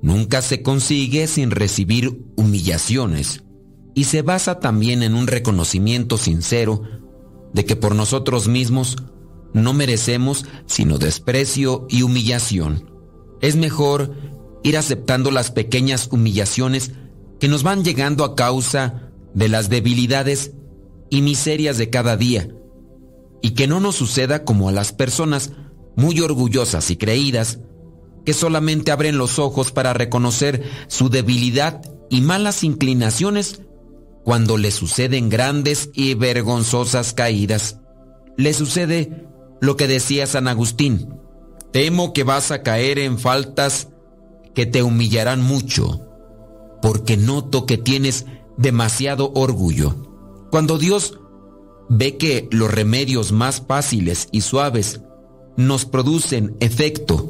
[0.01, 3.45] nunca se consigue sin recibir humillaciones,
[3.93, 6.81] y se basa también en un reconocimiento sincero
[7.53, 8.97] de que por nosotros mismos
[9.53, 12.91] no merecemos sino desprecio y humillación.
[13.39, 14.34] Es mejor
[14.65, 16.91] ir aceptando las pequeñas humillaciones
[17.39, 20.53] que nos van llegando a causa de las debilidades
[21.11, 22.49] y miserias de cada día,
[23.43, 25.51] y que no nos suceda como a las personas
[25.95, 27.59] muy orgullosas y creídas,
[28.25, 33.61] que solamente abren los ojos para reconocer su debilidad y malas inclinaciones
[34.23, 37.77] cuando le suceden grandes y vergonzosas caídas.
[38.35, 39.27] Le sucede
[39.61, 41.13] lo que decía San Agustín,
[41.71, 43.89] temo que vas a caer en faltas
[44.55, 46.01] que te humillarán mucho,
[46.81, 48.25] porque noto que tienes
[48.57, 49.95] demasiado orgullo.
[50.49, 51.19] Cuando Dios
[51.89, 55.01] ve que los remedios más fáciles y suaves
[55.57, 57.29] nos producen efecto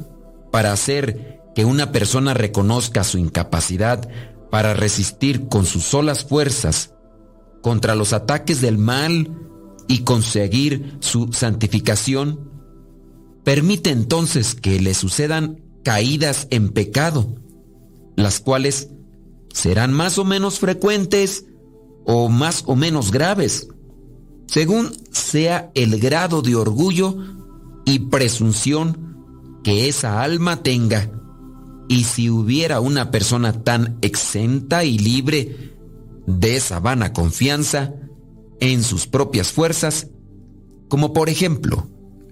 [0.52, 4.08] para hacer que una persona reconozca su incapacidad
[4.52, 6.94] para resistir con sus solas fuerzas
[7.62, 9.36] contra los ataques del mal
[9.88, 12.52] y conseguir su santificación,
[13.44, 17.36] permite entonces que le sucedan caídas en pecado,
[18.16, 18.90] las cuales
[19.54, 21.46] serán más o menos frecuentes
[22.06, 23.68] o más o menos graves,
[24.48, 27.16] según sea el grado de orgullo
[27.86, 31.12] y presunción que esa alma tenga.
[31.88, 35.76] Y si hubiera una persona tan exenta y libre
[36.26, 37.94] de esa vana confianza
[38.60, 40.08] en sus propias fuerzas,
[40.90, 41.88] como por ejemplo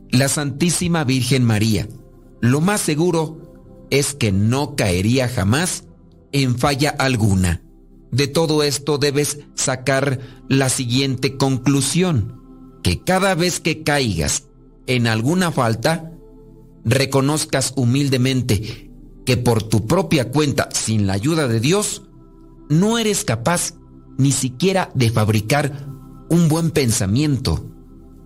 [0.10, 1.88] la Santísima Virgen María,
[2.42, 3.43] lo más seguro
[3.94, 5.84] es que no caería jamás
[6.32, 7.62] en falla alguna.
[8.12, 12.42] De todo esto debes sacar la siguiente conclusión,
[12.82, 14.48] que cada vez que caigas
[14.88, 16.12] en alguna falta,
[16.84, 18.90] reconozcas humildemente
[19.28, 22.02] que por tu propia cuenta, sin la ayuda de Dios,
[22.70, 23.76] no eres capaz
[24.18, 25.88] ni siquiera de fabricar
[26.32, 27.64] un buen pensamiento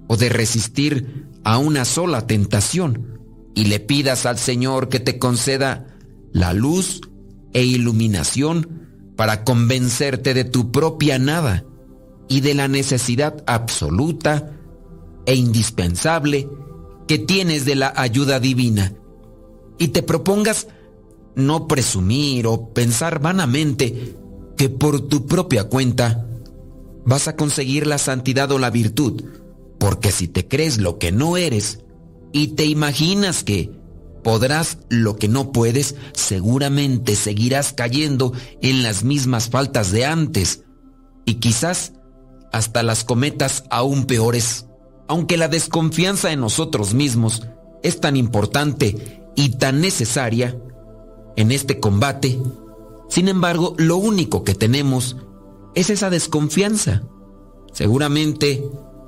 [0.08, 3.17] o de resistir a una sola tentación
[3.58, 5.88] y le pidas al Señor que te conceda
[6.32, 7.02] la luz
[7.54, 8.84] e iluminación
[9.16, 11.66] para convencerte de tu propia nada
[12.30, 14.56] y de la necesidad absoluta
[15.26, 16.48] e indispensable
[17.08, 18.94] que tienes de la ayuda divina.
[19.80, 20.68] Y te propongas
[21.36, 24.16] no presumir o pensar vanamente
[24.56, 26.28] que por tu propia cuenta
[27.08, 29.24] vas a conseguir la santidad o la virtud,
[29.80, 31.80] porque si te crees lo que no eres
[32.32, 33.72] y te imaginas que
[34.24, 40.64] podrás lo que no puedes, seguramente seguirás cayendo en las mismas faltas de antes
[41.26, 41.94] y quizás
[42.52, 44.66] hasta las cometas aún peores.
[45.08, 47.48] Aunque la desconfianza en nosotros mismos
[47.84, 50.58] es tan importante y tan necesaria
[51.38, 52.38] en este combate,
[53.10, 55.16] sin embargo, lo único que tenemos
[55.76, 57.04] es esa desconfianza.
[57.72, 58.64] Seguramente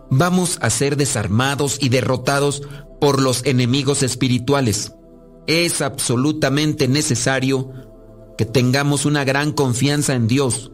[0.09, 2.61] vamos a ser desarmados y derrotados
[2.99, 4.93] por los enemigos espirituales.
[5.47, 7.71] Es absolutamente necesario
[8.37, 10.71] que tengamos una gran confianza en Dios,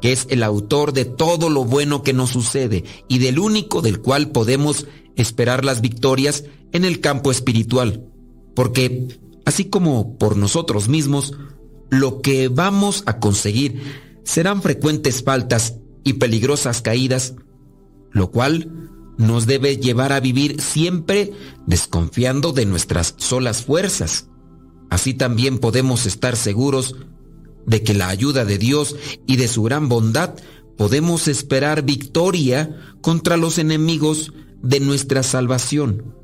[0.00, 4.00] que es el autor de todo lo bueno que nos sucede y del único del
[4.00, 4.86] cual podemos
[5.16, 8.04] esperar las victorias en el campo espiritual.
[8.54, 9.08] Porque,
[9.44, 11.34] así como por nosotros mismos,
[11.90, 13.80] lo que vamos a conseguir
[14.24, 17.34] serán frecuentes faltas y peligrosas caídas,
[18.10, 21.32] lo cual nos debe llevar a vivir siempre
[21.66, 24.28] desconfiando de nuestras solas fuerzas.
[24.88, 26.94] Así también podemos estar seguros
[27.66, 28.96] de que la ayuda de Dios
[29.26, 30.34] y de su gran bondad
[30.78, 34.32] podemos esperar victoria contra los enemigos
[34.62, 36.14] de nuestra salvación,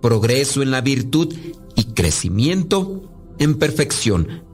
[0.00, 1.34] progreso en la virtud
[1.74, 4.44] y crecimiento en perfección.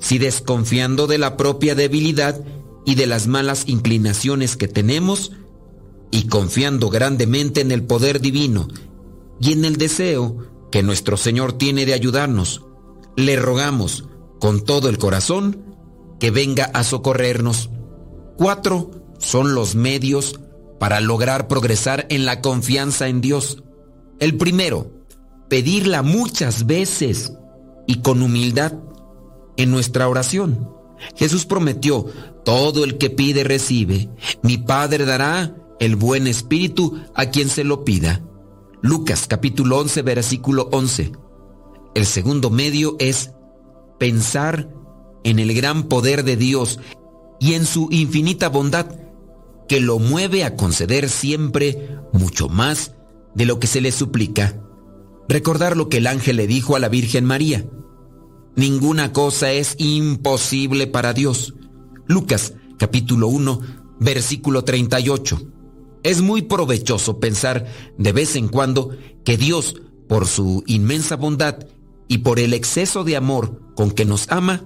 [0.00, 2.44] Si desconfiando de la propia debilidad
[2.84, 5.32] y de las malas inclinaciones que tenemos,
[6.10, 8.68] y confiando grandemente en el poder divino
[9.40, 10.38] y en el deseo
[10.70, 12.62] que nuestro Señor tiene de ayudarnos,
[13.16, 14.04] le rogamos
[14.40, 15.64] con todo el corazón,
[16.20, 17.70] que venga a socorrernos.
[18.36, 20.40] Cuatro son los medios
[20.78, 23.62] para lograr progresar en la confianza en Dios.
[24.20, 24.92] El primero,
[25.48, 27.32] pedirla muchas veces
[27.86, 28.74] y con humildad
[29.56, 30.70] en nuestra oración.
[31.16, 32.06] Jesús prometió,
[32.44, 34.08] todo el que pide recibe,
[34.42, 38.22] mi Padre dará el buen espíritu a quien se lo pida.
[38.82, 41.12] Lucas capítulo 11 versículo 11.
[41.94, 43.32] El segundo medio es
[43.98, 44.70] pensar
[45.24, 46.78] en el gran poder de Dios
[47.40, 48.86] y en su infinita bondad
[49.68, 52.94] que lo mueve a conceder siempre mucho más
[53.34, 54.60] de lo que se le suplica.
[55.28, 57.66] Recordar lo que el ángel le dijo a la Virgen María.
[58.56, 61.54] Ninguna cosa es imposible para Dios.
[62.06, 63.60] Lucas capítulo 1
[64.00, 65.57] versículo 38.
[66.02, 67.66] Es muy provechoso pensar
[67.96, 68.90] de vez en cuando
[69.24, 69.76] que Dios,
[70.08, 71.66] por su inmensa bondad
[72.08, 74.64] y por el exceso de amor con que nos ama,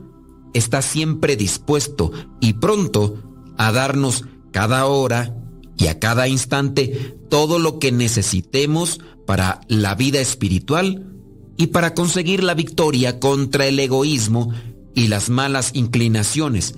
[0.55, 3.23] está siempre dispuesto y pronto
[3.57, 5.37] a darnos cada hora
[5.77, 11.09] y a cada instante todo lo que necesitemos para la vida espiritual
[11.57, 14.53] y para conseguir la victoria contra el egoísmo
[14.95, 16.75] y las malas inclinaciones,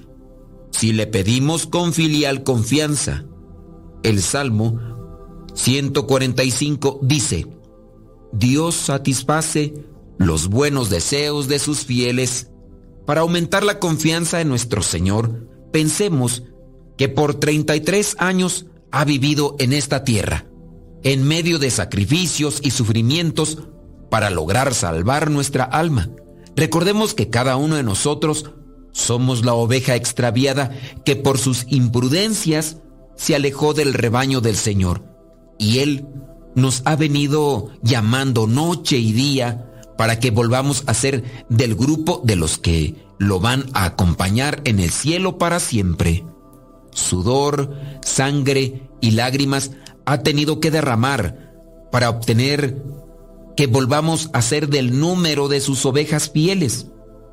[0.71, 3.25] si le pedimos con filial confianza.
[4.05, 4.79] El Salmo
[5.55, 7.47] 145 dice,
[8.33, 9.75] Dios satisface
[10.19, 12.51] los buenos deseos de sus fieles.
[13.07, 16.43] Para aumentar la confianza en nuestro Señor, pensemos
[16.99, 20.45] que por 33 años ha vivido en esta tierra,
[21.03, 23.59] en medio de sacrificios y sufrimientos
[24.11, 26.11] para lograr salvar nuestra alma.
[26.57, 28.51] Recordemos que cada uno de nosotros
[28.93, 30.77] somos la oveja extraviada
[31.07, 32.77] que por sus imprudencias
[33.17, 35.03] se alejó del rebaño del Señor.
[35.59, 36.07] Y Él
[36.55, 42.37] nos ha venido llamando noche y día para que volvamos a ser del grupo de
[42.37, 46.25] los que lo van a acompañar en el cielo para siempre
[46.95, 49.73] sudor, sangre y lágrimas
[50.07, 51.53] ha tenido que derramar
[51.93, 52.83] para obtener
[53.57, 56.87] que volvamos a ser del número de sus ovejas fieles.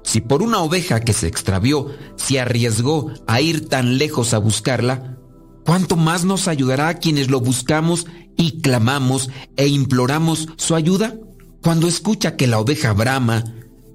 [0.03, 5.17] Si por una oveja que se extravió se arriesgó a ir tan lejos a buscarla,
[5.65, 8.07] ¿cuánto más nos ayudará a quienes lo buscamos
[8.37, 11.15] y clamamos e imploramos su ayuda?
[11.61, 13.43] Cuando escucha que la oveja brama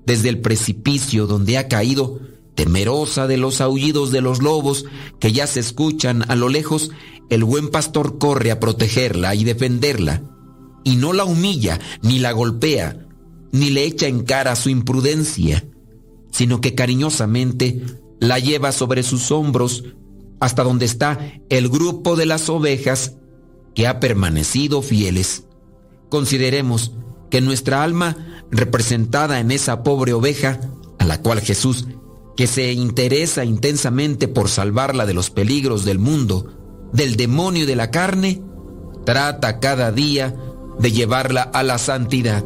[0.07, 2.21] desde el precipicio donde ha caído,
[2.57, 4.87] Temerosa de los aullidos de los lobos
[5.21, 6.91] que ya se escuchan a lo lejos,
[7.29, 10.23] el buen pastor corre a protegerla y defenderla.
[10.83, 13.07] Y no la humilla, ni la golpea,
[13.53, 15.67] ni le echa en cara su imprudencia,
[16.31, 17.85] sino que cariñosamente
[18.21, 19.85] la lleva sobre sus hombros
[20.41, 21.19] hasta donde está
[21.49, 23.15] el grupo de las ovejas
[23.75, 25.45] que ha permanecido fieles.
[26.09, 26.93] Consideremos
[27.31, 30.61] que nuestra alma, representada en esa pobre oveja,
[30.99, 31.87] a la cual Jesús
[32.37, 36.53] que se interesa intensamente por salvarla de los peligros del mundo,
[36.93, 38.43] del demonio y de la carne,
[39.05, 40.37] trata cada día
[40.79, 42.45] de llevarla a la santidad.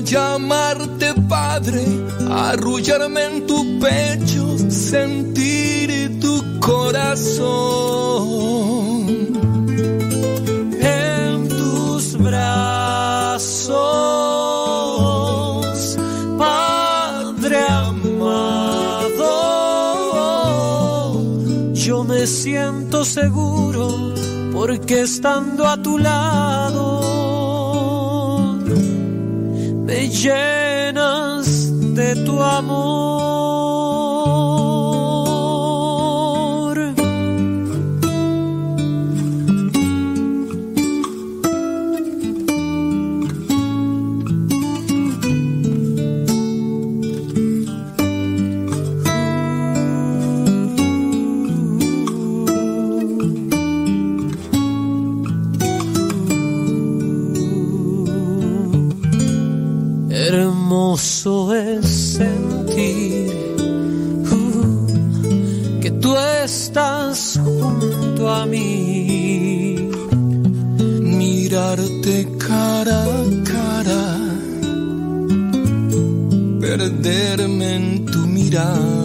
[0.00, 1.84] Llamarte Padre,
[2.30, 7.42] arrullarme en tu pecho, sentir tu corazón.
[10.80, 13.46] En tus brazos,
[16.38, 18.72] Padre amado,
[22.08, 24.12] me siento seguro
[24.52, 27.31] porque estando a tu lado
[30.08, 33.61] llenas de tu amor.
[60.92, 61.86] Hermoso es
[62.18, 63.30] sentir
[64.30, 66.14] uh, que tú
[66.44, 69.88] estás junto a mí.
[71.00, 74.18] Mirarte cara a cara,
[76.60, 79.01] perderme en tu mirada.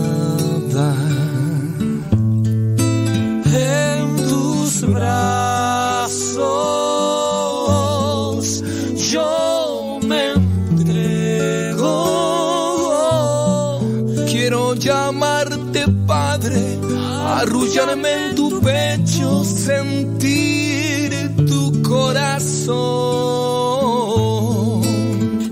[17.80, 21.12] En tu pecho, sentir
[21.46, 22.78] tu corazón.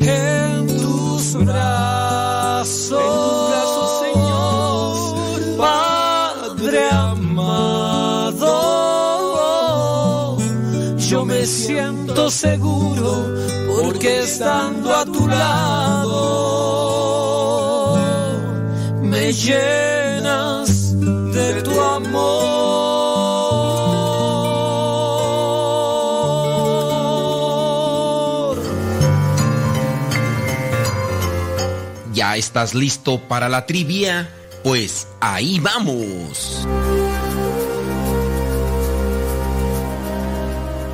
[0.02, 2.89] En tus brazos,
[4.02, 8.47] Señor, Padre amado,
[10.97, 13.35] yo me siento seguro
[13.68, 16.15] porque estando a tu lado
[19.02, 19.94] me llenas
[32.36, 34.30] ¿Ya estás listo para la trivia?
[34.62, 36.68] Pues ahí vamos.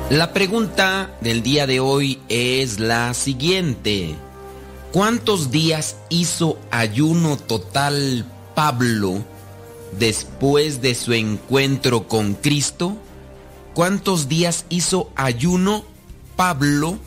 [0.08, 4.14] La pregunta del día de hoy es la siguiente.
[4.92, 8.24] ¿Cuántos días hizo ayuno total
[8.54, 9.24] Pablo
[9.98, 12.96] después de su encuentro con Cristo?
[13.74, 15.84] ¿Cuántos días hizo ayuno
[16.36, 16.98] Pablo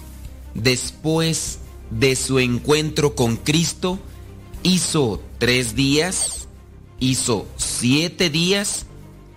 [0.56, 1.60] después
[1.90, 3.98] de su encuentro con Cristo?
[4.66, 6.48] ¿Hizo tres días?
[7.00, 8.88] ¿Hizo siete días?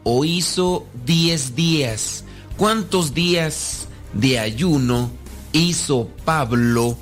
[0.02, 2.24] ¿O hizo diez días?
[2.56, 5.10] ¿Cuántos días de ayuno
[5.52, 6.96] hizo Pablo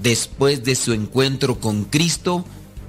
[0.00, 2.44] después de su encuentro con Cristo?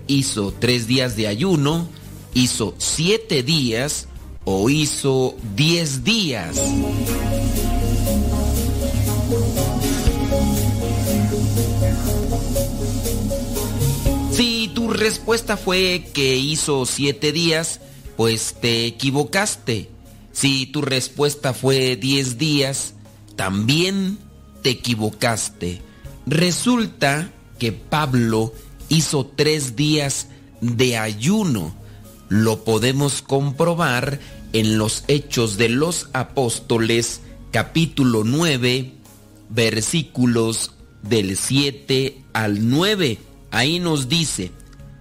[0.05, 1.89] ¿Hizo tres días de ayuno?
[2.35, 4.07] ¿Hizo siete días?
[4.45, 6.61] ¿O hizo diez días?
[14.99, 17.79] Respuesta fue que hizo siete días,
[18.17, 19.89] pues te equivocaste.
[20.31, 22.93] Si tu respuesta fue 10 días,
[23.35, 24.19] también
[24.61, 25.81] te equivocaste.
[26.25, 28.53] Resulta que Pablo
[28.89, 30.27] hizo tres días
[30.61, 31.75] de ayuno.
[32.29, 34.19] Lo podemos comprobar
[34.53, 37.21] en los Hechos de los Apóstoles,
[37.51, 38.93] capítulo 9,
[39.49, 43.17] versículos del 7 al 9.
[43.51, 44.51] Ahí nos dice,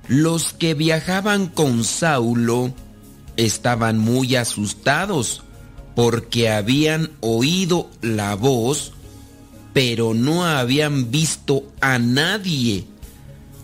[0.08, 2.72] los que viajaban con Saulo,
[3.36, 5.42] estaban muy asustados
[5.94, 8.92] porque habían oído la voz,
[9.72, 12.84] pero no habían visto a nadie.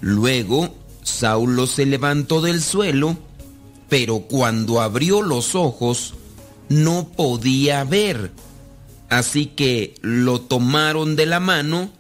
[0.00, 3.16] Luego Saulo se levantó del suelo,
[3.88, 6.14] pero cuando abrió los ojos
[6.68, 8.32] no podía ver.
[9.08, 11.90] Así que lo tomaron de la mano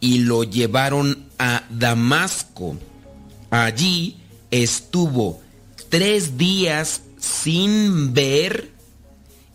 [0.00, 2.76] y lo llevaron a Damasco.
[3.50, 4.16] Allí
[4.50, 5.40] estuvo
[5.88, 8.70] tres días sin ver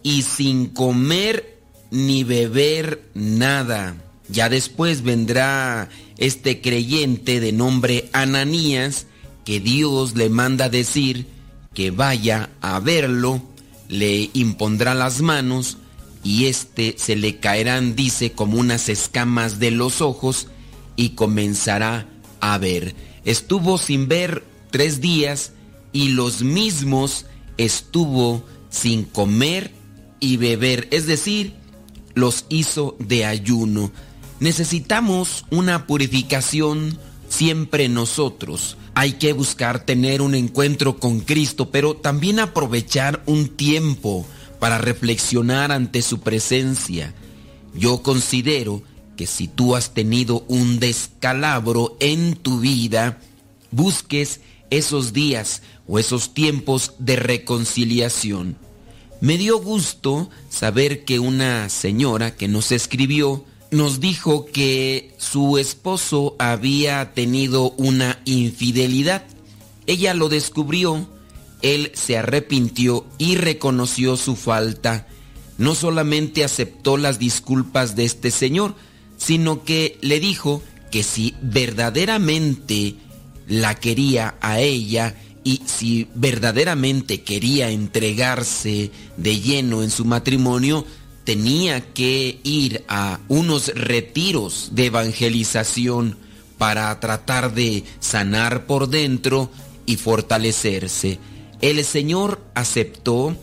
[0.03, 1.57] y sin comer
[1.91, 3.95] ni beber nada.
[4.27, 9.07] Ya después vendrá este creyente de nombre Ananías
[9.45, 11.27] que Dios le manda decir
[11.73, 13.41] que vaya a verlo,
[13.87, 15.77] le impondrá las manos
[16.23, 20.47] y éste se le caerán, dice, como unas escamas de los ojos
[20.95, 22.07] y comenzará
[22.39, 22.95] a ver.
[23.25, 25.51] Estuvo sin ver tres días
[25.91, 27.25] y los mismos
[27.57, 29.71] estuvo sin comer
[30.19, 31.53] y beber, es decir,
[32.13, 33.91] los hizo de ayuno.
[34.39, 36.97] Necesitamos una purificación
[37.29, 38.77] siempre nosotros.
[38.93, 44.25] Hay que buscar tener un encuentro con Cristo, pero también aprovechar un tiempo
[44.59, 47.13] para reflexionar ante su presencia.
[47.73, 48.83] Yo considero
[49.15, 53.19] que si tú has tenido un descalabro en tu vida,
[53.71, 58.57] busques esos días o esos tiempos de reconciliación.
[59.21, 66.35] Me dio gusto saber que una señora que nos escribió nos dijo que su esposo
[66.37, 69.25] había tenido una infidelidad.
[69.87, 71.07] Ella lo descubrió,
[71.61, 75.07] él se arrepintió y reconoció su falta.
[75.57, 78.75] No solamente aceptó las disculpas de este señor,
[79.17, 80.61] sino que le dijo
[80.91, 82.95] que si verdaderamente
[83.47, 90.85] la quería a ella y si verdaderamente quería entregarse de lleno en su matrimonio,
[91.23, 96.17] tenía que ir a unos retiros de evangelización
[96.57, 99.51] para tratar de sanar por dentro
[99.85, 101.19] y fortalecerse.
[101.61, 103.35] El Señor aceptó,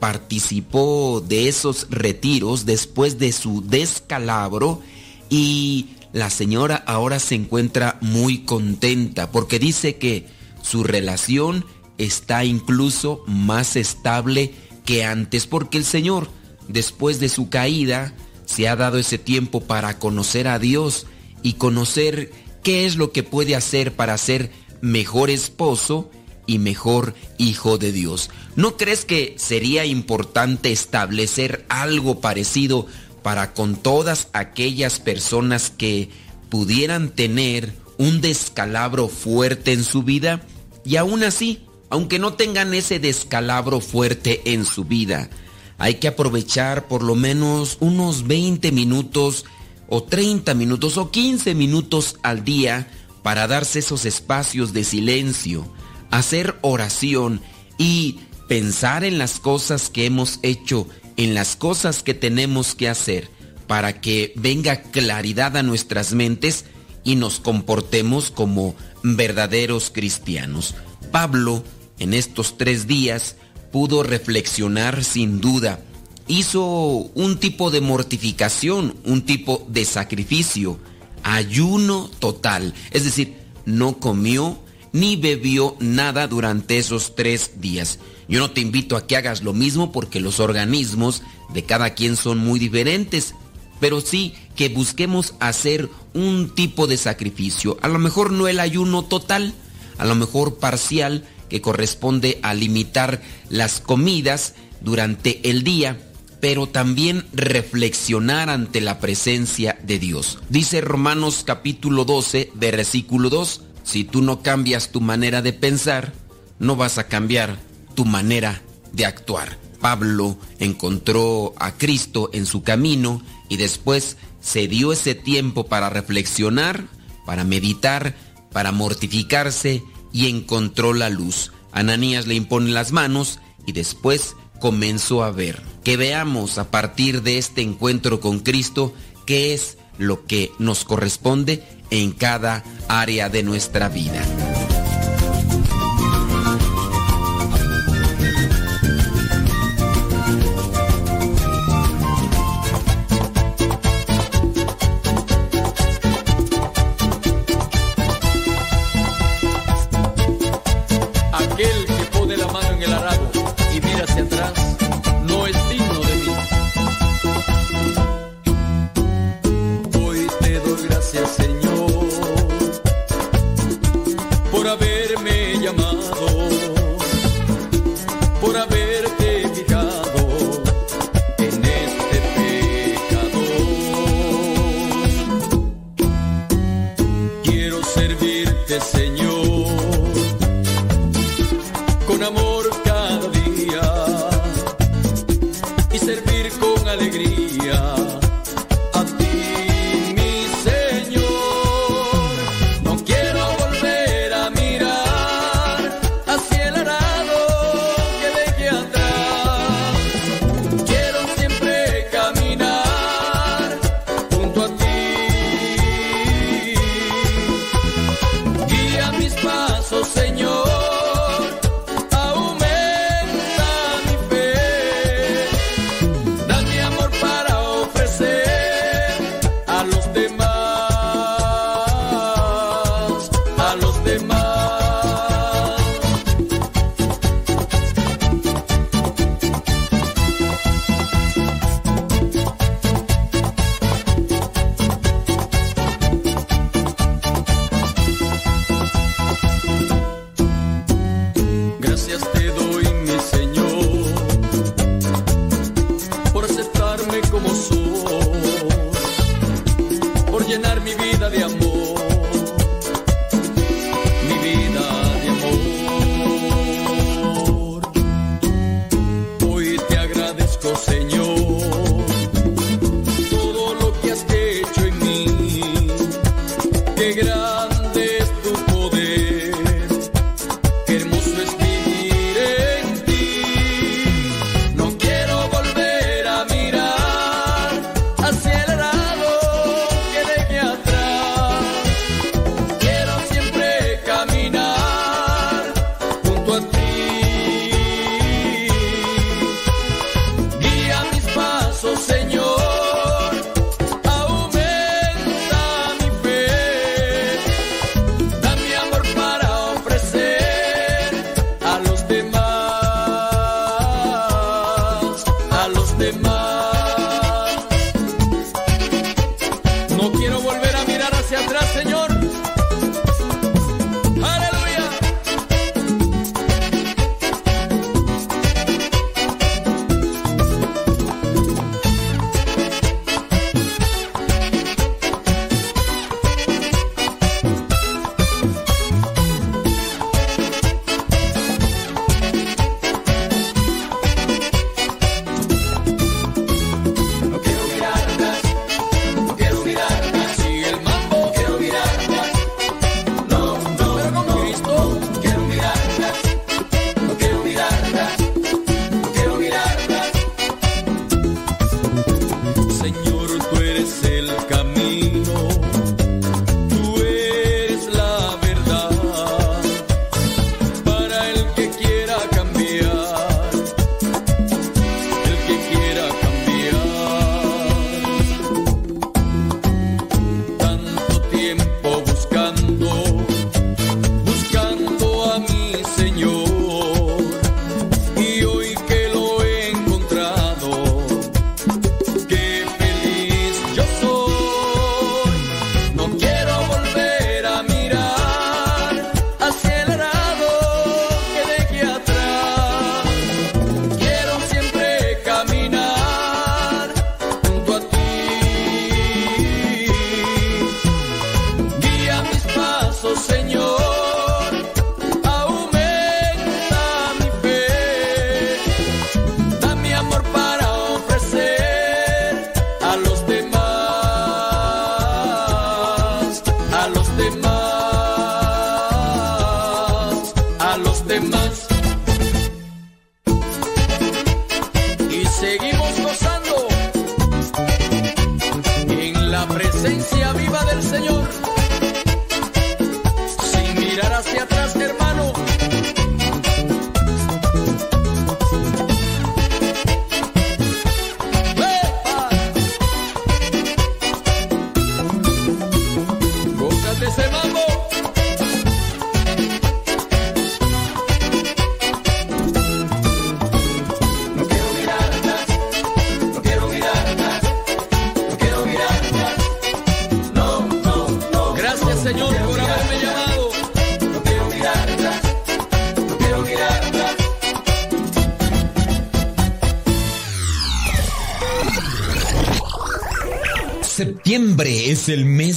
[0.00, 4.82] participó de esos retiros después de su descalabro
[5.28, 10.26] y la señora ahora se encuentra muy contenta porque dice que
[10.62, 11.64] su relación
[11.98, 14.52] está incluso más estable
[14.84, 16.30] que antes porque el Señor,
[16.68, 18.14] después de su caída,
[18.46, 21.06] se ha dado ese tiempo para conocer a Dios
[21.42, 22.32] y conocer
[22.62, 24.50] qué es lo que puede hacer para ser
[24.80, 26.10] mejor esposo
[26.46, 28.30] y mejor hijo de Dios.
[28.54, 32.86] ¿No crees que sería importante establecer algo parecido
[33.26, 36.10] para con todas aquellas personas que
[36.48, 40.46] pudieran tener un descalabro fuerte en su vida?
[40.84, 45.28] Y aún así, aunque no tengan ese descalabro fuerte en su vida,
[45.76, 49.44] hay que aprovechar por lo menos unos 20 minutos
[49.88, 52.86] o 30 minutos o 15 minutos al día
[53.24, 55.66] para darse esos espacios de silencio,
[56.12, 57.40] hacer oración
[57.76, 60.86] y pensar en las cosas que hemos hecho,
[61.16, 63.30] en las cosas que tenemos que hacer,
[63.66, 66.64] para que venga claridad a nuestras mentes
[67.04, 70.74] y nos comportemos como verdaderos cristianos.
[71.10, 71.64] Pablo,
[71.98, 73.36] en estos tres días,
[73.72, 75.80] pudo reflexionar sin duda.
[76.28, 80.78] Hizo un tipo de mortificación, un tipo de sacrificio,
[81.22, 82.74] ayuno total.
[82.90, 83.34] Es decir,
[83.64, 84.58] no comió
[84.96, 87.98] ni bebió nada durante esos tres días.
[88.28, 92.16] Yo no te invito a que hagas lo mismo porque los organismos de cada quien
[92.16, 93.34] son muy diferentes,
[93.78, 97.76] pero sí que busquemos hacer un tipo de sacrificio.
[97.82, 99.52] A lo mejor no el ayuno total,
[99.98, 103.20] a lo mejor parcial, que corresponde a limitar
[103.50, 106.00] las comidas durante el día,
[106.40, 110.38] pero también reflexionar ante la presencia de Dios.
[110.48, 116.12] Dice Romanos capítulo 12, versículo 2, si tú no cambias tu manera de pensar,
[116.58, 117.56] no vas a cambiar
[117.94, 118.60] tu manera
[118.92, 119.58] de actuar.
[119.80, 126.88] Pablo encontró a Cristo en su camino y después se dio ese tiempo para reflexionar,
[127.24, 128.16] para meditar,
[128.52, 131.52] para mortificarse y encontró la luz.
[131.70, 135.62] Ananías le impone las manos y después comenzó a ver.
[135.84, 138.92] Que veamos a partir de este encuentro con Cristo
[139.26, 144.22] qué es lo que nos corresponde en cada área de nuestra vida.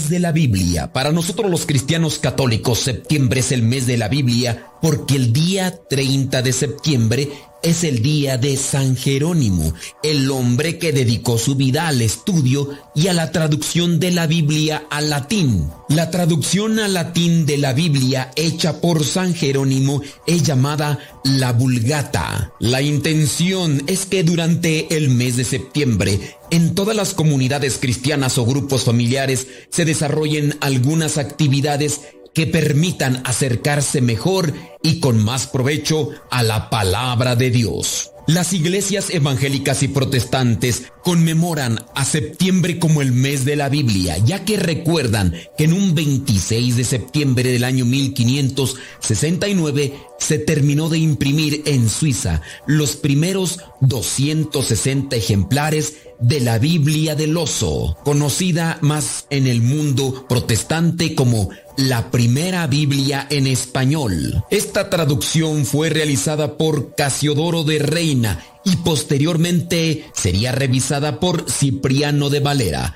[0.09, 0.91] De la Biblia.
[0.91, 5.79] Para nosotros los cristianos católicos, septiembre es el mes de la Biblia porque el día
[5.89, 7.29] 30 de septiembre
[7.61, 13.07] es el día de San Jerónimo, el hombre que dedicó su vida al estudio y
[13.07, 15.69] a la traducción de la Biblia al latín.
[15.89, 22.53] La traducción al latín de la Biblia hecha por San Jerónimo es llamada la Vulgata.
[22.59, 28.45] La intención es que durante el mes de septiembre en todas las comunidades cristianas o
[28.45, 32.01] grupos familiares se desarrollen algunas actividades
[32.33, 34.53] que permitan acercarse mejor
[34.83, 38.11] y con más provecho a la palabra de Dios.
[38.27, 44.45] Las iglesias evangélicas y protestantes conmemoran a septiembre como el mes de la Biblia, ya
[44.45, 51.63] que recuerdan que en un 26 de septiembre del año 1569 se terminó de imprimir
[51.65, 59.61] en Suiza los primeros 260 ejemplares de la Biblia del Oso, conocida más en el
[59.61, 64.43] mundo protestante como la primera Biblia en español.
[64.49, 72.41] Esta traducción fue realizada por Casiodoro de Reina y posteriormente sería revisada por Cipriano de
[72.41, 72.95] Valera.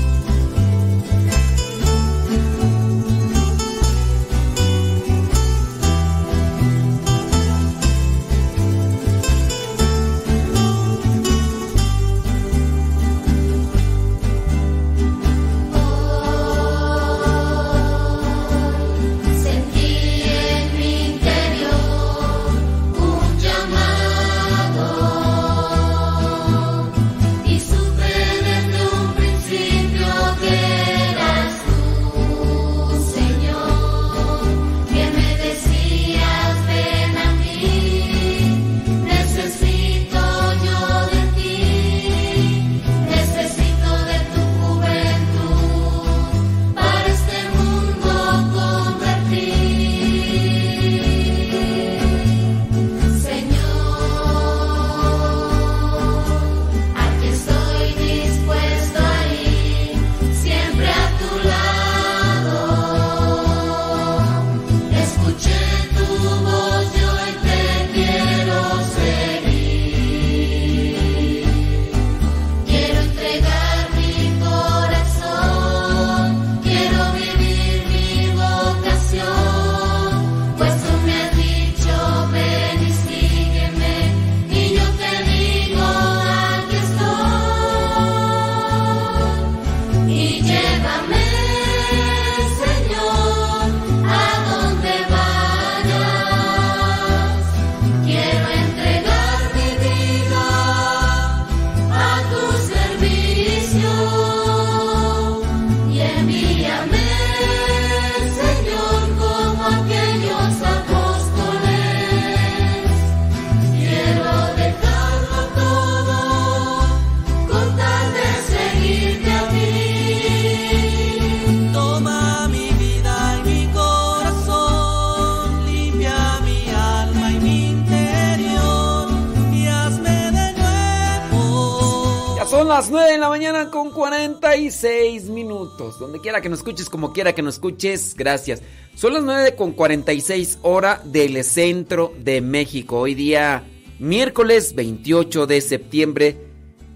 [136.01, 138.63] Donde quiera que nos escuches, como quiera que nos escuches, gracias.
[138.95, 143.01] Son las 9 con 46 hora del centro de México.
[143.01, 143.63] Hoy día,
[143.99, 146.37] miércoles 28 de septiembre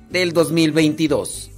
[0.09, 1.54] del 2022.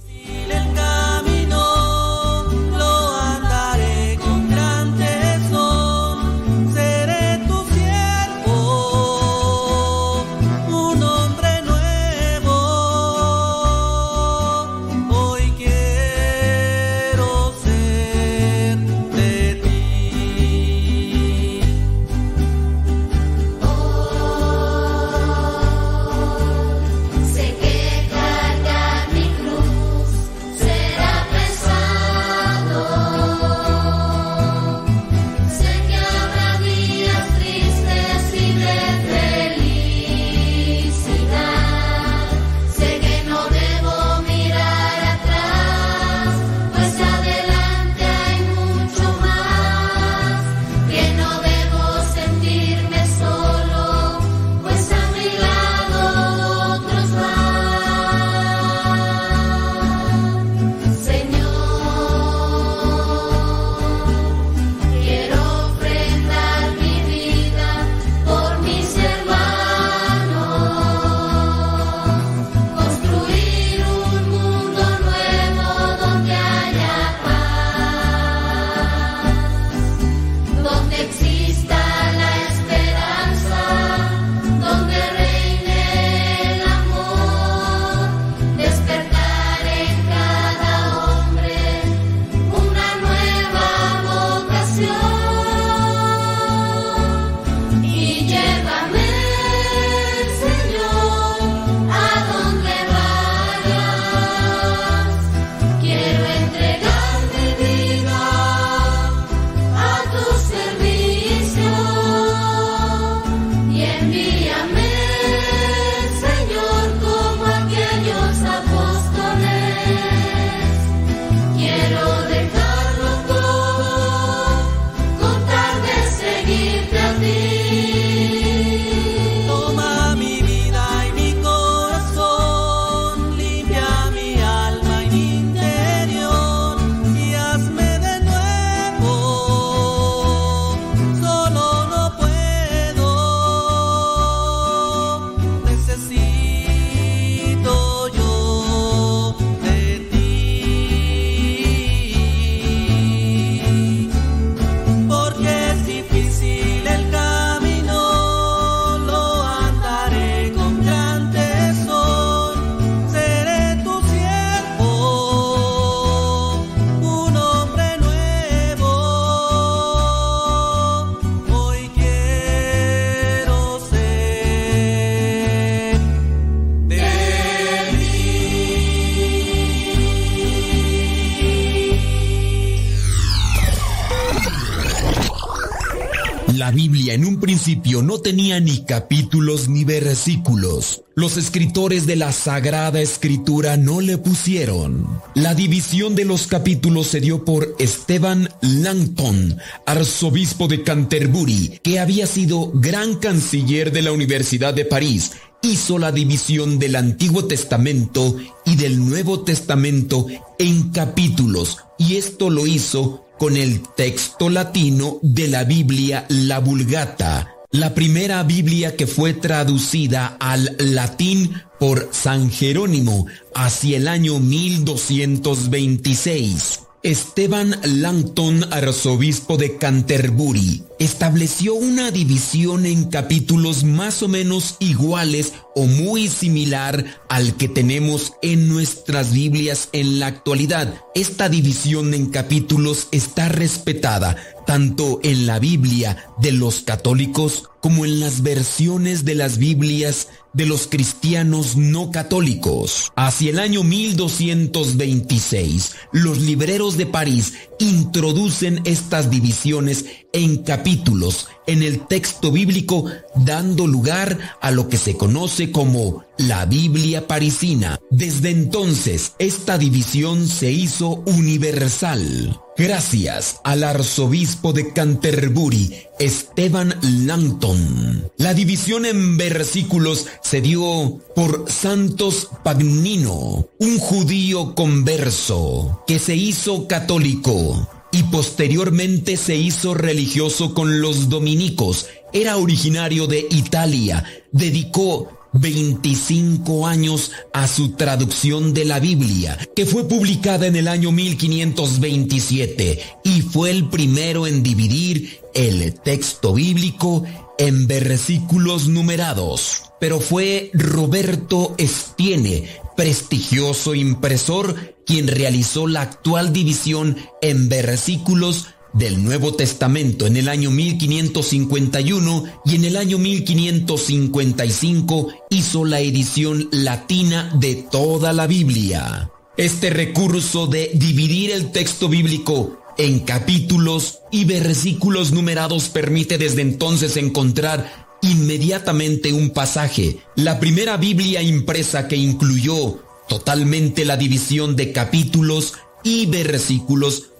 [188.02, 191.02] No tenía ni capítulos ni versículos.
[191.14, 195.20] Los escritores de la Sagrada Escritura no le pusieron.
[195.34, 202.26] La división de los capítulos se dio por Esteban Langton, arzobispo de Canterbury, que había
[202.26, 205.32] sido gran canciller de la Universidad de París.
[205.62, 210.26] Hizo la división del Antiguo Testamento y del Nuevo Testamento
[210.58, 217.57] en capítulos, y esto lo hizo con el texto latino de la Biblia, la Vulgata,
[217.70, 226.87] la primera Biblia que fue traducida al latín por San Jerónimo hacia el año 1226.
[227.04, 235.86] Esteban Langton, arzobispo de Canterbury, estableció una división en capítulos más o menos iguales o
[235.86, 240.92] muy similar al que tenemos en nuestras Biblias en la actualidad.
[241.14, 248.18] Esta división en capítulos está respetada tanto en la Biblia de los católicos como en
[248.18, 250.28] las versiones de las Biblias
[250.58, 253.12] de los cristianos no católicos.
[253.14, 262.08] Hacia el año 1226, los libreros de París introducen estas divisiones en capítulos en el
[262.08, 263.04] texto bíblico,
[263.36, 268.00] dando lugar a lo que se conoce como la Biblia parisina.
[268.10, 272.58] Desde entonces, esta división se hizo universal.
[272.78, 276.94] Gracias al arzobispo de Canterbury, Esteban
[277.26, 278.30] Langton.
[278.38, 286.86] La división en versículos se dio por Santos Pagnino, un judío converso que se hizo
[286.86, 292.06] católico y posteriormente se hizo religioso con los dominicos.
[292.32, 294.24] Era originario de Italia.
[294.52, 301.12] Dedicó 25 años a su traducción de la Biblia, que fue publicada en el año
[301.12, 307.24] 1527 y fue el primero en dividir el texto bíblico
[307.58, 309.82] en versículos numerados.
[310.00, 319.54] Pero fue Roberto Estiene, prestigioso impresor, quien realizó la actual división en versículos del Nuevo
[319.54, 327.74] Testamento en el año 1551 y en el año 1555 hizo la edición latina de
[327.76, 329.30] toda la Biblia.
[329.56, 337.16] Este recurso de dividir el texto bíblico en capítulos y versículos numerados permite desde entonces
[337.16, 340.18] encontrar inmediatamente un pasaje.
[340.34, 342.98] La primera Biblia impresa que incluyó
[343.28, 347.30] totalmente la división de capítulos y versículos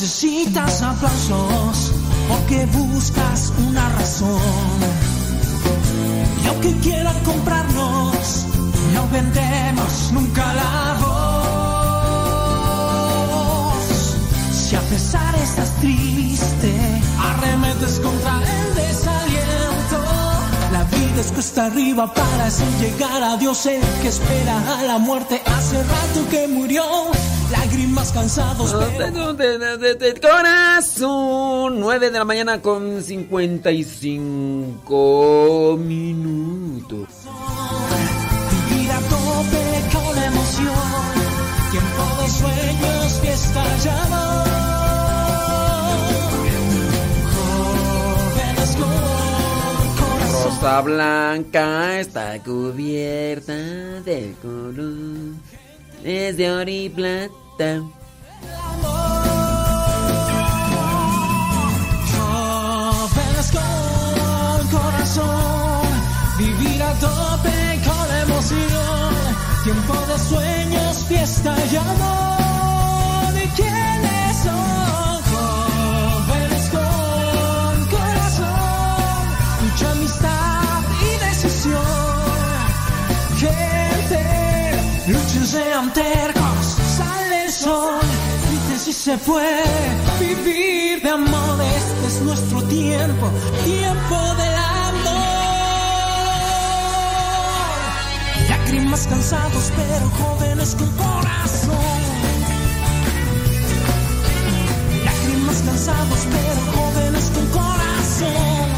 [0.00, 1.90] Necesitas aplausos
[2.28, 4.38] porque buscas una razón.
[6.44, 8.46] Y aunque quieran comprarnos,
[8.94, 11.34] no vendemos nunca la voz.
[14.52, 19.98] Si a pesar estás triste, arremetes contra el desaliento.
[20.70, 24.98] La vida es cuesta arriba para así llegar a Dios, el que espera a la
[24.98, 26.84] muerte hace rato que murió.
[27.50, 29.34] Lágrimas cansados, pero
[30.20, 37.08] Corazón, 9 de la mañana con 55 minutos.
[38.68, 40.74] vivir a tope con emoción.
[41.70, 43.64] Tiempo de sueños, fiesta.
[47.34, 48.92] Jóvenes con.
[50.44, 51.66] Rosa blanca
[52.00, 55.47] está cubierta de color.
[56.10, 57.82] Es de oro y plata.
[64.70, 65.86] Corazón,
[66.38, 69.14] vivir a tope con emoción,
[69.64, 72.37] tiempo de sueños, fiesta y amor.
[85.58, 86.64] Sean tercos.
[86.96, 88.00] Sale el sol,
[88.50, 89.64] dicen si se puede
[90.20, 91.56] vivir de amor.
[91.80, 93.26] Este es nuestro tiempo,
[93.64, 94.56] tiempo del
[94.86, 95.18] amor.
[98.52, 102.02] Lágrimas cansados, pero jóvenes con corazón.
[105.08, 108.68] Lágrimas cansados, pero jóvenes con corazón.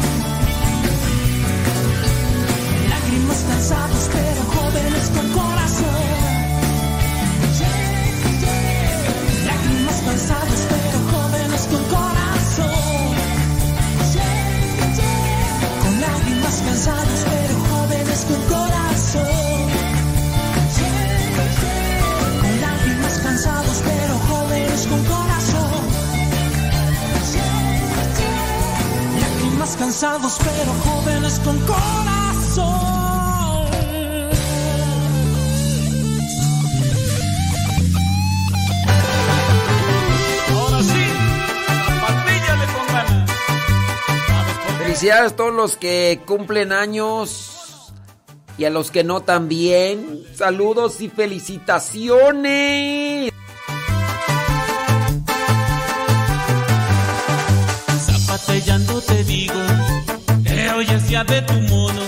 [2.93, 6.20] Lágrimas cansados, pero jóvenes con corazón.
[29.81, 32.69] Cansados, pero jóvenes con corazón.
[44.77, 47.91] Felicidades a todos los que cumplen años
[48.59, 50.23] y a los que no también.
[50.35, 53.33] Saludos y felicitaciones.
[58.05, 59.70] Zapatellando te digo,
[61.11, 62.00] que oyes ya de tu mono,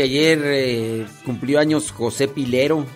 [0.00, 2.86] que ayer eh, cumplió años José Pilero.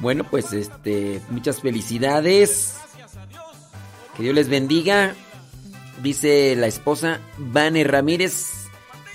[0.00, 2.74] Bueno, pues este, muchas felicidades.
[4.16, 5.14] Que Dios les bendiga.
[6.02, 8.66] Dice la esposa Vane Ramírez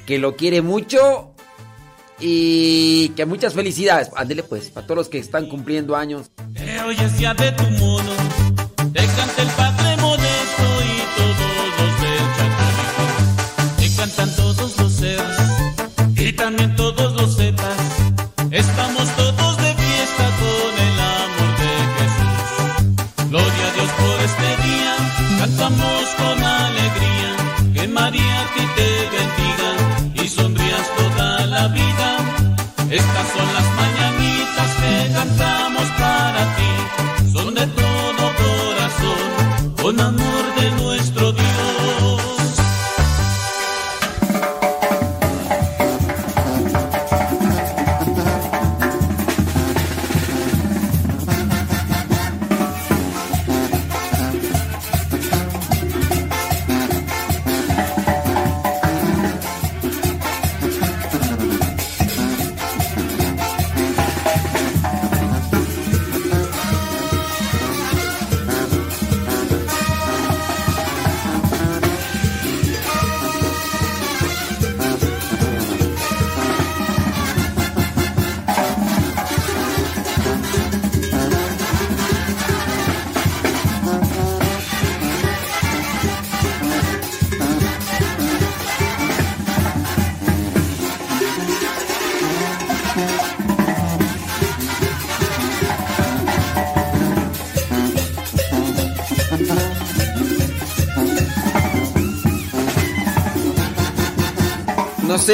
[0.05, 1.33] que lo quiere mucho
[2.21, 4.09] y que muchas felicidades.
[4.15, 6.31] Ándele pues, para todos los que están cumpliendo años.
[7.19, 7.65] Ya de tu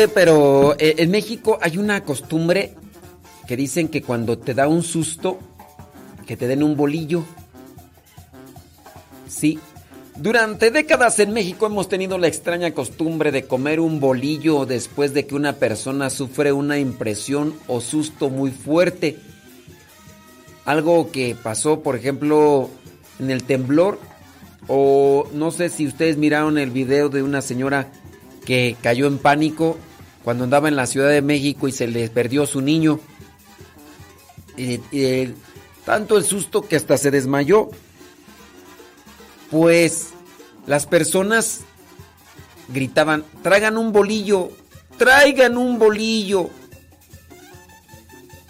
[0.07, 2.75] pero eh, en México hay una costumbre
[3.47, 5.39] que dicen que cuando te da un susto,
[6.27, 7.23] que te den un bolillo.
[9.27, 9.57] Sí.
[10.15, 15.25] Durante décadas en México hemos tenido la extraña costumbre de comer un bolillo después de
[15.25, 19.17] que una persona sufre una impresión o susto muy fuerte.
[20.65, 22.69] Algo que pasó, por ejemplo,
[23.19, 23.99] en el temblor.
[24.67, 27.91] O no sé si ustedes miraron el video de una señora
[28.45, 29.77] que cayó en pánico
[30.27, 32.99] cuando andaba en la Ciudad de México y se le perdió su niño.
[35.85, 37.69] Tanto el susto que hasta se desmayó.
[39.49, 40.09] Pues
[40.65, 41.61] las personas
[42.67, 44.49] gritaban, traigan un bolillo,
[44.97, 46.49] traigan un bolillo.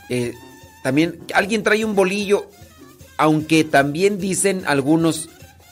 [0.10, 0.34] Eh,
[0.82, 2.50] también alguien trae un bolillo,
[3.18, 5.30] aunque también dicen algunos,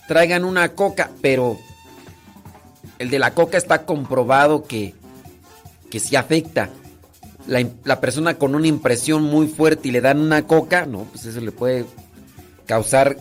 [0.07, 1.57] traigan una coca, pero
[2.99, 4.93] el de la coca está comprobado que
[5.89, 6.69] que sí afecta.
[7.47, 11.25] La, la persona con una impresión muy fuerte y le dan una coca, no, pues
[11.25, 11.85] eso le puede
[12.65, 13.17] causar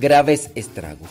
[0.00, 1.10] graves estragos.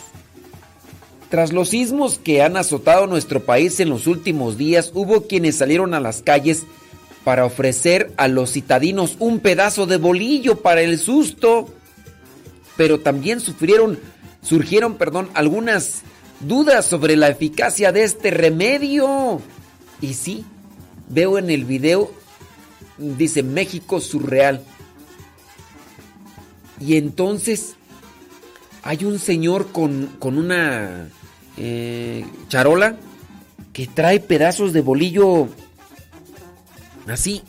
[1.30, 5.94] Tras los sismos que han azotado nuestro país en los últimos días, hubo quienes salieron
[5.94, 6.64] a las calles
[7.24, 11.68] para ofrecer a los citadinos un pedazo de bolillo para el susto.
[12.76, 13.98] Pero también sufrieron,
[14.42, 16.02] surgieron, perdón, algunas
[16.40, 19.40] dudas sobre la eficacia de este remedio.
[20.00, 20.44] Y sí,
[21.12, 22.10] veo en el video,
[22.98, 24.62] dice México surreal.
[26.80, 27.76] Y entonces
[28.82, 31.08] hay un señor con, con una
[31.56, 32.96] eh, charola
[33.72, 35.48] que trae pedazos de bolillo
[37.06, 37.42] así,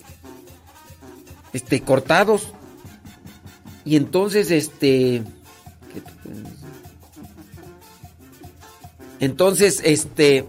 [1.53, 2.49] este, cortados.
[3.85, 5.23] Y entonces, este...
[9.19, 10.45] Entonces, este...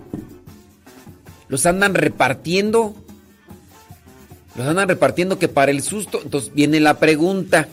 [1.49, 3.04] Los andan repartiendo.
[4.55, 6.21] Los andan repartiendo que para el susto.
[6.23, 7.69] Entonces viene la pregunta.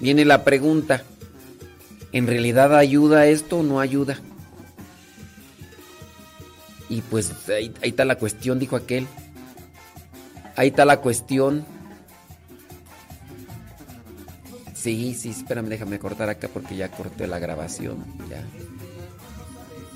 [0.00, 1.04] Viene la pregunta.
[2.12, 4.18] ¿En realidad ayuda esto o no ayuda?
[6.88, 9.06] Y pues ahí, está la cuestión, dijo aquel.
[10.56, 11.64] Ahí está la cuestión.
[14.74, 18.04] Sí, sí, espérame, déjame cortar acá porque ya corté la grabación.
[18.30, 18.44] Ya.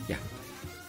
[0.09, 0.19] Ya.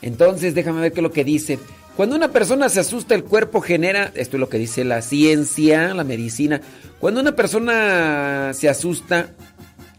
[0.01, 1.59] Entonces, déjame ver qué es lo que dice.
[1.95, 5.93] Cuando una persona se asusta, el cuerpo genera, esto es lo que dice la ciencia,
[5.93, 6.61] la medicina.
[6.99, 9.31] Cuando una persona se asusta,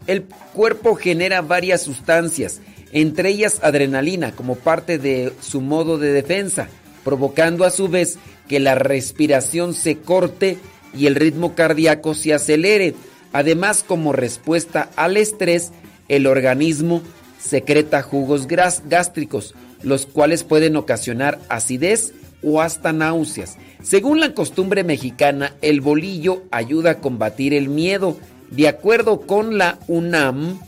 [0.07, 2.61] el cuerpo genera varias sustancias,
[2.91, 6.67] entre ellas adrenalina, como parte de su modo de defensa,
[7.03, 8.17] provocando a su vez
[8.47, 10.57] que la respiración se corte
[10.95, 12.95] y el ritmo cardíaco se acelere.
[13.33, 15.71] Además, como respuesta al estrés,
[16.07, 17.01] el organismo
[17.39, 19.53] secreta jugos gástricos,
[19.83, 23.57] los cuales pueden ocasionar acidez o hasta náuseas.
[23.81, 28.17] Según la costumbre mexicana, el bolillo ayuda a combatir el miedo.
[28.49, 30.59] De acuerdo con la UNAM,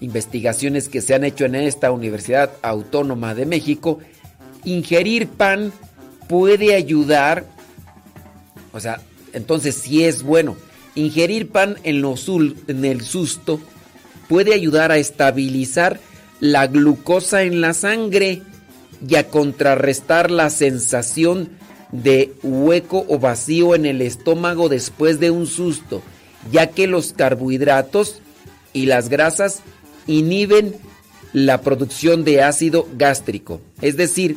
[0.00, 3.98] investigaciones que se han hecho en esta Universidad Autónoma de México,
[4.64, 5.72] ingerir pan
[6.28, 7.44] puede ayudar,
[8.72, 9.00] o sea,
[9.32, 10.56] entonces sí es bueno,
[10.94, 12.14] ingerir pan en, lo
[12.68, 13.60] en el susto
[14.28, 16.00] puede ayudar a estabilizar
[16.40, 18.42] la glucosa en la sangre
[19.06, 21.50] y a contrarrestar la sensación
[21.90, 26.02] de hueco o vacío en el estómago después de un susto,
[26.50, 28.20] ya que los carbohidratos
[28.72, 29.60] y las grasas
[30.06, 30.76] inhiben
[31.32, 33.60] la producción de ácido gástrico.
[33.80, 34.36] Es decir,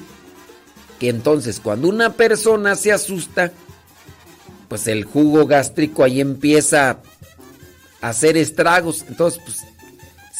[0.99, 3.51] que entonces cuando una persona se asusta,
[4.67, 7.01] pues el jugo gástrico ahí empieza
[8.01, 9.05] a hacer estragos.
[9.07, 9.59] Entonces, pues,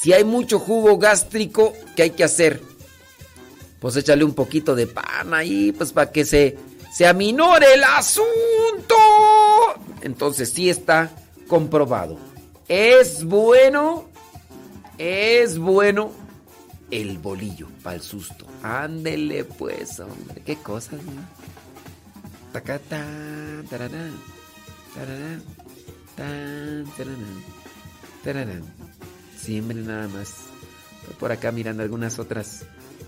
[0.01, 2.61] si hay mucho jugo gástrico, ¿qué hay que hacer?
[3.85, 6.57] Pues échale un poquito de pan ahí, pues para que se,
[6.91, 8.95] se aminore el asunto.
[10.01, 11.11] Entonces sí está
[11.47, 12.17] comprobado.
[12.67, 14.09] Es bueno,
[14.97, 16.09] es bueno
[16.89, 18.47] el bolillo para el susto.
[18.63, 21.21] Ándele pues, hombre, qué cosas, ¿no?
[22.53, 24.19] Tacatán, tararán,
[24.95, 25.43] tararán,
[26.15, 26.85] tan,
[28.23, 28.63] tararán.
[29.37, 30.37] Siempre nada más.
[31.01, 32.65] Estoy por acá mirando algunas otras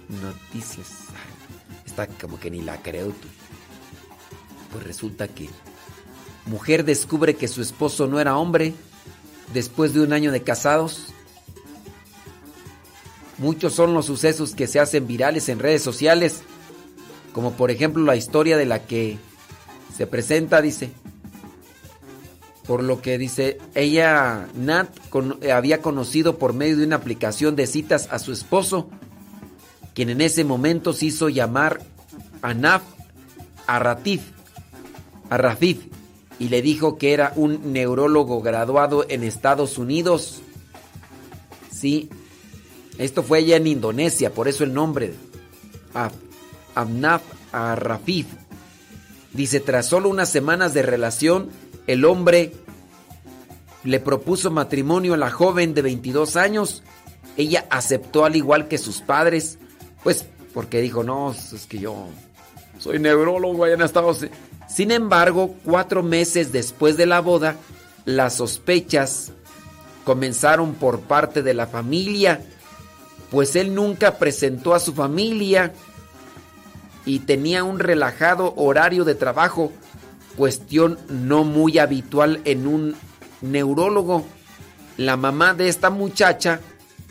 [0.09, 0.87] noticias.
[1.09, 3.27] Ay, Esta como que ni la creo tú.
[4.71, 5.49] Pues resulta que
[6.45, 8.73] mujer descubre que su esposo no era hombre
[9.53, 11.07] después de un año de casados.
[13.37, 16.41] Muchos son los sucesos que se hacen virales en redes sociales,
[17.33, 19.17] como por ejemplo la historia de la que
[19.95, 20.91] se presenta, dice.
[22.65, 24.89] Por lo que dice, ella, Nat,
[25.53, 28.89] había conocido por medio de una aplicación de citas a su esposo,
[29.97, 31.79] quien en ese momento se hizo llamar
[32.43, 32.83] Anaf
[33.65, 34.21] Arratif,
[36.37, 40.43] y le dijo que era un neurólogo graduado en Estados Unidos.
[41.71, 42.11] Sí,
[42.99, 45.15] esto fue allá en Indonesia, por eso el nombre.
[45.95, 46.11] Af-
[46.75, 48.27] Amnaf Arrafif.
[49.33, 51.49] Dice, tras solo unas semanas de relación,
[51.87, 52.53] el hombre
[53.83, 56.83] le propuso matrimonio a la joven de 22 años.
[57.35, 59.57] Ella aceptó al igual que sus padres,
[60.07, 62.07] pues porque dijo, no, es que yo
[62.79, 64.37] soy neurólogo allá en Estados Unidos.
[64.69, 67.57] Sin embargo, cuatro meses después de la boda,
[68.05, 69.33] las sospechas
[70.05, 72.39] comenzaron por parte de la familia,
[73.31, 75.73] pues él nunca presentó a su familia
[77.05, 79.73] y tenía un relajado horario de trabajo,
[80.37, 82.95] cuestión no muy habitual en un
[83.41, 84.25] neurólogo.
[84.95, 86.61] La mamá de esta muchacha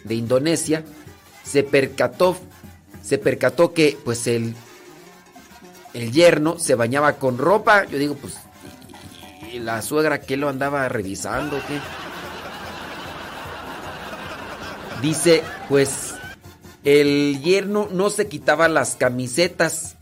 [0.05, 0.83] de Indonesia
[1.45, 2.39] se percató
[3.07, 4.57] se percató que pues el
[5.95, 7.87] el yerno se bañaba con ropa.
[7.87, 8.35] Yo digo, pues,
[9.51, 11.59] ¿y la suegra qué lo andaba revisando?
[15.01, 16.15] Dice, pues,
[16.85, 19.97] el yerno no se quitaba las camisetas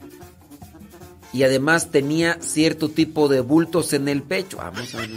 [1.33, 4.57] y además tenía cierto tipo de bultos en el pecho.
[4.57, 5.11] Vamos a ver.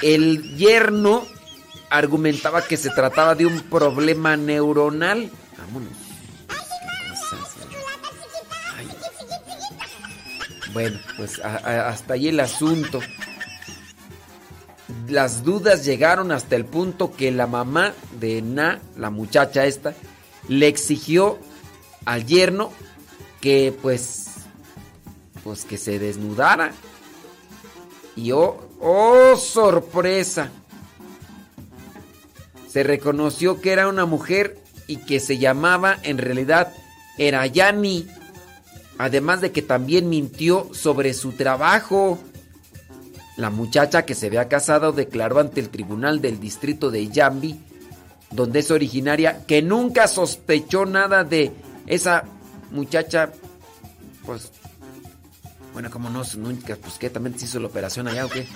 [0.00, 1.26] El yerno
[1.90, 5.30] argumentaba que se trataba de un problema neuronal.
[5.58, 5.92] Vámonos.
[10.72, 13.00] Bueno, pues hasta ahí el asunto.
[15.08, 19.94] Las dudas llegaron hasta el punto que la mamá de Na, la muchacha esta,
[20.48, 21.38] le exigió
[22.04, 22.72] al yerno
[23.40, 24.26] que pues
[25.42, 26.72] pues que se desnudara.
[28.14, 30.50] Y oh, oh sorpresa.
[32.70, 36.72] Se reconoció que era una mujer y que se llamaba en realidad
[37.18, 38.06] Erayani.
[38.98, 42.18] Además de que también mintió sobre su trabajo.
[43.36, 47.58] La muchacha que se había casado declaró ante el tribunal del distrito de Yambi,
[48.30, 51.52] donde es originaria, que nunca sospechó nada de
[51.86, 52.24] esa
[52.70, 53.32] muchacha,
[54.26, 54.52] pues,
[55.72, 58.46] bueno, como no, nunca, pues que también se hizo la operación allá o qué.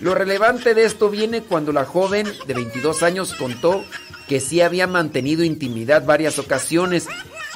[0.00, 3.84] Lo relevante de esto viene cuando la joven de 22 años contó
[4.28, 7.06] que sí había mantenido intimidad varias ocasiones,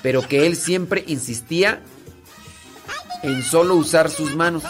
[0.03, 1.81] pero que él siempre insistía
[3.23, 4.65] en solo usar sus manos.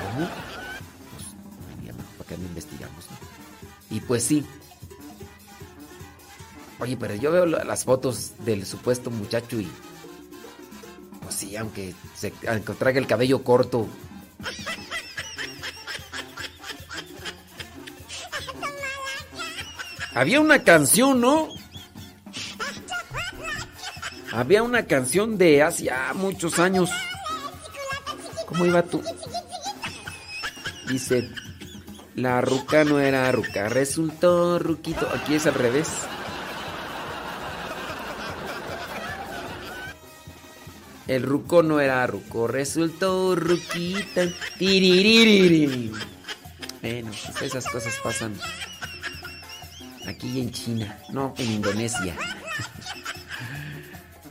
[0.00, 0.28] ¿Cómo?
[1.12, 3.06] Pues, ¿para qué no investigamos?
[3.90, 4.44] Y pues sí.
[6.80, 9.70] Oye, pero yo veo la- las fotos del supuesto muchacho y...
[11.34, 13.88] Sí, aunque, se, aunque traiga el cabello corto.
[20.14, 21.48] Había una canción, ¿no?
[24.32, 26.90] Había una canción de hace muchos años.
[28.46, 29.02] ¿Cómo iba tú?
[30.88, 31.30] Dice,
[32.14, 35.08] la ruca no era ruca, resultó ruquito.
[35.14, 35.88] Aquí es al revés.
[41.12, 44.28] El ruco no era ruco, resultó ruquita.
[46.80, 48.32] Bueno, pues esas cosas pasan
[50.06, 52.16] aquí en China, no en Indonesia.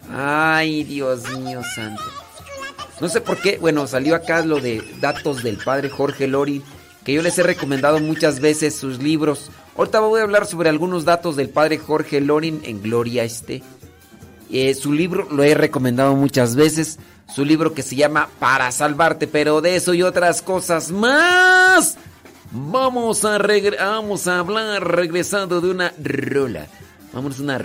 [0.09, 2.01] Ay, Dios mío santo.
[2.99, 6.63] No sé por qué, bueno, salió acá lo de datos del padre Jorge Lori,
[7.03, 9.51] que yo les he recomendado muchas veces sus libros.
[9.77, 13.61] Ahorita voy a hablar sobre algunos datos del padre Jorge Lorin en Gloria este.
[14.51, 16.99] Eh, su libro lo he recomendado muchas veces.
[17.33, 21.97] Su libro que se llama Para Salvarte, pero de eso y otras cosas más.
[22.51, 26.67] Vamos a, vamos a hablar regresando de una rola.
[27.13, 27.57] A una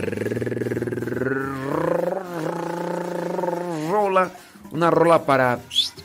[3.90, 4.30] rola.
[4.70, 5.58] Una rola para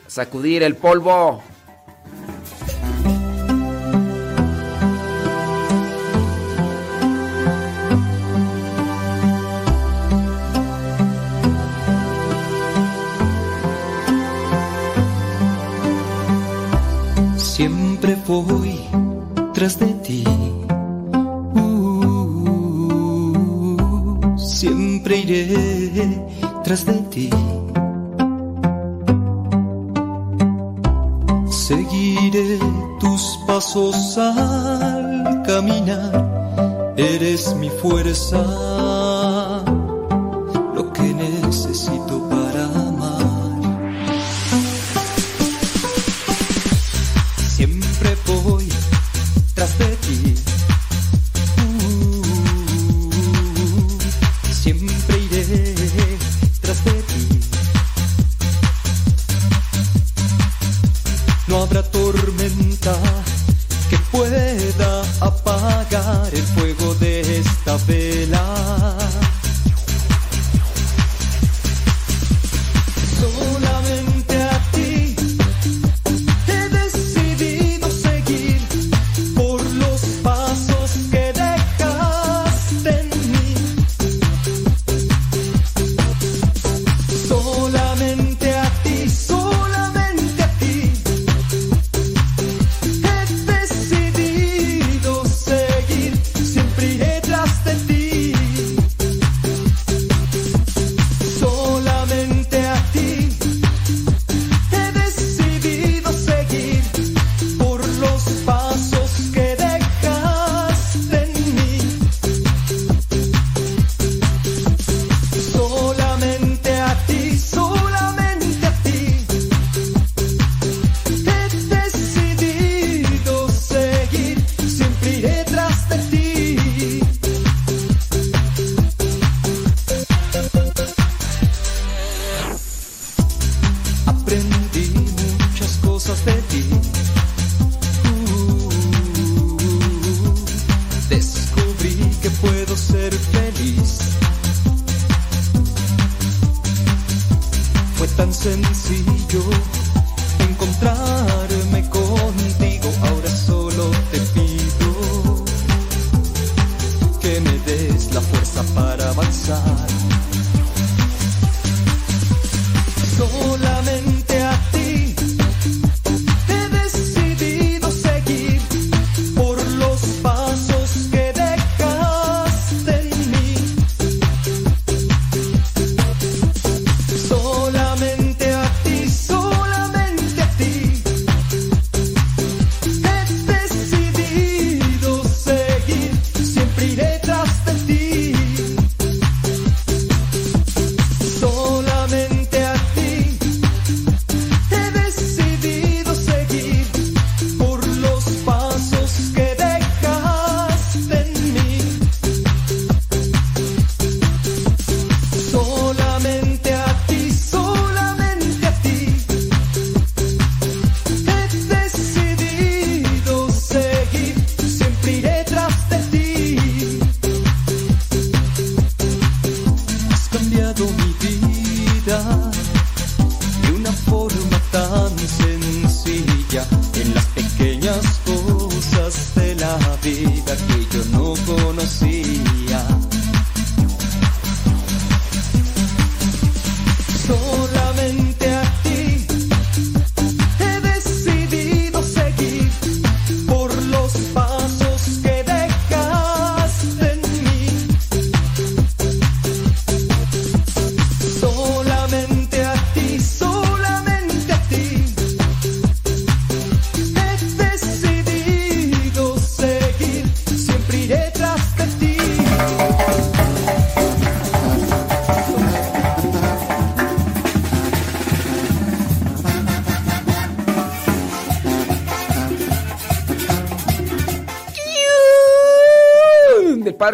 [0.08, 1.42] sacudir el polvo.
[19.62, 19.91] Tras de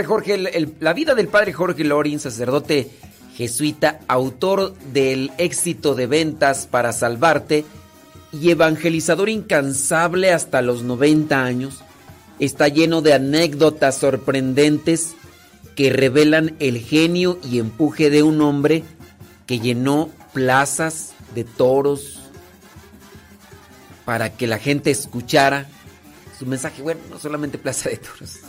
[0.05, 0.39] Jorge,
[0.81, 2.91] la vida del padre Jorge Lorin, sacerdote
[3.37, 7.65] jesuita, autor del éxito de ventas para salvarte
[8.33, 11.85] y evangelizador incansable hasta los 90 años,
[12.41, 15.15] está lleno de anécdotas sorprendentes
[15.77, 18.83] que revelan el genio y empuje de un hombre
[19.47, 22.19] que llenó plazas de toros
[24.05, 25.69] para que la gente escuchara
[26.37, 26.83] su mensaje.
[26.83, 28.41] Bueno, no solamente plaza de toros.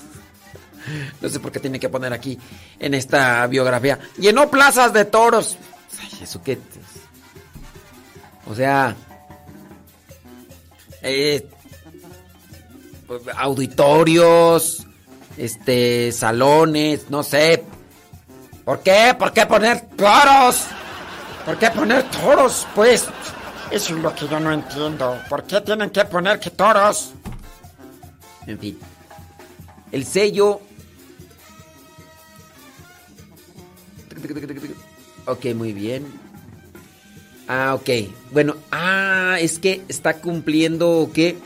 [1.22, 2.38] No sé por qué tiene que poner aquí
[2.80, 4.00] en esta biografía.
[4.18, 5.58] Llenó plazas de toros.
[6.02, 6.58] Ay, ¿Eso qué?
[8.48, 8.96] O sea,
[11.02, 11.48] eh,
[13.38, 14.86] auditorios,
[15.38, 17.64] este, salones, no sé.
[18.66, 19.16] ¿Por qué?
[19.18, 20.66] ¿Por qué poner toros?
[21.46, 22.68] ¿Por qué poner toros?
[22.76, 23.08] Pues
[23.72, 25.20] eso es lo que yo no entiendo.
[25.30, 27.14] ¿Por qué tienen que poner que toros?
[28.46, 28.80] En fin.
[29.92, 30.62] El sello.
[35.26, 36.06] Ok, muy bien.
[37.48, 37.90] Ah, ok.
[38.32, 41.38] Bueno, ah, es que está cumpliendo, ¿qué?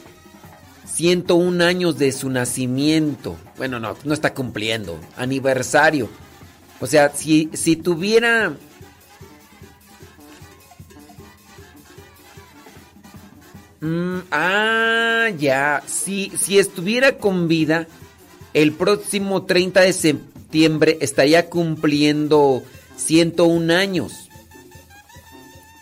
[0.85, 3.37] 101 años de su nacimiento.
[3.57, 4.99] Bueno, no, no está cumpliendo.
[5.17, 6.09] Aniversario.
[6.79, 8.53] O sea, si, si tuviera...
[13.81, 15.83] Mm, ah, ya.
[15.87, 17.87] Si, si estuviera con vida,
[18.53, 20.32] el próximo 30 de septiembre
[21.01, 22.63] estaría cumpliendo
[22.97, 24.29] 101 años.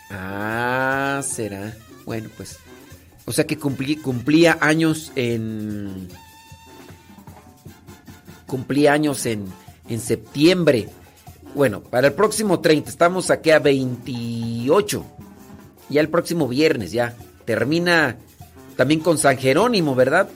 [0.10, 1.76] Ah, será.
[2.06, 2.58] Bueno, pues.
[3.26, 6.10] O sea que cumplí- cumplía años en.
[8.48, 9.46] Cumplía años en,
[9.88, 10.90] en septiembre.
[11.56, 15.06] Bueno, para el próximo 30, estamos aquí a 28.
[15.90, 17.16] Ya el próximo viernes, ya.
[17.46, 18.18] Termina
[18.76, 20.30] también con San Jerónimo, ¿verdad?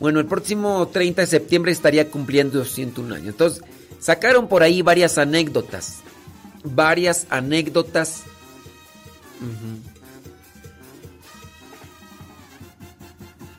[0.00, 3.28] Bueno, el próximo 30 de septiembre estaría cumpliendo 101 años.
[3.28, 3.62] Entonces,
[4.00, 6.00] sacaron por ahí varias anécdotas.
[6.64, 8.24] Varias anécdotas.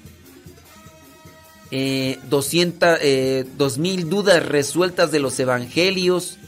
[1.70, 6.38] eh, 200, eh, 2000 dudas resueltas de los evangelios,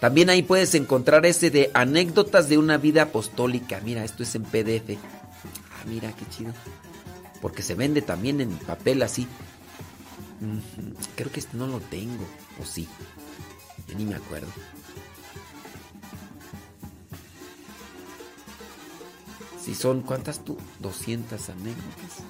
[0.00, 3.82] También ahí puedes encontrar ese de anécdotas de una vida apostólica.
[3.84, 4.96] Mira, esto es en PDF.
[4.96, 6.54] Ah, mira, qué chido.
[7.42, 9.26] Porque se vende también en papel así.
[11.16, 12.24] Creo que este no lo tengo.
[12.62, 12.88] O sí.
[13.88, 14.48] Ya ni me acuerdo.
[19.62, 20.58] Si son, ¿cuántas tú?
[20.80, 22.24] 200 anécdotas.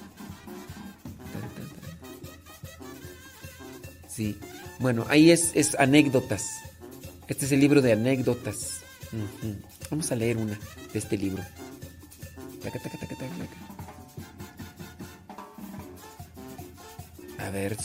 [4.07, 4.37] Sí.
[4.79, 6.45] Bueno, ahí es, es anécdotas.
[7.27, 8.81] Este es el libro de anécdotas.
[9.89, 10.59] Vamos a leer una
[10.91, 11.43] de este libro.
[17.39, 17.77] A ver,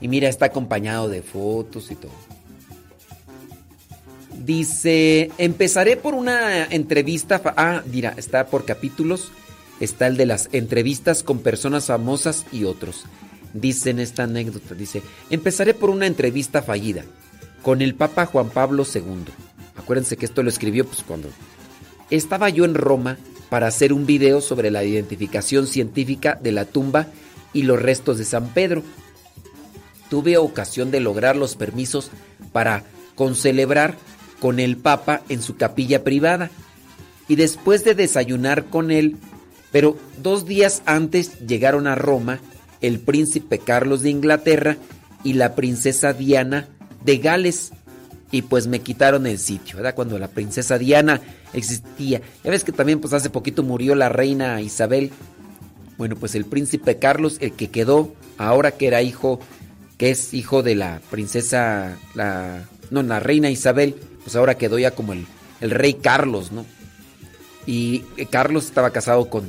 [0.00, 2.12] y mira, está acompañado de fotos y todo.
[4.40, 7.42] Dice, empezaré por una entrevista.
[7.56, 9.30] Ah, mira, está por capítulos.
[9.80, 13.04] Está el de las entrevistas con personas famosas y otros.
[13.52, 17.04] Dice en esta anécdota, dice, empezaré por una entrevista fallida
[17.62, 19.02] con el Papa Juan Pablo II.
[19.76, 21.28] Acuérdense que esto lo escribió pues cuando
[22.10, 23.18] estaba yo en Roma
[23.50, 27.08] para hacer un video sobre la identificación científica de la tumba
[27.52, 28.82] y los restos de San Pedro.
[30.08, 32.10] Tuve ocasión de lograr los permisos
[32.52, 32.84] para
[33.16, 33.96] concelebrar
[34.40, 36.50] con el Papa en su capilla privada
[37.28, 39.16] y después de desayunar con él,
[39.70, 42.40] pero dos días antes llegaron a Roma
[42.80, 44.76] el príncipe Carlos de Inglaterra
[45.22, 46.66] y la princesa Diana
[47.04, 47.72] de Gales
[48.32, 49.94] y pues me quitaron el sitio, ¿verdad?
[49.94, 51.20] Cuando la princesa Diana
[51.52, 52.20] existía.
[52.44, 55.10] Ya ves que también pues hace poquito murió la reina Isabel.
[55.98, 59.40] Bueno, pues el príncipe Carlos, el que quedó ahora que era hijo,
[59.98, 64.92] que es hijo de la princesa, la, no, la reina Isabel, pues ahora quedó ya
[64.92, 65.26] como el,
[65.60, 66.64] el rey Carlos, ¿no?
[67.66, 69.48] Y eh, Carlos estaba casado con,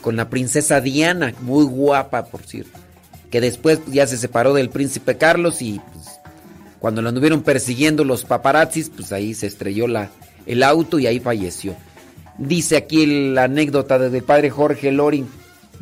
[0.00, 2.78] con la princesa Diana, muy guapa, por cierto.
[3.30, 6.06] Que después pues, ya se separó del príncipe Carlos y pues,
[6.78, 10.10] cuando lo anduvieron persiguiendo los paparazzis, pues ahí se estrelló la,
[10.46, 11.74] el auto y ahí falleció.
[12.38, 15.26] Dice aquí la anécdota del padre Jorge Loring.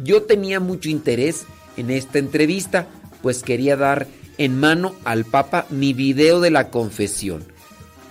[0.02, 1.44] Yo tenía mucho interés
[1.76, 2.86] en esta entrevista,
[3.22, 4.06] pues quería dar
[4.38, 7.44] en mano al Papa mi video de la confesión.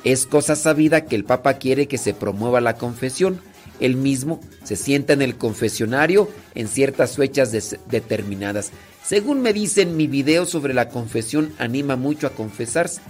[0.04, 3.40] Es cosa sabida que el Papa quiere que se promueva la confesión.
[3.80, 7.52] Él mismo se sienta en el confesionario en ciertas fechas
[7.90, 8.72] determinadas.
[9.04, 13.02] Según me dicen, mi video sobre la confesión anima mucho a confesarse.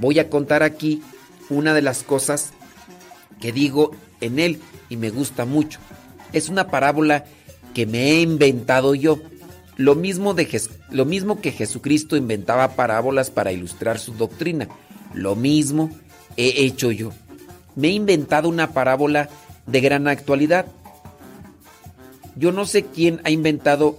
[0.00, 1.02] Voy a contar aquí
[1.50, 2.52] una de las cosas
[3.40, 5.80] que digo en él y me gusta mucho.
[6.32, 7.24] Es una parábola
[7.74, 9.20] que me he inventado yo.
[9.76, 10.60] Lo mismo, de
[10.90, 14.68] lo mismo que Jesucristo inventaba parábolas para ilustrar su doctrina.
[15.12, 15.90] Lo mismo
[16.36, 17.12] he hecho yo.
[17.74, 19.28] Me he inventado una parábola
[19.66, 20.66] de gran actualidad.
[22.36, 23.98] Yo no sé quién ha inventado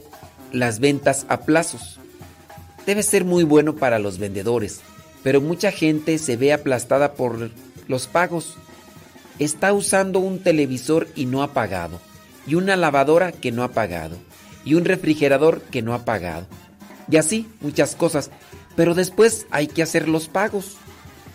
[0.52, 2.00] las ventas a plazos.
[2.86, 4.80] Debe ser muy bueno para los vendedores,
[5.24, 7.52] pero mucha gente se ve aplastada por
[7.88, 8.56] los pagos.
[9.40, 12.00] Está usando un televisor y no ha pagado,
[12.48, 14.18] y una lavadora que no ha pagado,
[14.64, 16.48] y un refrigerador que no ha pagado.
[17.10, 18.32] Y así muchas cosas,
[18.76, 20.78] pero después hay que hacer los pagos.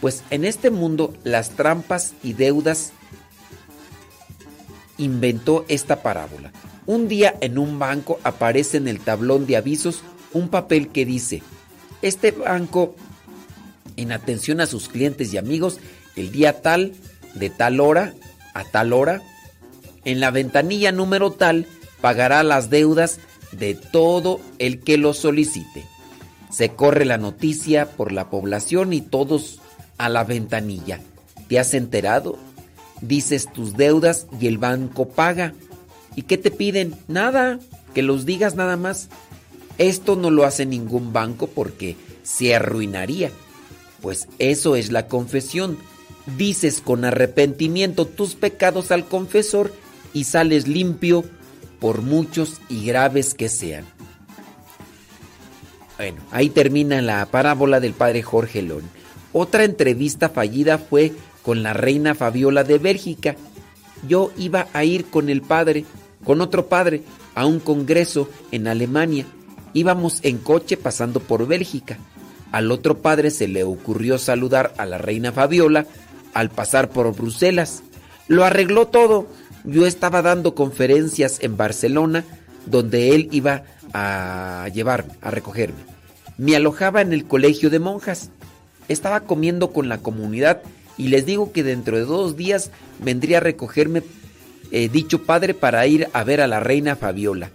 [0.03, 2.91] Pues en este mundo las trampas y deudas
[4.99, 6.51] inventó esta parábola.
[6.87, 11.45] Un día en un banco aparece en el tablón de avisos un papel que dice,
[12.03, 12.97] este banco,
[13.97, 15.79] en atención a sus clientes y amigos,
[16.17, 16.95] el día tal,
[17.35, 18.13] de tal hora
[18.55, 19.23] a tal hora,
[20.05, 21.69] en la ventanilla número tal,
[22.01, 23.21] pagará las deudas
[23.53, 25.87] de todo el que lo solicite.
[26.51, 29.61] Se corre la noticia por la población y todos
[30.03, 31.01] a la ventanilla.
[31.49, 32.37] ¿Te has enterado?
[33.01, 35.55] Dices tus deudas y el banco paga.
[36.17, 36.97] ¿Y qué te piden?
[37.07, 37.61] Nada,
[37.95, 39.09] que los digas nada más.
[39.79, 43.31] Esto no lo hace ningún banco porque se arruinaría.
[44.01, 45.79] Pues eso es la confesión.
[46.37, 49.73] Dices con arrepentimiento tus pecados al confesor
[50.13, 51.25] y sales limpio
[51.79, 53.85] por muchos y graves que sean.
[55.97, 59.02] Bueno, ahí termina la parábola del padre Jorge Lón.
[59.33, 61.13] Otra entrevista fallida fue
[61.43, 63.37] con la reina Fabiola de Bélgica.
[64.09, 65.85] Yo iba a ir con el padre,
[66.25, 67.03] con otro padre,
[67.35, 69.27] a un congreso en Alemania.
[69.75, 71.99] Íbamos en coche pasando por Bélgica.
[72.53, 75.87] Al otro padre se le ocurrió saludar a la reina Fabiola
[76.35, 77.83] al pasar por Bruselas.
[78.29, 79.27] Lo arregló todo.
[79.65, 82.25] Yo estaba dando conferencias en Barcelona
[82.67, 85.81] donde él iba a llevarme, a recogerme.
[86.37, 88.31] Me alojaba en el colegio de monjas.
[88.89, 90.63] Estaba comiendo con la comunidad
[90.99, 94.03] y les digo que dentro de dos días vendría a recogerme
[94.71, 97.51] eh, dicho padre para ir a ver a la reina Fabiola.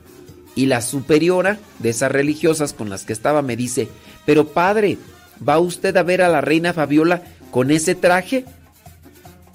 [0.56, 3.88] Y la superiora de esas religiosas con las que estaba me dice,
[4.26, 4.98] pero padre,
[5.46, 8.46] ¿Va usted a ver a la reina Fabiola con ese traje?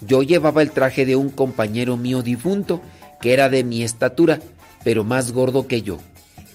[0.01, 2.81] Yo llevaba el traje de un compañero mío difunto,
[3.20, 4.41] que era de mi estatura,
[4.84, 5.99] pero más gordo que yo.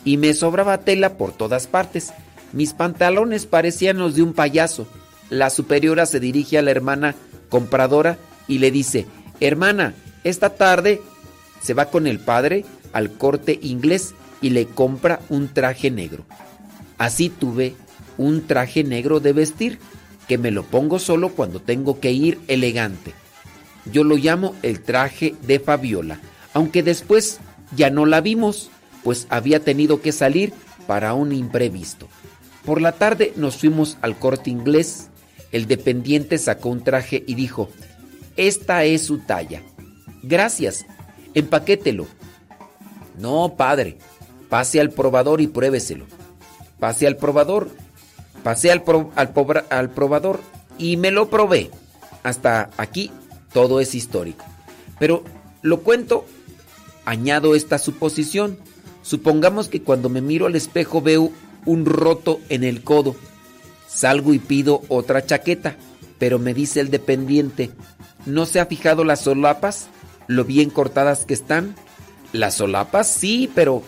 [0.04, 2.14] Y me sobraba tela por todas partes.
[2.54, 4.88] Mis pantalones parecían los de un payaso.
[5.30, 7.16] La superiora se dirige a la hermana
[7.50, 9.06] compradora y le dice,
[9.40, 11.02] hermana, esta tarde
[11.62, 16.26] se va con el padre al corte inglés y le compra un traje negro.
[16.98, 17.76] Así tuve
[18.18, 19.80] un traje negro de vestir
[20.28, 23.14] que me lo pongo solo cuando tengo que ir elegante.
[23.92, 26.20] Yo lo llamo el traje de Fabiola,
[26.54, 27.40] aunque después
[27.76, 28.70] ya no la vimos,
[29.04, 30.54] pues había tenido que salir
[30.86, 32.08] para un imprevisto.
[32.66, 35.10] Por la tarde nos fuimos al corte inglés.
[35.58, 37.70] El dependiente sacó un traje y dijo,
[38.36, 39.64] esta es su talla.
[40.22, 40.86] Gracias,
[41.34, 42.06] empaquételo.
[43.18, 43.98] No, padre,
[44.50, 46.06] pase al probador y pruébeselo.
[46.80, 47.70] Pase al probador,
[48.44, 48.84] pasé al,
[49.16, 49.34] al,
[49.72, 50.42] al probador
[50.78, 51.72] y me lo probé.
[52.22, 53.10] Hasta aquí
[53.52, 54.46] todo es histórico.
[55.00, 55.24] Pero
[55.64, 56.28] lo cuento,
[57.04, 58.60] añado esta suposición.
[59.02, 61.32] Supongamos que cuando me miro al espejo veo
[61.66, 63.16] un roto en el codo.
[63.88, 65.78] Salgo y pido otra chaqueta,
[66.20, 67.72] pero me dice el dependiente,
[68.26, 69.88] ¿no se ha fijado las solapas?
[70.28, 71.76] ¿Lo bien cortadas que están?
[72.34, 73.82] Las solapas sí, pero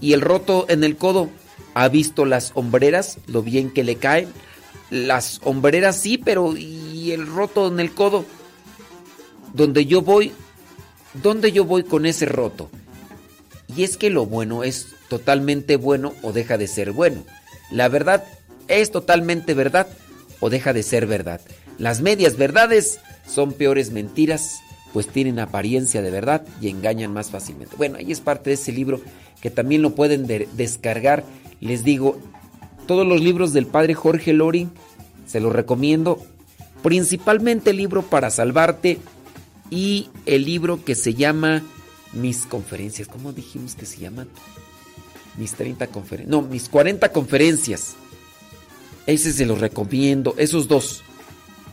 [0.00, 1.28] ¿y el roto en el codo?
[1.74, 3.18] ¿Ha visto las hombreras?
[3.26, 4.28] ¿Lo bien que le caen?
[4.90, 8.24] Las hombreras sí, pero ¿y el roto en el codo?
[9.52, 10.32] Donde yo voy,
[11.14, 12.70] ¿dónde yo voy con ese roto?
[13.76, 17.24] Y es que lo bueno es totalmente bueno o deja de ser bueno.
[17.70, 18.24] La verdad
[18.78, 19.86] es totalmente verdad
[20.40, 21.40] o deja de ser verdad.
[21.78, 24.60] Las medias verdades son peores mentiras,
[24.92, 27.76] pues tienen apariencia de verdad y engañan más fácilmente.
[27.76, 29.00] Bueno, ahí es parte de ese libro
[29.40, 31.24] que también lo pueden descargar.
[31.60, 32.18] Les digo,
[32.86, 34.70] todos los libros del padre Jorge Loring,
[35.26, 36.20] se los recomiendo.
[36.82, 38.98] Principalmente el libro para salvarte
[39.70, 41.62] y el libro que se llama
[42.12, 43.06] Mis conferencias.
[43.06, 44.28] ¿Cómo dijimos que se llaman?
[45.38, 46.30] Mis 30 conferencias.
[46.30, 47.94] No, mis 40 conferencias.
[49.10, 51.02] Ese se los recomiendo, esos dos.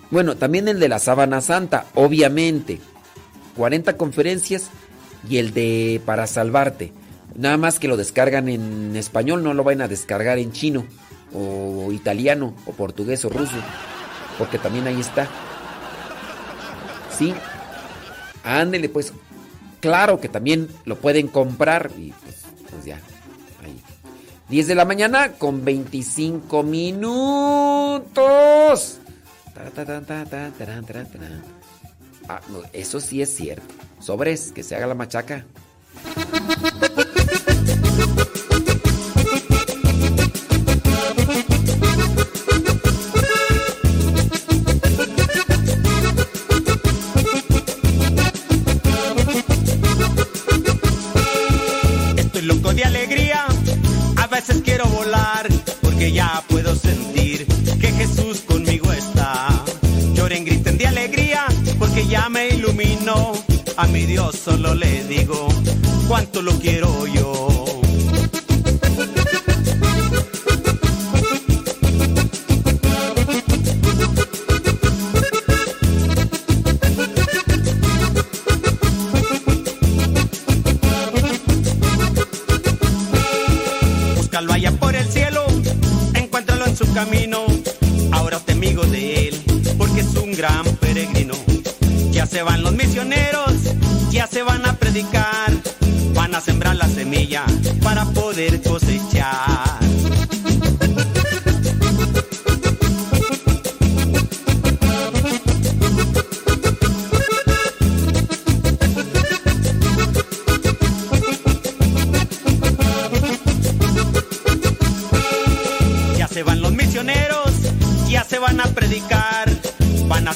[0.09, 2.79] Bueno, también el de la sábana santa, obviamente.
[3.55, 4.69] 40 conferencias
[5.29, 6.93] y el de para salvarte.
[7.35, 10.85] Nada más que lo descargan en español, no lo vayan a descargar en chino
[11.33, 13.57] o italiano o portugués o ruso,
[14.37, 15.27] porque también ahí está.
[17.15, 17.33] Sí.
[18.43, 19.13] Ándele pues.
[19.79, 22.35] Claro que también lo pueden comprar y pues,
[22.71, 22.99] pues ya.
[24.47, 24.51] Ahí.
[24.55, 27.99] 10 de la mañana con 25 minutos.
[32.29, 33.73] Ah, no, eso sí es cierto.
[33.99, 35.45] Sobres, que se haga la machaca.
[63.77, 65.47] A mi Dios solo le digo
[66.07, 67.26] cuánto lo quiero yo.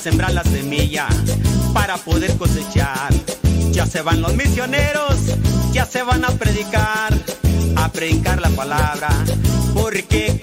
[0.02, 1.08] Sembrar la semilla
[1.74, 3.14] para poder cosechar.
[3.72, 5.16] Ya se van los misioneros,
[5.72, 7.14] ya se van a predicar,
[7.76, 9.10] a predicar la palabra,
[9.76, 10.42] porque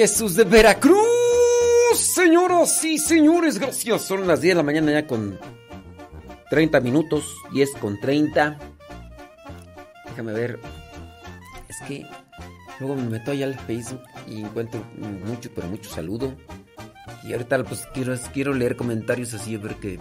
[0.00, 0.96] Jesús de Veracruz.
[1.94, 4.00] Señoras y señores, gracias.
[4.00, 5.38] Son las 10 de la mañana ya con
[6.48, 7.22] 30 minutos.
[7.52, 8.58] 10 con 30.
[10.06, 10.58] Déjame ver.
[11.68, 12.06] Es que
[12.78, 14.82] luego me meto allá al Facebook y encuentro
[15.26, 16.34] mucho, pero mucho saludo.
[17.22, 19.98] Y ahorita pues quiero, quiero leer comentarios así, a ver que,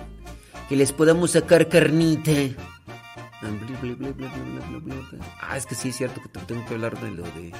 [0.69, 2.31] que les podamos sacar carnita.
[3.41, 3.49] Ah.
[5.41, 7.51] Ah, es que sí es cierto que te- tengo que hablar de lo de...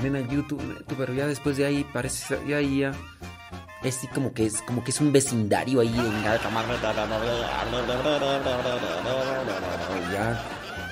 [0.00, 2.92] También a YouTube, pero ya después de ahí parece ya ahí ya
[3.82, 6.22] es así como que es como que es un vecindario ahí en
[10.10, 10.42] ya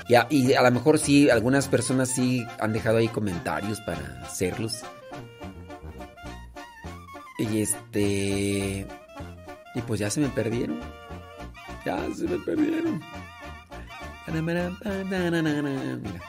[0.07, 4.81] ya y a lo mejor sí algunas personas sí han dejado ahí comentarios para hacerlos.
[7.39, 8.85] Y este
[9.73, 10.79] y pues ya se me perdieron.
[11.83, 13.01] Ya se me perdieron.
[16.03, 16.21] Mira.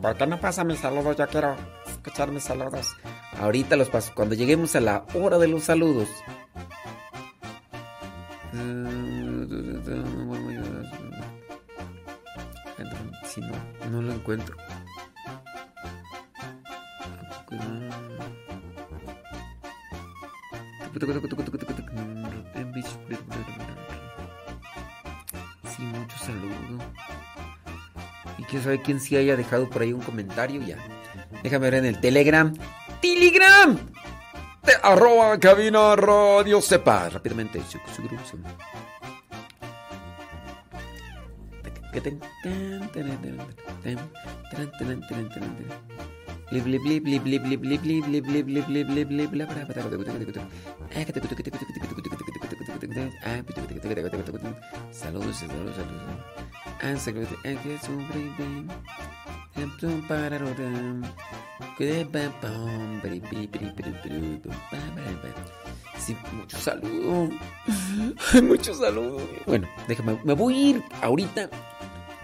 [0.00, 1.16] ¿Por qué no pasa mis saludos?
[1.16, 2.96] Yo quiero escuchar mis saludos.
[3.38, 4.12] Ahorita los paso.
[4.14, 6.08] Cuando lleguemos a la hora de los saludos.
[13.24, 14.56] Si no, no lo encuentro.
[28.48, 30.78] Quiero saber quién sí haya dejado por ahí un comentario ya.
[31.42, 32.54] Déjame ver en el Telegram.
[33.00, 33.78] ¡Telegram!
[34.82, 37.08] Arroba cabina radio sepa.
[37.08, 37.60] Rápidamente.
[54.90, 56.67] Saludos, saludos, saludos.
[56.80, 58.72] Ah, Asegúrate a que sobrevive.
[69.46, 70.18] Bueno, déjame.
[70.24, 71.50] Me voy a ir ahorita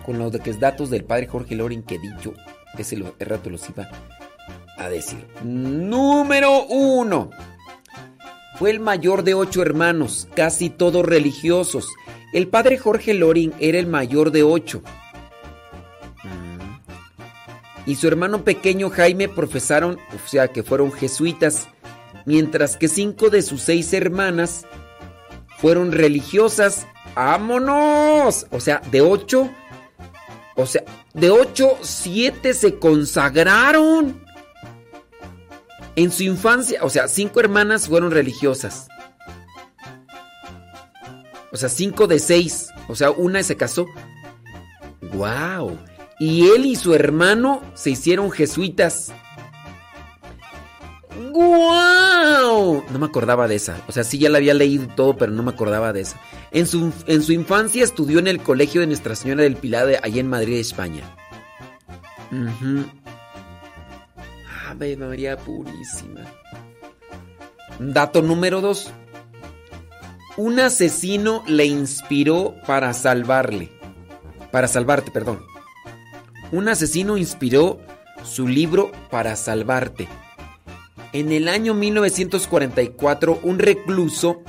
[0.06, 2.34] con los datos del padre Jorge Loren que he dicho.
[2.78, 3.88] Ese rato los iba
[4.78, 5.26] a decir.
[5.42, 7.30] Número uno.
[8.56, 11.88] Fue el mayor de ocho hermanos, casi todos religiosos.
[12.34, 14.82] El padre Jorge Loring era el mayor de ocho.
[17.86, 21.68] Y su hermano pequeño Jaime profesaron, o sea, que fueron jesuitas,
[22.26, 24.66] mientras que cinco de sus seis hermanas
[25.58, 26.88] fueron religiosas.
[27.14, 28.48] ¡Vámonos!
[28.50, 29.48] O sea, de ocho,
[30.56, 30.82] o sea,
[31.12, 34.20] de ocho, siete se consagraron.
[35.94, 38.88] En su infancia, o sea, cinco hermanas fueron religiosas.
[41.54, 42.66] O sea, cinco de seis.
[42.88, 43.86] O sea, una se casó.
[45.12, 45.78] ¡Wow!
[46.18, 49.12] Y él y su hermano se hicieron jesuitas.
[51.30, 52.82] ¡Guau!
[52.90, 53.80] No me acordaba de esa.
[53.86, 56.20] O sea, sí ya la había leído todo, pero no me acordaba de esa.
[56.50, 60.00] En su, en su infancia estudió en el colegio de Nuestra Señora del Pilar de
[60.02, 61.04] allá en Madrid, España.
[62.32, 62.84] Ujú.
[64.68, 66.22] Ave María Purísima.
[67.78, 68.90] Dato número 2.
[70.36, 73.70] Un asesino le inspiró para salvarle.
[74.50, 75.44] Para salvarte, perdón.
[76.50, 77.80] Un asesino inspiró
[78.24, 80.08] su libro para salvarte.
[81.12, 84.42] En el año 1944, un recluso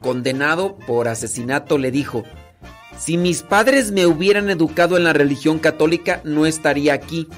[0.00, 2.24] condenado por asesinato le dijo,
[2.96, 7.28] si mis padres me hubieran educado en la religión católica, no estaría aquí.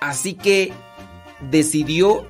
[0.00, 0.72] Así que
[1.50, 2.26] decidió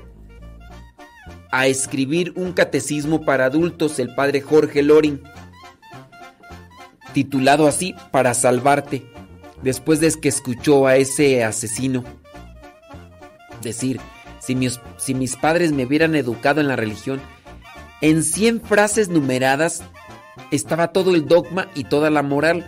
[1.51, 5.23] a escribir un catecismo para adultos, el padre Jorge Loring,
[7.13, 9.07] titulado así, Para salvarte,
[9.63, 12.05] después de que escuchó a ese asesino
[13.63, 14.01] decir,
[14.41, 17.21] si mis, si mis padres me hubieran educado en la religión,
[18.01, 19.83] en 100 frases numeradas
[20.51, 22.67] estaba todo el dogma y toda la moral.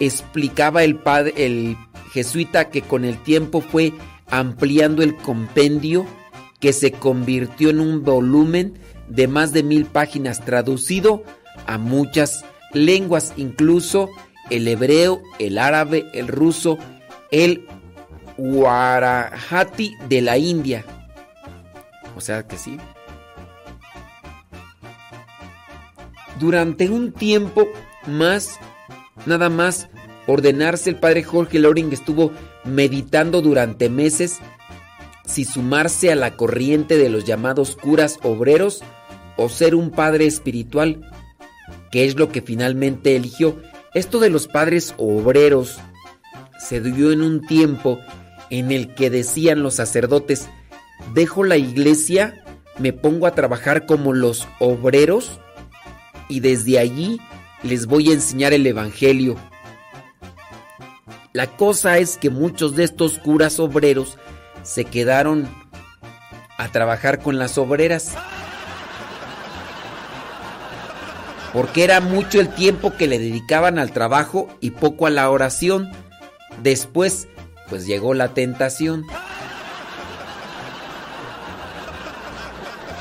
[0.00, 1.76] Explicaba el, padre, el
[2.12, 3.92] jesuita que con el tiempo fue
[4.30, 6.06] ampliando el compendio
[6.62, 11.24] que se convirtió en un volumen de más de mil páginas traducido
[11.66, 14.08] a muchas lenguas, incluso
[14.48, 16.78] el hebreo, el árabe, el ruso,
[17.32, 17.66] el
[18.38, 20.84] guarahati de la India.
[22.16, 22.78] O sea que sí.
[26.38, 27.66] Durante un tiempo
[28.06, 28.60] más,
[29.26, 29.88] nada más,
[30.28, 32.30] ordenarse el padre Jorge Loring estuvo
[32.64, 34.38] meditando durante meses
[35.26, 38.82] si sumarse a la corriente de los llamados curas obreros
[39.36, 41.10] o ser un padre espiritual,
[41.90, 43.60] que es lo que finalmente eligió.
[43.94, 45.78] Esto de los padres obreros
[46.58, 47.98] se dio en un tiempo
[48.50, 50.48] en el que decían los sacerdotes,
[51.14, 52.44] dejo la iglesia,
[52.78, 55.40] me pongo a trabajar como los obreros
[56.28, 57.20] y desde allí
[57.62, 59.36] les voy a enseñar el Evangelio.
[61.32, 64.18] La cosa es que muchos de estos curas obreros
[64.62, 65.48] se quedaron
[66.58, 68.12] a trabajar con las obreras.
[71.52, 75.90] Porque era mucho el tiempo que le dedicaban al trabajo y poco a la oración.
[76.62, 77.28] Después,
[77.68, 79.04] pues llegó la tentación.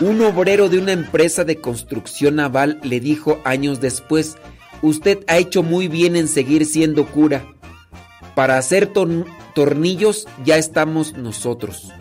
[0.01, 4.35] Un obrero de una empresa de construcción naval le dijo años después,
[4.81, 7.45] usted ha hecho muy bien en seguir siendo cura.
[8.33, 11.91] Para hacer ton- tornillos ya estamos nosotros.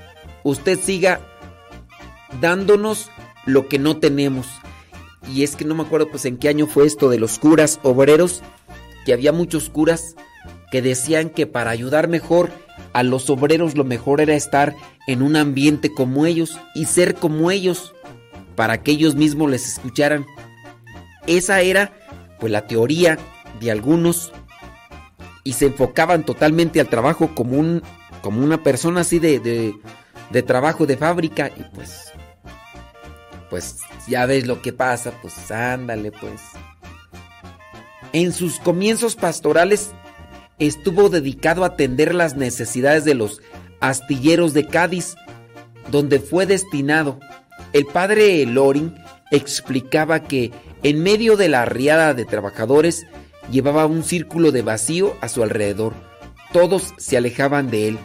[0.43, 1.20] Usted siga
[2.41, 3.11] dándonos
[3.47, 4.47] lo que no tenemos.
[5.33, 7.79] Y es que no me acuerdo pues en qué año fue esto de los curas
[7.83, 8.43] obreros,
[9.05, 10.17] que había muchos curas
[10.70, 12.51] que decían que para ayudar mejor
[12.93, 14.75] a los obreros lo mejor era estar
[15.07, 17.95] en un ambiente como ellos y ser como ellos
[18.57, 20.27] para que ellos mismos les escucharan.
[21.27, 21.93] Esa era
[22.39, 23.19] pues la teoría
[23.61, 24.33] de algunos
[25.44, 27.83] y se enfocaban totalmente al trabajo como un
[28.23, 29.75] como una persona así de, de,
[30.31, 32.12] de trabajo de fábrica y pues
[33.51, 36.41] pues ya ves lo que pasa, pues ándale pues.
[38.12, 39.91] En sus comienzos pastorales
[40.59, 43.43] estuvo dedicado a atender las necesidades de los
[43.81, 45.17] astilleros de Cádiz,
[45.91, 47.19] donde fue destinado.
[47.73, 48.94] El padre Loring
[49.31, 50.52] explicaba que
[50.83, 53.07] en medio de la riada de trabajadores
[53.51, 55.95] llevaba un círculo de vacío a su alrededor.
[56.53, 57.99] Todos se alejaban de él.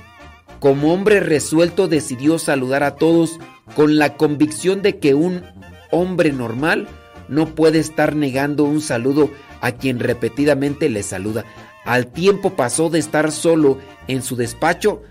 [0.59, 3.39] Como hombre resuelto decidió saludar a todos
[3.75, 5.43] con la convicción de que un
[5.91, 6.87] hombre normal
[7.27, 11.45] no puede estar negando un saludo a quien repetidamente le saluda.
[11.85, 15.01] Al tiempo pasó de estar solo en su despacho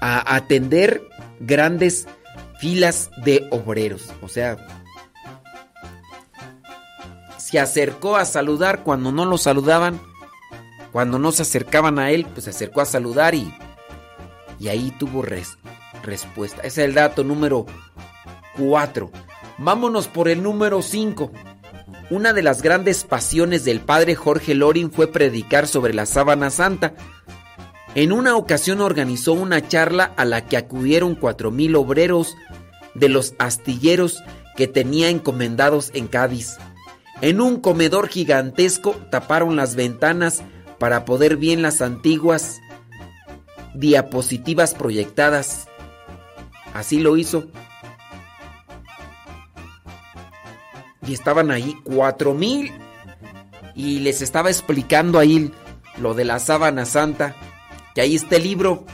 [0.00, 1.02] a atender
[1.40, 2.06] grandes
[2.58, 4.12] filas de obreros.
[4.22, 4.56] O sea,
[7.50, 10.00] se acercó a saludar cuando no lo saludaban.
[10.92, 13.54] Cuando no se acercaban a él, pues se acercó a saludar y,
[14.58, 15.58] y ahí tuvo res-
[16.02, 16.58] respuesta.
[16.62, 17.66] Ese es el dato número
[18.58, 19.10] 4.
[19.58, 21.30] Vámonos por el número 5.
[22.10, 26.94] una de las grandes pasiones del padre Jorge Loring fue predicar sobre la sábana santa.
[27.94, 32.34] En una ocasión organizó una charla a la que acudieron cuatro mil obreros
[32.94, 34.22] de los astilleros
[34.56, 36.56] que tenía encomendados en Cádiz.
[37.22, 40.42] En un comedor gigantesco taparon las ventanas
[40.78, 42.60] para poder bien las antiguas
[43.74, 45.66] diapositivas proyectadas.
[46.74, 47.46] Así lo hizo.
[51.06, 52.72] Y estaban ahí cuatro mil.
[53.74, 55.52] Y les estaba explicando ahí
[55.98, 57.34] lo de la sábana santa.
[57.94, 58.84] Que ahí está el libro.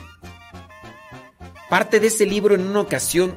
[1.68, 3.34] Parte de ese libro en una ocasión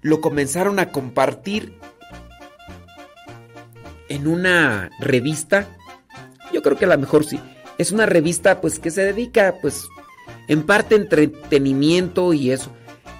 [0.00, 1.78] lo comenzaron a compartir
[4.12, 5.66] en una revista.
[6.52, 7.40] Yo creo que a lo mejor sí.
[7.78, 9.88] Es una revista pues que se dedica pues
[10.48, 12.70] en parte entretenimiento y eso.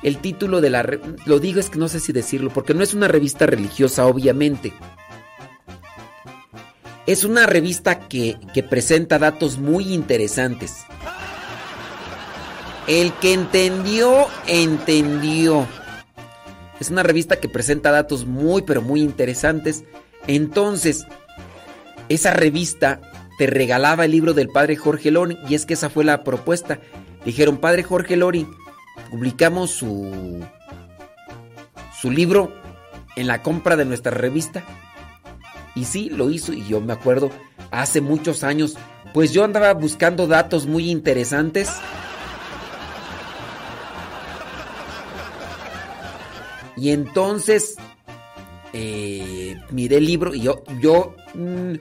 [0.02, 0.82] El título de la...
[1.24, 4.74] Lo digo es que no sé si decirlo, porque no es una revista religiosa, obviamente.
[7.06, 10.84] Es una revista que, que presenta datos muy interesantes.
[12.86, 15.66] El que entendió, entendió.
[16.80, 19.84] Es una revista que presenta datos muy, pero muy interesantes.
[20.26, 21.06] Entonces,
[22.08, 23.00] esa revista
[23.38, 26.78] te regalaba el libro del padre Jorge Loring y es que esa fue la propuesta.
[27.24, 28.48] Dijeron, padre Jorge Loring,
[29.10, 30.44] publicamos su,
[32.00, 32.52] su libro
[33.16, 34.62] en la compra de nuestra revista.
[35.74, 37.30] Y sí, lo hizo y yo me acuerdo
[37.70, 38.76] hace muchos años,
[39.14, 41.70] pues yo andaba buscando datos muy interesantes.
[46.76, 47.76] Y entonces
[48.72, 49.31] eh,
[49.72, 51.74] miré el libro y yo, yo mm,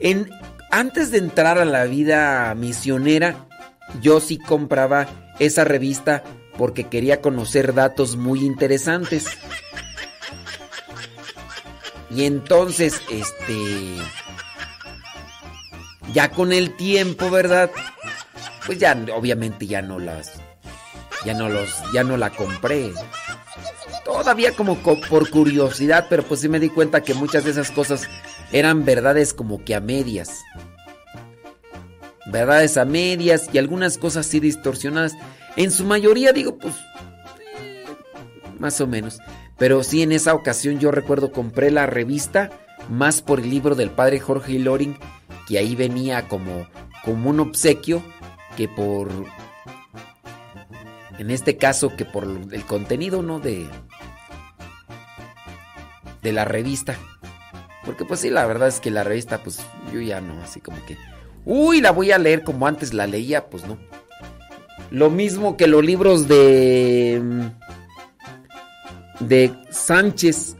[0.00, 0.30] en,
[0.70, 3.46] antes de entrar a la vida misionera,
[4.00, 5.06] yo sí compraba
[5.38, 6.24] esa revista
[6.56, 9.26] porque quería conocer datos muy interesantes.
[12.10, 13.96] Y entonces, este,
[16.12, 17.70] ya con el tiempo, ¿verdad?
[18.66, 20.34] Pues ya, obviamente ya no las,
[21.24, 22.92] ya no los, ya no la compré.
[24.12, 28.08] Todavía como por curiosidad, pero pues sí me di cuenta que muchas de esas cosas
[28.52, 30.42] eran verdades como que a medias.
[32.26, 35.14] Verdades a medias y algunas cosas sí distorsionadas.
[35.56, 37.84] En su mayoría digo, pues, eh,
[38.58, 39.18] más o menos.
[39.58, 42.50] Pero sí, en esa ocasión yo recuerdo compré la revista
[42.88, 44.98] más por el libro del padre Jorge Loring,
[45.48, 46.66] que ahí venía como,
[47.04, 48.02] como un obsequio,
[48.56, 49.08] que por,
[51.18, 53.40] en este caso, que por el contenido, ¿no?
[53.40, 53.66] De,
[56.22, 56.96] de la revista.
[57.84, 59.60] Porque pues sí, la verdad es que la revista, pues
[59.92, 60.96] yo ya no, así como que,
[61.44, 63.78] uy, la voy a leer como antes la leía, pues no.
[64.90, 67.50] Lo mismo que los libros de.
[69.20, 70.56] de Sánchez.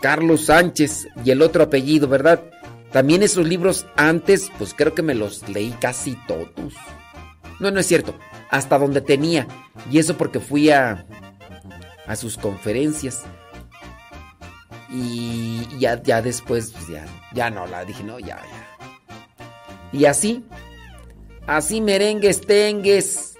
[0.00, 2.40] Carlos Sánchez y el otro apellido, ¿verdad?
[2.92, 6.74] También esos libros antes, pues creo que me los leí casi todos.
[7.58, 8.14] No, no es cierto.
[8.50, 9.48] Hasta donde tenía.
[9.90, 11.06] Y eso porque fui a.
[12.06, 13.24] a sus conferencias.
[14.88, 18.78] Y ya, ya después, pues ya, ya no, la dije, no, ya, ya.
[19.92, 20.44] Y así,
[21.46, 23.34] Así merengues, tengues.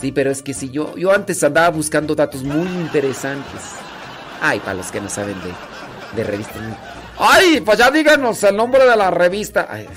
[0.00, 3.60] Sí, pero es que si yo, yo antes andaba buscando datos muy interesantes.
[4.40, 6.54] Ay, para los que no saben de, de revista.
[7.18, 9.66] Ay, pues ya díganos el nombre de la revista.
[9.68, 9.88] Ay,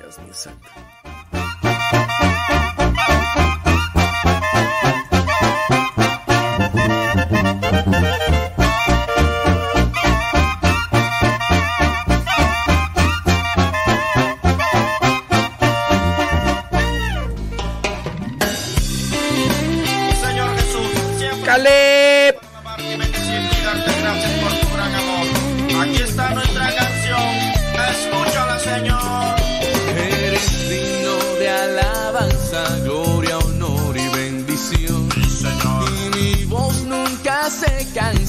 [0.00, 0.67] Dios mío santo.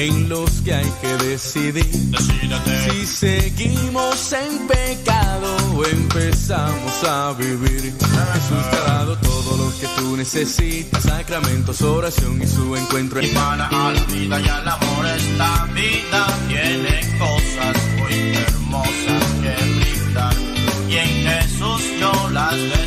[0.00, 1.84] en los que hay que decidir.
[1.84, 7.82] Si seguimos en pecado o empezamos a vivir.
[7.82, 13.20] Jesús te ha dado todo lo que tú necesitas, sacramentos, oración y su encuentro.
[13.20, 19.54] Y para a la vida y al amor esta vida tiene cosas muy hermosas que
[19.80, 20.34] brindar.
[20.88, 22.79] Y en Jesús yo las descubro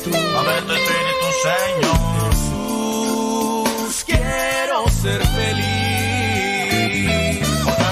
[0.00, 0.10] espíritu.
[0.32, 1.98] Dame tu espíritu, Señor.
[3.80, 6.80] Jesús, quiero ser feliz.
[7.64, 7.84] Porque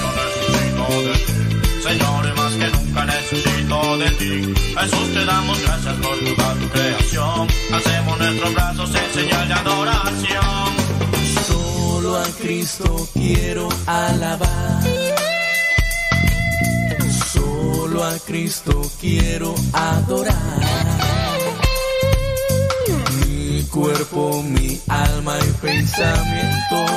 [0.00, 1.34] yo necesito de ti.
[1.82, 4.54] Señor, más que nunca necesito de ti.
[4.78, 7.48] Jesús, te damos gracias por toda tu creación.
[7.72, 10.74] Hacemos nuestros brazos en señal de adoración.
[11.46, 14.82] Solo a Cristo quiero alabar.
[17.32, 21.03] Solo a Cristo quiero adorar.
[23.74, 26.90] Cuerpo, mi alma y pensamientos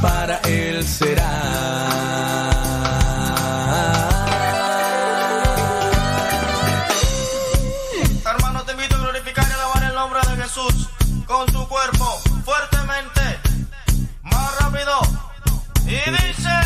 [0.00, 1.30] para Él será.
[8.24, 10.88] Hermano, te invito a glorificar y alabar el nombre de Jesús
[11.26, 13.38] con tu cuerpo fuertemente.
[14.22, 15.00] Más rápido.
[15.86, 16.63] Y dice.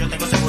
[0.00, 0.39] Yo tengo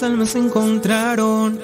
[0.00, 1.60] Nuestras almas se encontraron.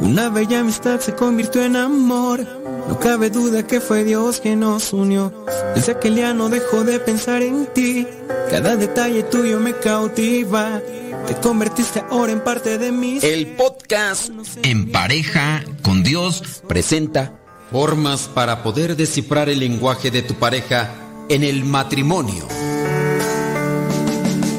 [0.00, 2.46] Una bella amistad se convirtió en amor.
[2.86, 5.32] No cabe duda que fue Dios quien nos unió.
[5.74, 8.06] Desde aquel día no dejo de pensar en ti.
[8.50, 10.82] Cada detalle tuyo me cautiva.
[11.26, 13.20] Te convertiste ahora en parte de mí.
[13.22, 14.28] El podcast
[14.62, 20.90] En pareja con Dios presenta formas para poder descifrar el lenguaje de tu pareja
[21.30, 22.46] en el matrimonio.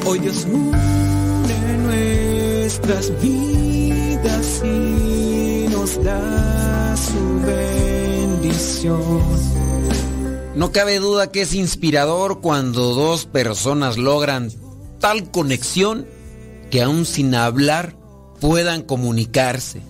[0.03, 0.47] Hoy Dios
[2.85, 9.23] nuestras vidas y nos da su bendición.
[10.55, 14.51] No cabe duda que es inspirador cuando dos personas logran
[14.99, 16.05] tal conexión
[16.71, 17.95] que aún sin hablar
[18.41, 19.81] puedan comunicarse.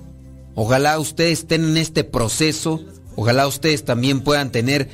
[0.54, 2.80] Ojalá ustedes estén en este proceso,
[3.16, 4.88] ojalá ustedes también puedan tener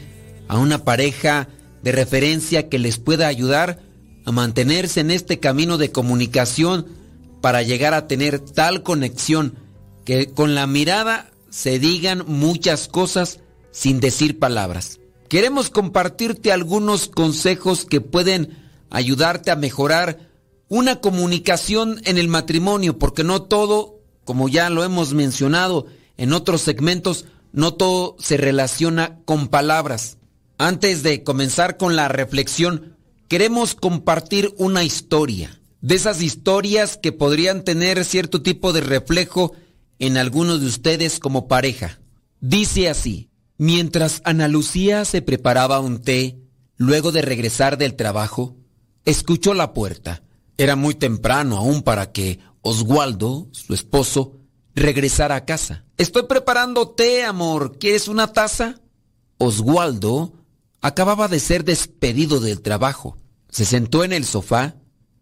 [0.48, 1.50] a una pareja
[1.84, 3.82] de referencia que les pueda ayudar
[4.26, 6.99] a mantenerse en este camino de comunicación
[7.42, 9.58] para llegar a tener tal conexión
[10.06, 13.40] que con la mirada se digan muchas cosas
[13.72, 15.00] sin decir palabras.
[15.28, 18.58] Queremos compartirte algunos consejos que pueden
[18.90, 20.30] ayudarte a mejorar
[20.68, 25.88] una comunicación en el matrimonio, porque no todo, como ya lo hemos mencionado
[26.18, 30.18] en otros segmentos, no todo se relaciona con palabras.
[30.58, 37.64] Antes de comenzar con la reflexión, queremos compartir una historia, de esas historias que podrían
[37.64, 39.54] tener cierto tipo de reflejo
[40.00, 42.00] en algunos de ustedes como pareja.
[42.42, 46.40] Dice así, mientras Ana Lucía se preparaba un té,
[46.78, 48.56] luego de regresar del trabajo,
[49.06, 50.24] escuchó la puerta.
[50.58, 54.38] Era muy temprano aún para que Oswaldo, su esposo,
[54.76, 55.86] regresara a casa.
[55.98, 57.78] Estoy preparando té, amor.
[57.80, 58.82] ¿Quieres una taza?
[59.38, 60.34] Oswaldo
[60.82, 63.18] acababa de ser despedido del trabajo.
[63.50, 64.76] Se sentó en el sofá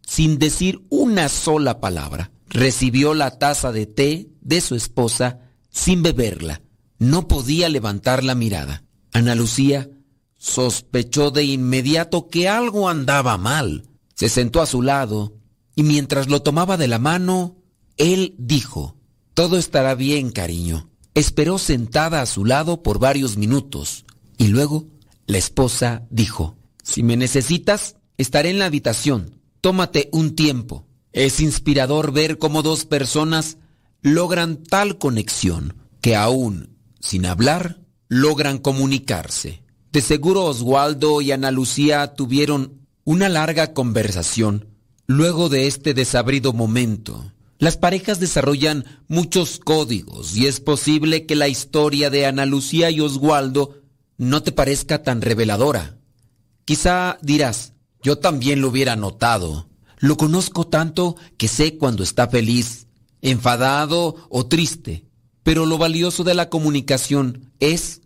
[0.07, 2.31] sin decir una sola palabra.
[2.47, 6.61] Recibió la taza de té de su esposa sin beberla.
[6.97, 8.83] No podía levantar la mirada.
[9.11, 9.89] Ana Lucía
[10.37, 13.83] sospechó de inmediato que algo andaba mal.
[14.15, 15.35] Se sentó a su lado
[15.75, 17.57] y mientras lo tomaba de la mano,
[17.97, 18.95] él dijo,
[19.33, 20.89] Todo estará bien, cariño.
[21.15, 24.05] Esperó sentada a su lado por varios minutos
[24.37, 24.87] y luego
[25.25, 29.36] la esposa dijo, Si me necesitas, estaré en la habitación.
[29.61, 30.85] Tómate un tiempo.
[31.13, 33.57] Es inspirador ver cómo dos personas
[34.01, 39.63] logran tal conexión que aún sin hablar logran comunicarse.
[39.91, 44.67] De seguro Oswaldo y Ana Lucía tuvieron una larga conversación
[45.07, 47.31] luego de este desabrido momento.
[47.59, 53.01] Las parejas desarrollan muchos códigos y es posible que la historia de Ana Lucía y
[53.01, 53.81] Oswaldo
[54.17, 55.97] no te parezca tan reveladora.
[56.65, 57.73] Quizá dirás,
[58.07, 59.67] yo también lo hubiera notado.
[59.97, 62.87] Lo conozco tanto que sé cuando está feliz,
[63.21, 65.03] enfadado o triste.
[65.43, 67.99] Pero lo valioso de la comunicación es,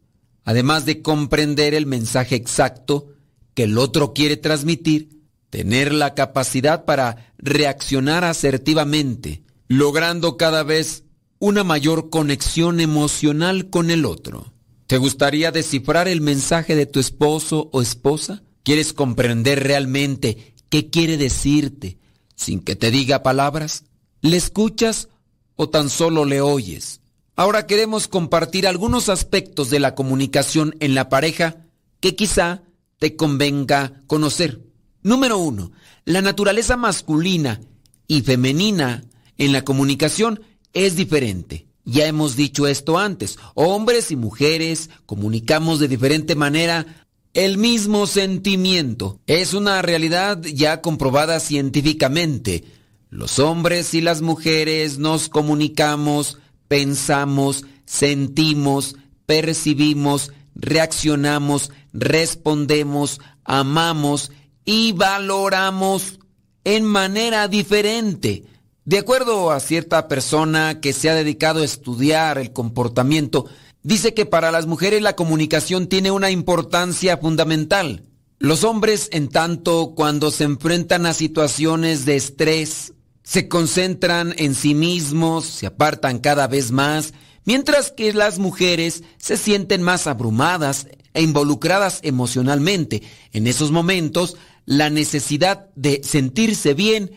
[0.43, 3.09] además de comprender el mensaje exacto
[3.53, 5.21] que el otro quiere transmitir,
[5.51, 11.03] tener la capacidad para reaccionar asertivamente, logrando cada vez
[11.37, 14.51] una mayor conexión emocional con el otro.
[14.87, 18.41] ¿Te gustaría descifrar el mensaje de tu esposo o esposa?
[18.63, 21.97] ¿Quieres comprender realmente qué quiere decirte
[22.35, 23.85] sin que te diga palabras?
[24.21, 25.09] ¿Le escuchas
[25.55, 27.01] o tan solo le oyes?
[27.35, 31.65] Ahora queremos compartir algunos aspectos de la comunicación en la pareja
[31.99, 32.61] que quizá
[32.99, 34.61] te convenga conocer.
[35.01, 35.71] Número uno,
[36.05, 37.61] la naturaleza masculina
[38.07, 39.03] y femenina
[39.37, 40.41] en la comunicación
[40.73, 41.65] es diferente.
[41.83, 47.00] Ya hemos dicho esto antes, hombres y mujeres comunicamos de diferente manera
[47.33, 49.19] el mismo sentimiento.
[49.27, 52.63] Es una realidad ya comprobada científicamente.
[53.09, 56.37] Los hombres y las mujeres nos comunicamos
[56.71, 58.95] pensamos, sentimos,
[59.25, 64.31] percibimos, reaccionamos, respondemos, amamos
[64.63, 66.19] y valoramos
[66.63, 68.45] en manera diferente.
[68.85, 73.47] De acuerdo a cierta persona que se ha dedicado a estudiar el comportamiento,
[73.83, 78.05] dice que para las mujeres la comunicación tiene una importancia fundamental.
[78.39, 82.93] Los hombres, en tanto, cuando se enfrentan a situaciones de estrés,
[83.23, 87.13] se concentran en sí mismos, se apartan cada vez más,
[87.45, 93.03] mientras que las mujeres se sienten más abrumadas e involucradas emocionalmente.
[93.31, 97.11] En esos momentos, la necesidad de sentirse bien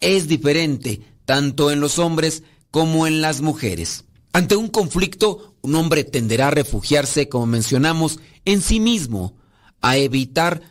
[0.00, 4.04] es diferente, tanto en los hombres como en las mujeres.
[4.32, 9.36] Ante un conflicto, un hombre tenderá a refugiarse, como mencionamos, en sí mismo,
[9.80, 10.62] a evitar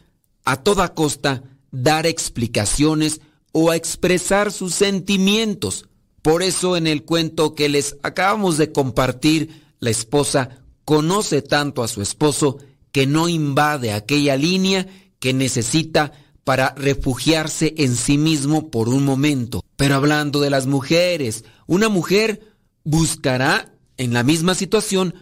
[0.45, 3.21] a toda costa dar explicaciones
[3.51, 5.87] o a expresar sus sentimientos.
[6.21, 11.87] Por eso en el cuento que les acabamos de compartir, la esposa conoce tanto a
[11.87, 12.57] su esposo
[12.91, 14.87] que no invade aquella línea
[15.19, 16.13] que necesita
[16.43, 19.63] para refugiarse en sí mismo por un momento.
[19.75, 22.48] Pero hablando de las mujeres, una mujer
[22.83, 25.13] buscará, en la misma situación,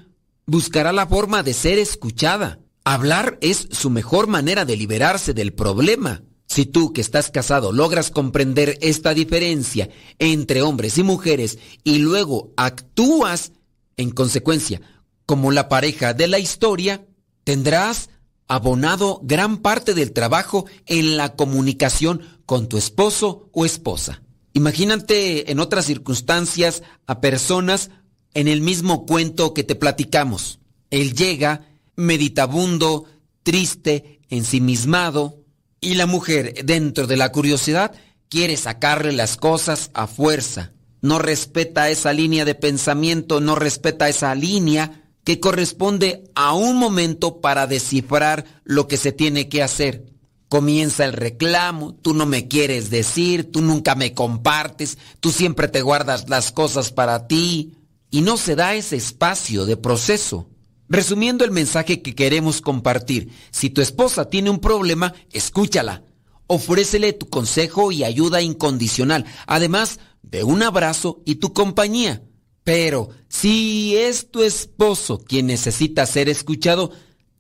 [0.46, 2.60] buscará la forma de ser escuchada.
[2.84, 6.24] Hablar es su mejor manera de liberarse del problema.
[6.48, 12.54] Si tú que estás casado logras comprender esta diferencia entre hombres y mujeres y luego
[12.56, 13.52] actúas
[13.98, 14.82] en consecuencia
[15.26, 17.06] como la pareja de la historia,
[17.44, 18.10] tendrás
[18.48, 24.22] abonado gran parte del trabajo en la comunicación con tu esposo o esposa.
[24.58, 27.92] Imagínate en otras circunstancias a personas
[28.34, 30.58] en el mismo cuento que te platicamos.
[30.90, 33.06] Él llega meditabundo,
[33.44, 35.44] triste, ensimismado,
[35.80, 37.92] y la mujer, dentro de la curiosidad,
[38.30, 40.72] quiere sacarle las cosas a fuerza.
[41.04, 47.42] No respeta esa línea de pensamiento, no respeta esa línea que corresponde a un momento
[47.42, 50.17] para descifrar lo que se tiene que hacer.
[50.50, 55.82] Comienza el reclamo, tú no me quieres decir, tú nunca me compartes, tú siempre te
[55.82, 57.76] guardas las cosas para ti
[58.12, 60.50] y no se da ese espacio de proceso.
[60.90, 66.04] Resumiendo el mensaje que queremos compartir, si tu esposa tiene un problema, escúchala.
[66.48, 72.24] Ofrécele tu consejo y ayuda incondicional, además de un abrazo y tu compañía.
[72.64, 76.92] Pero si es tu esposo quien necesita ser escuchado,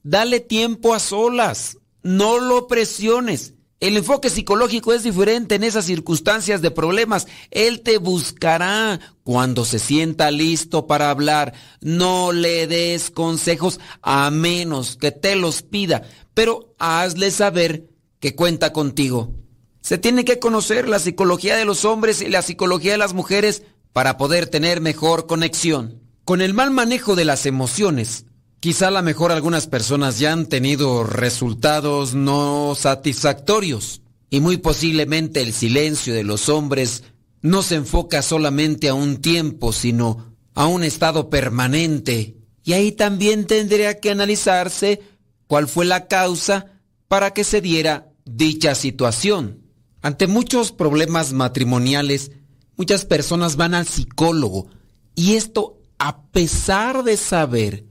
[0.04, 1.78] dale tiempo a solas.
[2.08, 3.54] No lo presiones.
[3.82, 7.28] El enfoque psicológico es diferente en esas circunstancias de problemas.
[7.52, 11.54] Él te buscará cuando se sienta listo para hablar.
[11.82, 16.04] No le des consejos a menos que te los pida,
[16.34, 17.90] pero hazle saber
[18.22, 19.36] que cuenta contigo.
[19.82, 23.64] Se tiene que conocer la psicología de los hombres y la psicología de las mujeres
[23.92, 26.02] para poder tener mejor conexión.
[26.24, 28.27] Con el mal manejo de las emociones,
[28.60, 35.42] Quizá a lo mejor algunas personas ya han tenido resultados no satisfactorios y muy posiblemente
[35.42, 37.04] el silencio de los hombres
[37.42, 42.36] no se enfoca solamente a un tiempo, sino a un estado permanente.
[42.64, 45.02] Y ahí también tendría que analizarse
[45.46, 46.66] cuál fue la causa
[47.08, 49.62] para que se diera dicha situación.
[50.02, 52.32] Ante muchos problemas matrimoniales,
[52.76, 54.68] muchas personas van al psicólogo
[55.16, 57.87] y esto a pesar de saber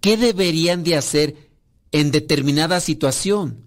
[0.00, 1.50] qué deberían de hacer
[1.92, 3.64] en determinada situación,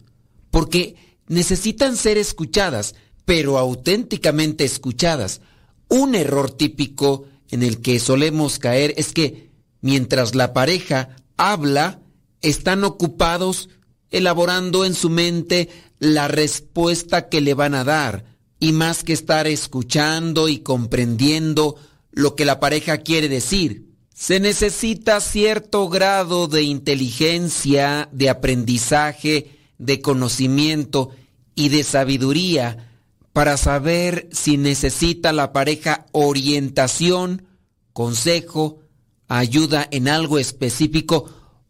[0.50, 0.96] porque
[1.28, 2.96] necesitan ser escuchadas,
[3.26, 5.42] pero auténticamente escuchadas.
[5.88, 9.50] Un error típico en el que solemos caer es que
[9.82, 12.02] mientras la pareja habla,
[12.42, 13.70] están ocupados
[14.10, 15.70] elaborando en su mente
[16.00, 18.26] la respuesta que le van a dar,
[18.60, 21.76] y más que estar escuchando y comprendiendo
[22.12, 23.91] lo que la pareja quiere decir.
[24.22, 31.10] Se necesita cierto grado de inteligencia, de aprendizaje, de conocimiento
[31.56, 32.92] y de sabiduría
[33.34, 37.48] para saber si necesita la pareja orientación,
[37.94, 38.82] consejo,
[39.28, 41.26] ayuda en algo específico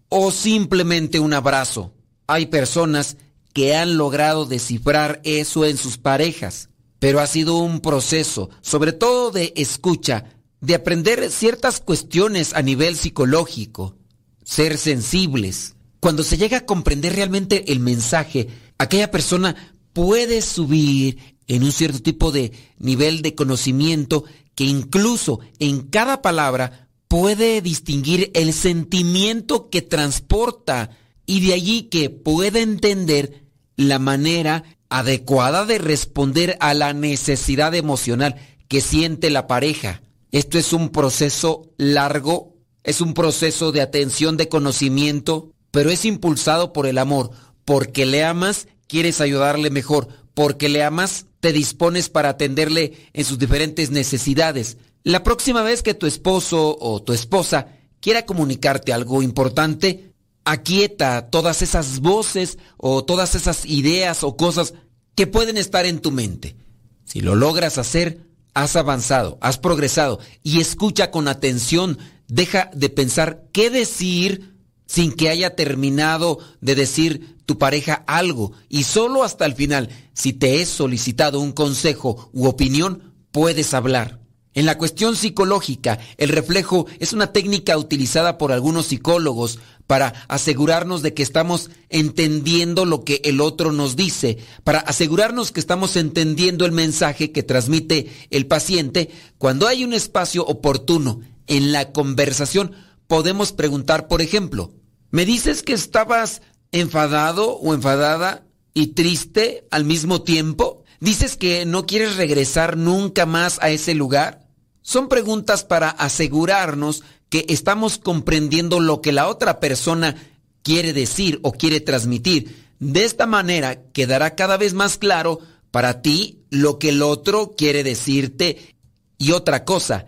[0.10, 1.94] o simplemente un abrazo.
[2.28, 3.16] Hay personas
[3.54, 6.68] que han logrado descifrar eso en sus parejas,
[7.00, 10.26] pero ha sido un proceso, sobre todo de escucha,
[10.62, 13.98] de aprender ciertas cuestiones a nivel psicológico,
[14.44, 15.76] ser sensibles.
[16.00, 22.02] Cuando se llega a comprender realmente el mensaje, aquella persona puede subir en un cierto
[22.02, 24.24] tipo de nivel de conocimiento
[24.56, 30.92] que incluso en cada palabra puede distinguir el sentimiento que transporta
[31.26, 33.44] y de allí que pueda entender
[33.76, 38.36] la manera adecuada de responder a la necesidad emocional
[38.68, 40.02] que siente la pareja.
[40.32, 46.74] Esto es un proceso largo, es un proceso de atención, de conocimiento, pero es impulsado
[46.74, 47.32] por el amor.
[47.66, 50.08] Porque le amas, quieres ayudarle mejor.
[50.34, 54.78] Porque le amas, te dispones para atenderle en sus diferentes necesidades.
[55.04, 57.68] La próxima vez que tu esposo o tu esposa
[58.00, 60.14] quiera comunicarte algo importante,
[60.46, 64.74] aquieta todas esas voces o todas esas ideas o cosas
[65.16, 66.56] que pueden estar en tu mente.
[67.04, 71.98] Si lo logras hacer, has avanzado, has progresado y escucha con atención,
[72.28, 74.56] deja de pensar qué decir
[74.86, 80.34] sin que haya terminado de decir tu pareja algo y solo hasta el final, si
[80.34, 84.21] te es solicitado un consejo u opinión, puedes hablar.
[84.54, 91.02] En la cuestión psicológica, el reflejo es una técnica utilizada por algunos psicólogos para asegurarnos
[91.02, 96.66] de que estamos entendiendo lo que el otro nos dice, para asegurarnos que estamos entendiendo
[96.66, 99.10] el mensaje que transmite el paciente.
[99.38, 102.74] Cuando hay un espacio oportuno en la conversación,
[103.08, 104.74] podemos preguntar, por ejemplo,
[105.12, 106.42] ¿me dices que estabas
[106.74, 110.84] enfadado o enfadada y triste al mismo tiempo?
[111.00, 114.41] ¿Dices que no quieres regresar nunca más a ese lugar?
[114.82, 120.16] Son preguntas para asegurarnos que estamos comprendiendo lo que la otra persona
[120.64, 122.66] quiere decir o quiere transmitir.
[122.80, 125.40] De esta manera quedará cada vez más claro
[125.72, 128.76] para ti lo que el otro quiere decirte
[129.18, 130.08] y otra cosa,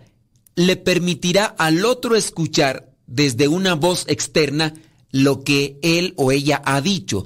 [0.56, 4.74] le permitirá al otro escuchar desde una voz externa
[5.10, 7.24] lo que él o ella ha dicho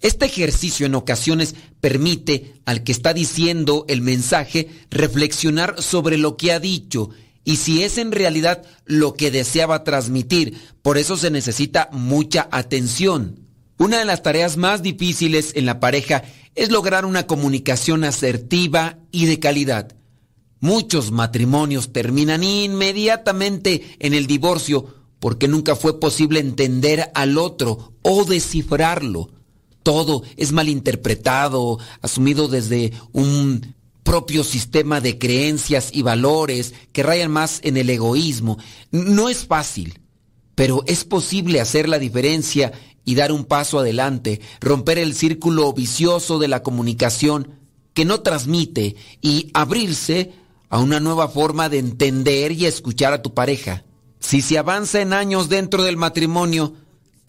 [0.00, 6.52] este ejercicio en ocasiones permite al que está diciendo el mensaje reflexionar sobre lo que
[6.52, 7.10] ha dicho
[7.44, 10.56] y si es en realidad lo que deseaba transmitir.
[10.82, 13.40] Por eso se necesita mucha atención.
[13.78, 16.22] Una de las tareas más difíciles en la pareja
[16.54, 19.96] es lograr una comunicación asertiva y de calidad.
[20.60, 28.24] Muchos matrimonios terminan inmediatamente en el divorcio porque nunca fue posible entender al otro o
[28.24, 29.39] descifrarlo
[29.90, 37.58] todo es malinterpretado, asumido desde un propio sistema de creencias y valores que rayan más
[37.64, 38.56] en el egoísmo.
[38.92, 39.98] No es fácil,
[40.54, 42.70] pero es posible hacer la diferencia
[43.04, 47.58] y dar un paso adelante, romper el círculo vicioso de la comunicación
[47.92, 50.30] que no transmite y abrirse
[50.68, 53.82] a una nueva forma de entender y escuchar a tu pareja.
[54.20, 56.74] Si se avanza en años dentro del matrimonio,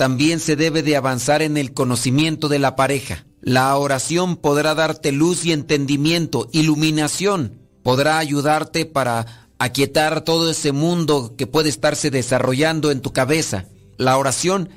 [0.01, 3.27] también se debe de avanzar en el conocimiento de la pareja.
[3.39, 7.59] La oración podrá darte luz y entendimiento, iluminación.
[7.83, 13.67] Podrá ayudarte para aquietar todo ese mundo que puede estarse desarrollando en tu cabeza.
[13.97, 14.69] La oración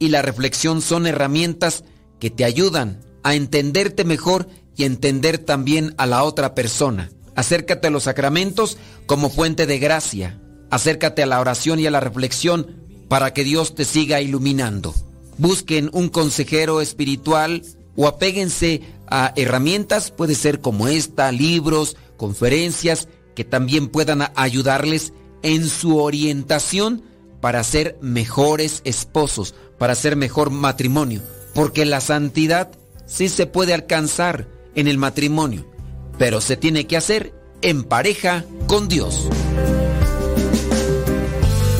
[0.00, 1.84] y la reflexión son herramientas
[2.18, 7.12] que te ayudan a entenderte mejor y entender también a la otra persona.
[7.36, 10.40] Acércate a los sacramentos como fuente de gracia.
[10.68, 12.83] Acércate a la oración y a la reflexión
[13.14, 14.92] para que Dios te siga iluminando.
[15.38, 17.62] Busquen un consejero espiritual
[17.94, 25.12] o apéguense a herramientas, puede ser como esta, libros, conferencias, que también puedan ayudarles
[25.44, 27.04] en su orientación
[27.40, 31.22] para ser mejores esposos, para ser mejor matrimonio.
[31.54, 32.72] Porque la santidad
[33.06, 35.70] sí se puede alcanzar en el matrimonio,
[36.18, 39.28] pero se tiene que hacer en pareja con Dios.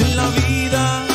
[0.00, 1.07] En la vida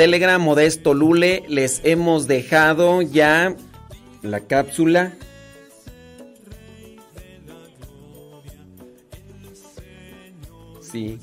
[0.00, 3.54] Telegram Modesto Lule les hemos dejado ya
[4.22, 5.12] la cápsula.
[10.80, 11.18] Sí.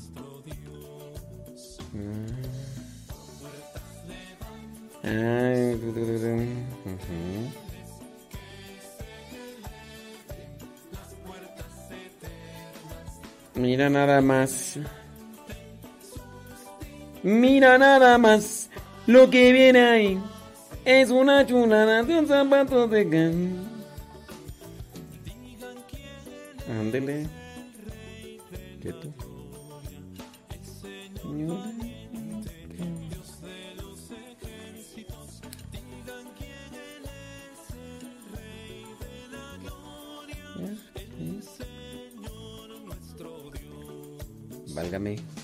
[1.92, 2.28] Mm.
[13.56, 14.78] Mira nada más.
[17.28, 18.70] Mira nada más
[19.06, 20.18] lo que viene ahí.
[20.86, 23.68] Es una chulada de un zapato de gan.
[26.80, 27.26] Ándele.
[28.80, 29.12] Quieto.
[44.74, 45.37] Válgame.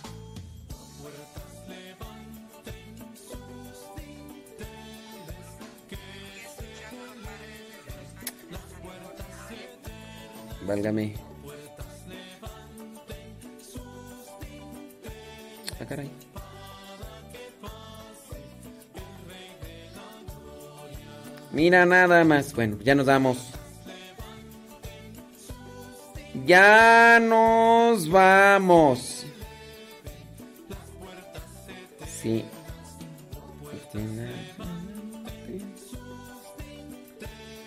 [10.66, 11.14] Válgame.
[15.80, 16.10] Ah, caray.
[21.52, 22.52] Mira nada más.
[22.54, 23.50] Bueno, ya nos vamos.
[26.46, 29.26] Ya nos vamos.
[32.06, 32.44] Sí.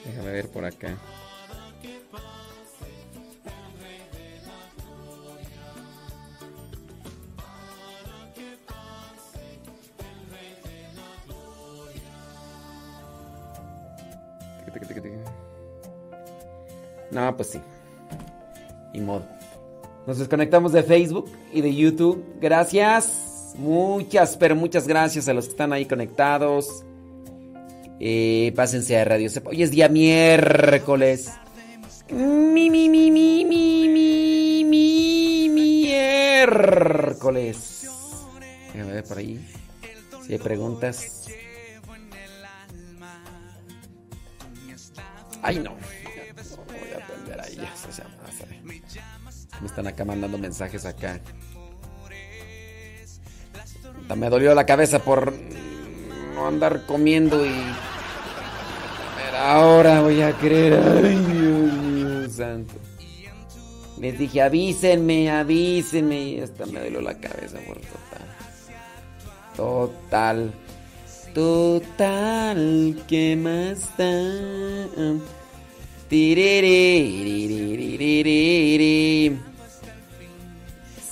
[0.05, 0.97] Déjame ver por acá.
[17.11, 17.61] No, pues sí.
[18.93, 19.25] Ni modo.
[20.05, 22.23] Nos desconectamos de Facebook y de YouTube.
[22.39, 23.53] Gracias.
[23.57, 26.83] Muchas, pero muchas gracias a los que están ahí conectados.
[27.99, 29.49] Eh, pásense a Radio Cepa.
[29.49, 31.31] Hoy es día miércoles.
[32.11, 35.49] Mi, mi, mi, mi, mi, mi, mi,
[36.29, 37.87] miércoles.
[38.73, 39.43] Déjame ver por ahí.
[40.25, 41.27] Si hay preguntas.
[45.47, 45.71] Ay, no.
[45.71, 45.77] No
[46.65, 47.55] voy a atender ahí.
[47.55, 48.59] ya se llama, sabe.
[48.61, 51.21] Me están acá mandando mensajes acá.
[54.13, 55.33] Me dolió la cabeza por
[56.35, 57.63] no andar comiendo y.
[59.15, 60.73] Pero ahora voy a creer.
[60.73, 62.73] Ay, Dios mío, santo.
[64.01, 66.23] Les dije, avísenme, avísenme.
[66.23, 68.27] Y hasta me dolió la cabeza por total.
[69.55, 70.53] Total.
[71.33, 73.03] Total.
[73.07, 75.36] ¿Qué más da?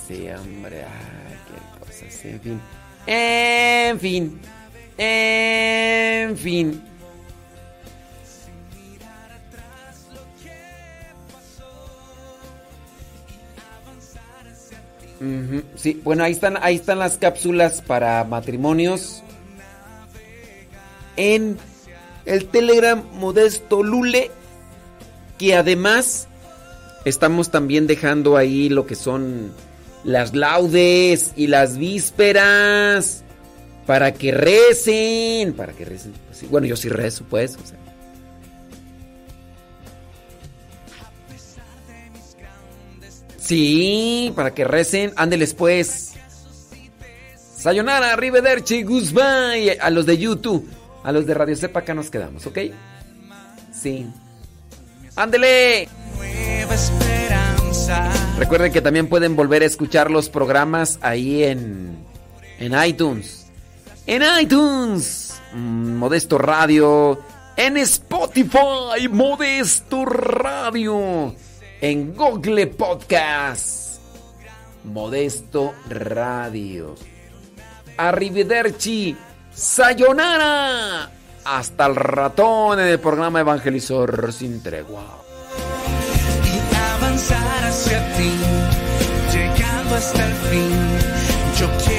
[0.06, 2.60] Sí, hombre, ay, qué cosas, en fin.
[3.06, 4.40] En fin.
[4.98, 6.82] En fin.
[15.76, 19.22] Sí, bueno, ahí están, ahí están las cápsulas para matrimonios.
[21.16, 21.58] En
[22.26, 24.30] el Telegram Modesto Lule
[25.38, 26.28] que además
[27.04, 29.52] estamos también dejando ahí lo que son
[30.04, 33.22] las laudes y las vísperas.
[33.86, 35.52] Para que recen.
[35.54, 36.12] Para que recen.
[36.26, 37.56] Pues Bueno, yo sí rezo, pues.
[37.56, 37.78] o sea.
[43.38, 45.12] Sí, para que recen.
[45.16, 46.14] Ándeles pues.
[47.56, 49.78] Sayonara, arrivederci, goodbye.
[49.80, 50.68] A los de YouTube,
[51.04, 52.58] a los de Radio Sepa, acá nos quedamos, ¿ok?
[53.72, 54.06] Sí.
[55.16, 55.88] ¡Ándele!
[56.16, 58.10] Nueva esperanza.
[58.38, 61.96] Recuerden que también pueden volver a escuchar los programas ahí en,
[62.58, 63.46] en iTunes.
[64.06, 67.18] en iTunes, mm, Modesto Radio,
[67.56, 71.34] en Spotify, Modesto Radio,
[71.80, 74.00] en Google Podcast,
[74.84, 76.94] Modesto Radio.
[77.96, 79.16] Arrivederci,
[79.54, 81.10] sayonara.
[81.48, 85.04] Hasta el ratón en el programa Evangelizador sin tregua.
[86.44, 88.32] y avanzar hacia ti,
[89.32, 91.95] llegando hasta el fin.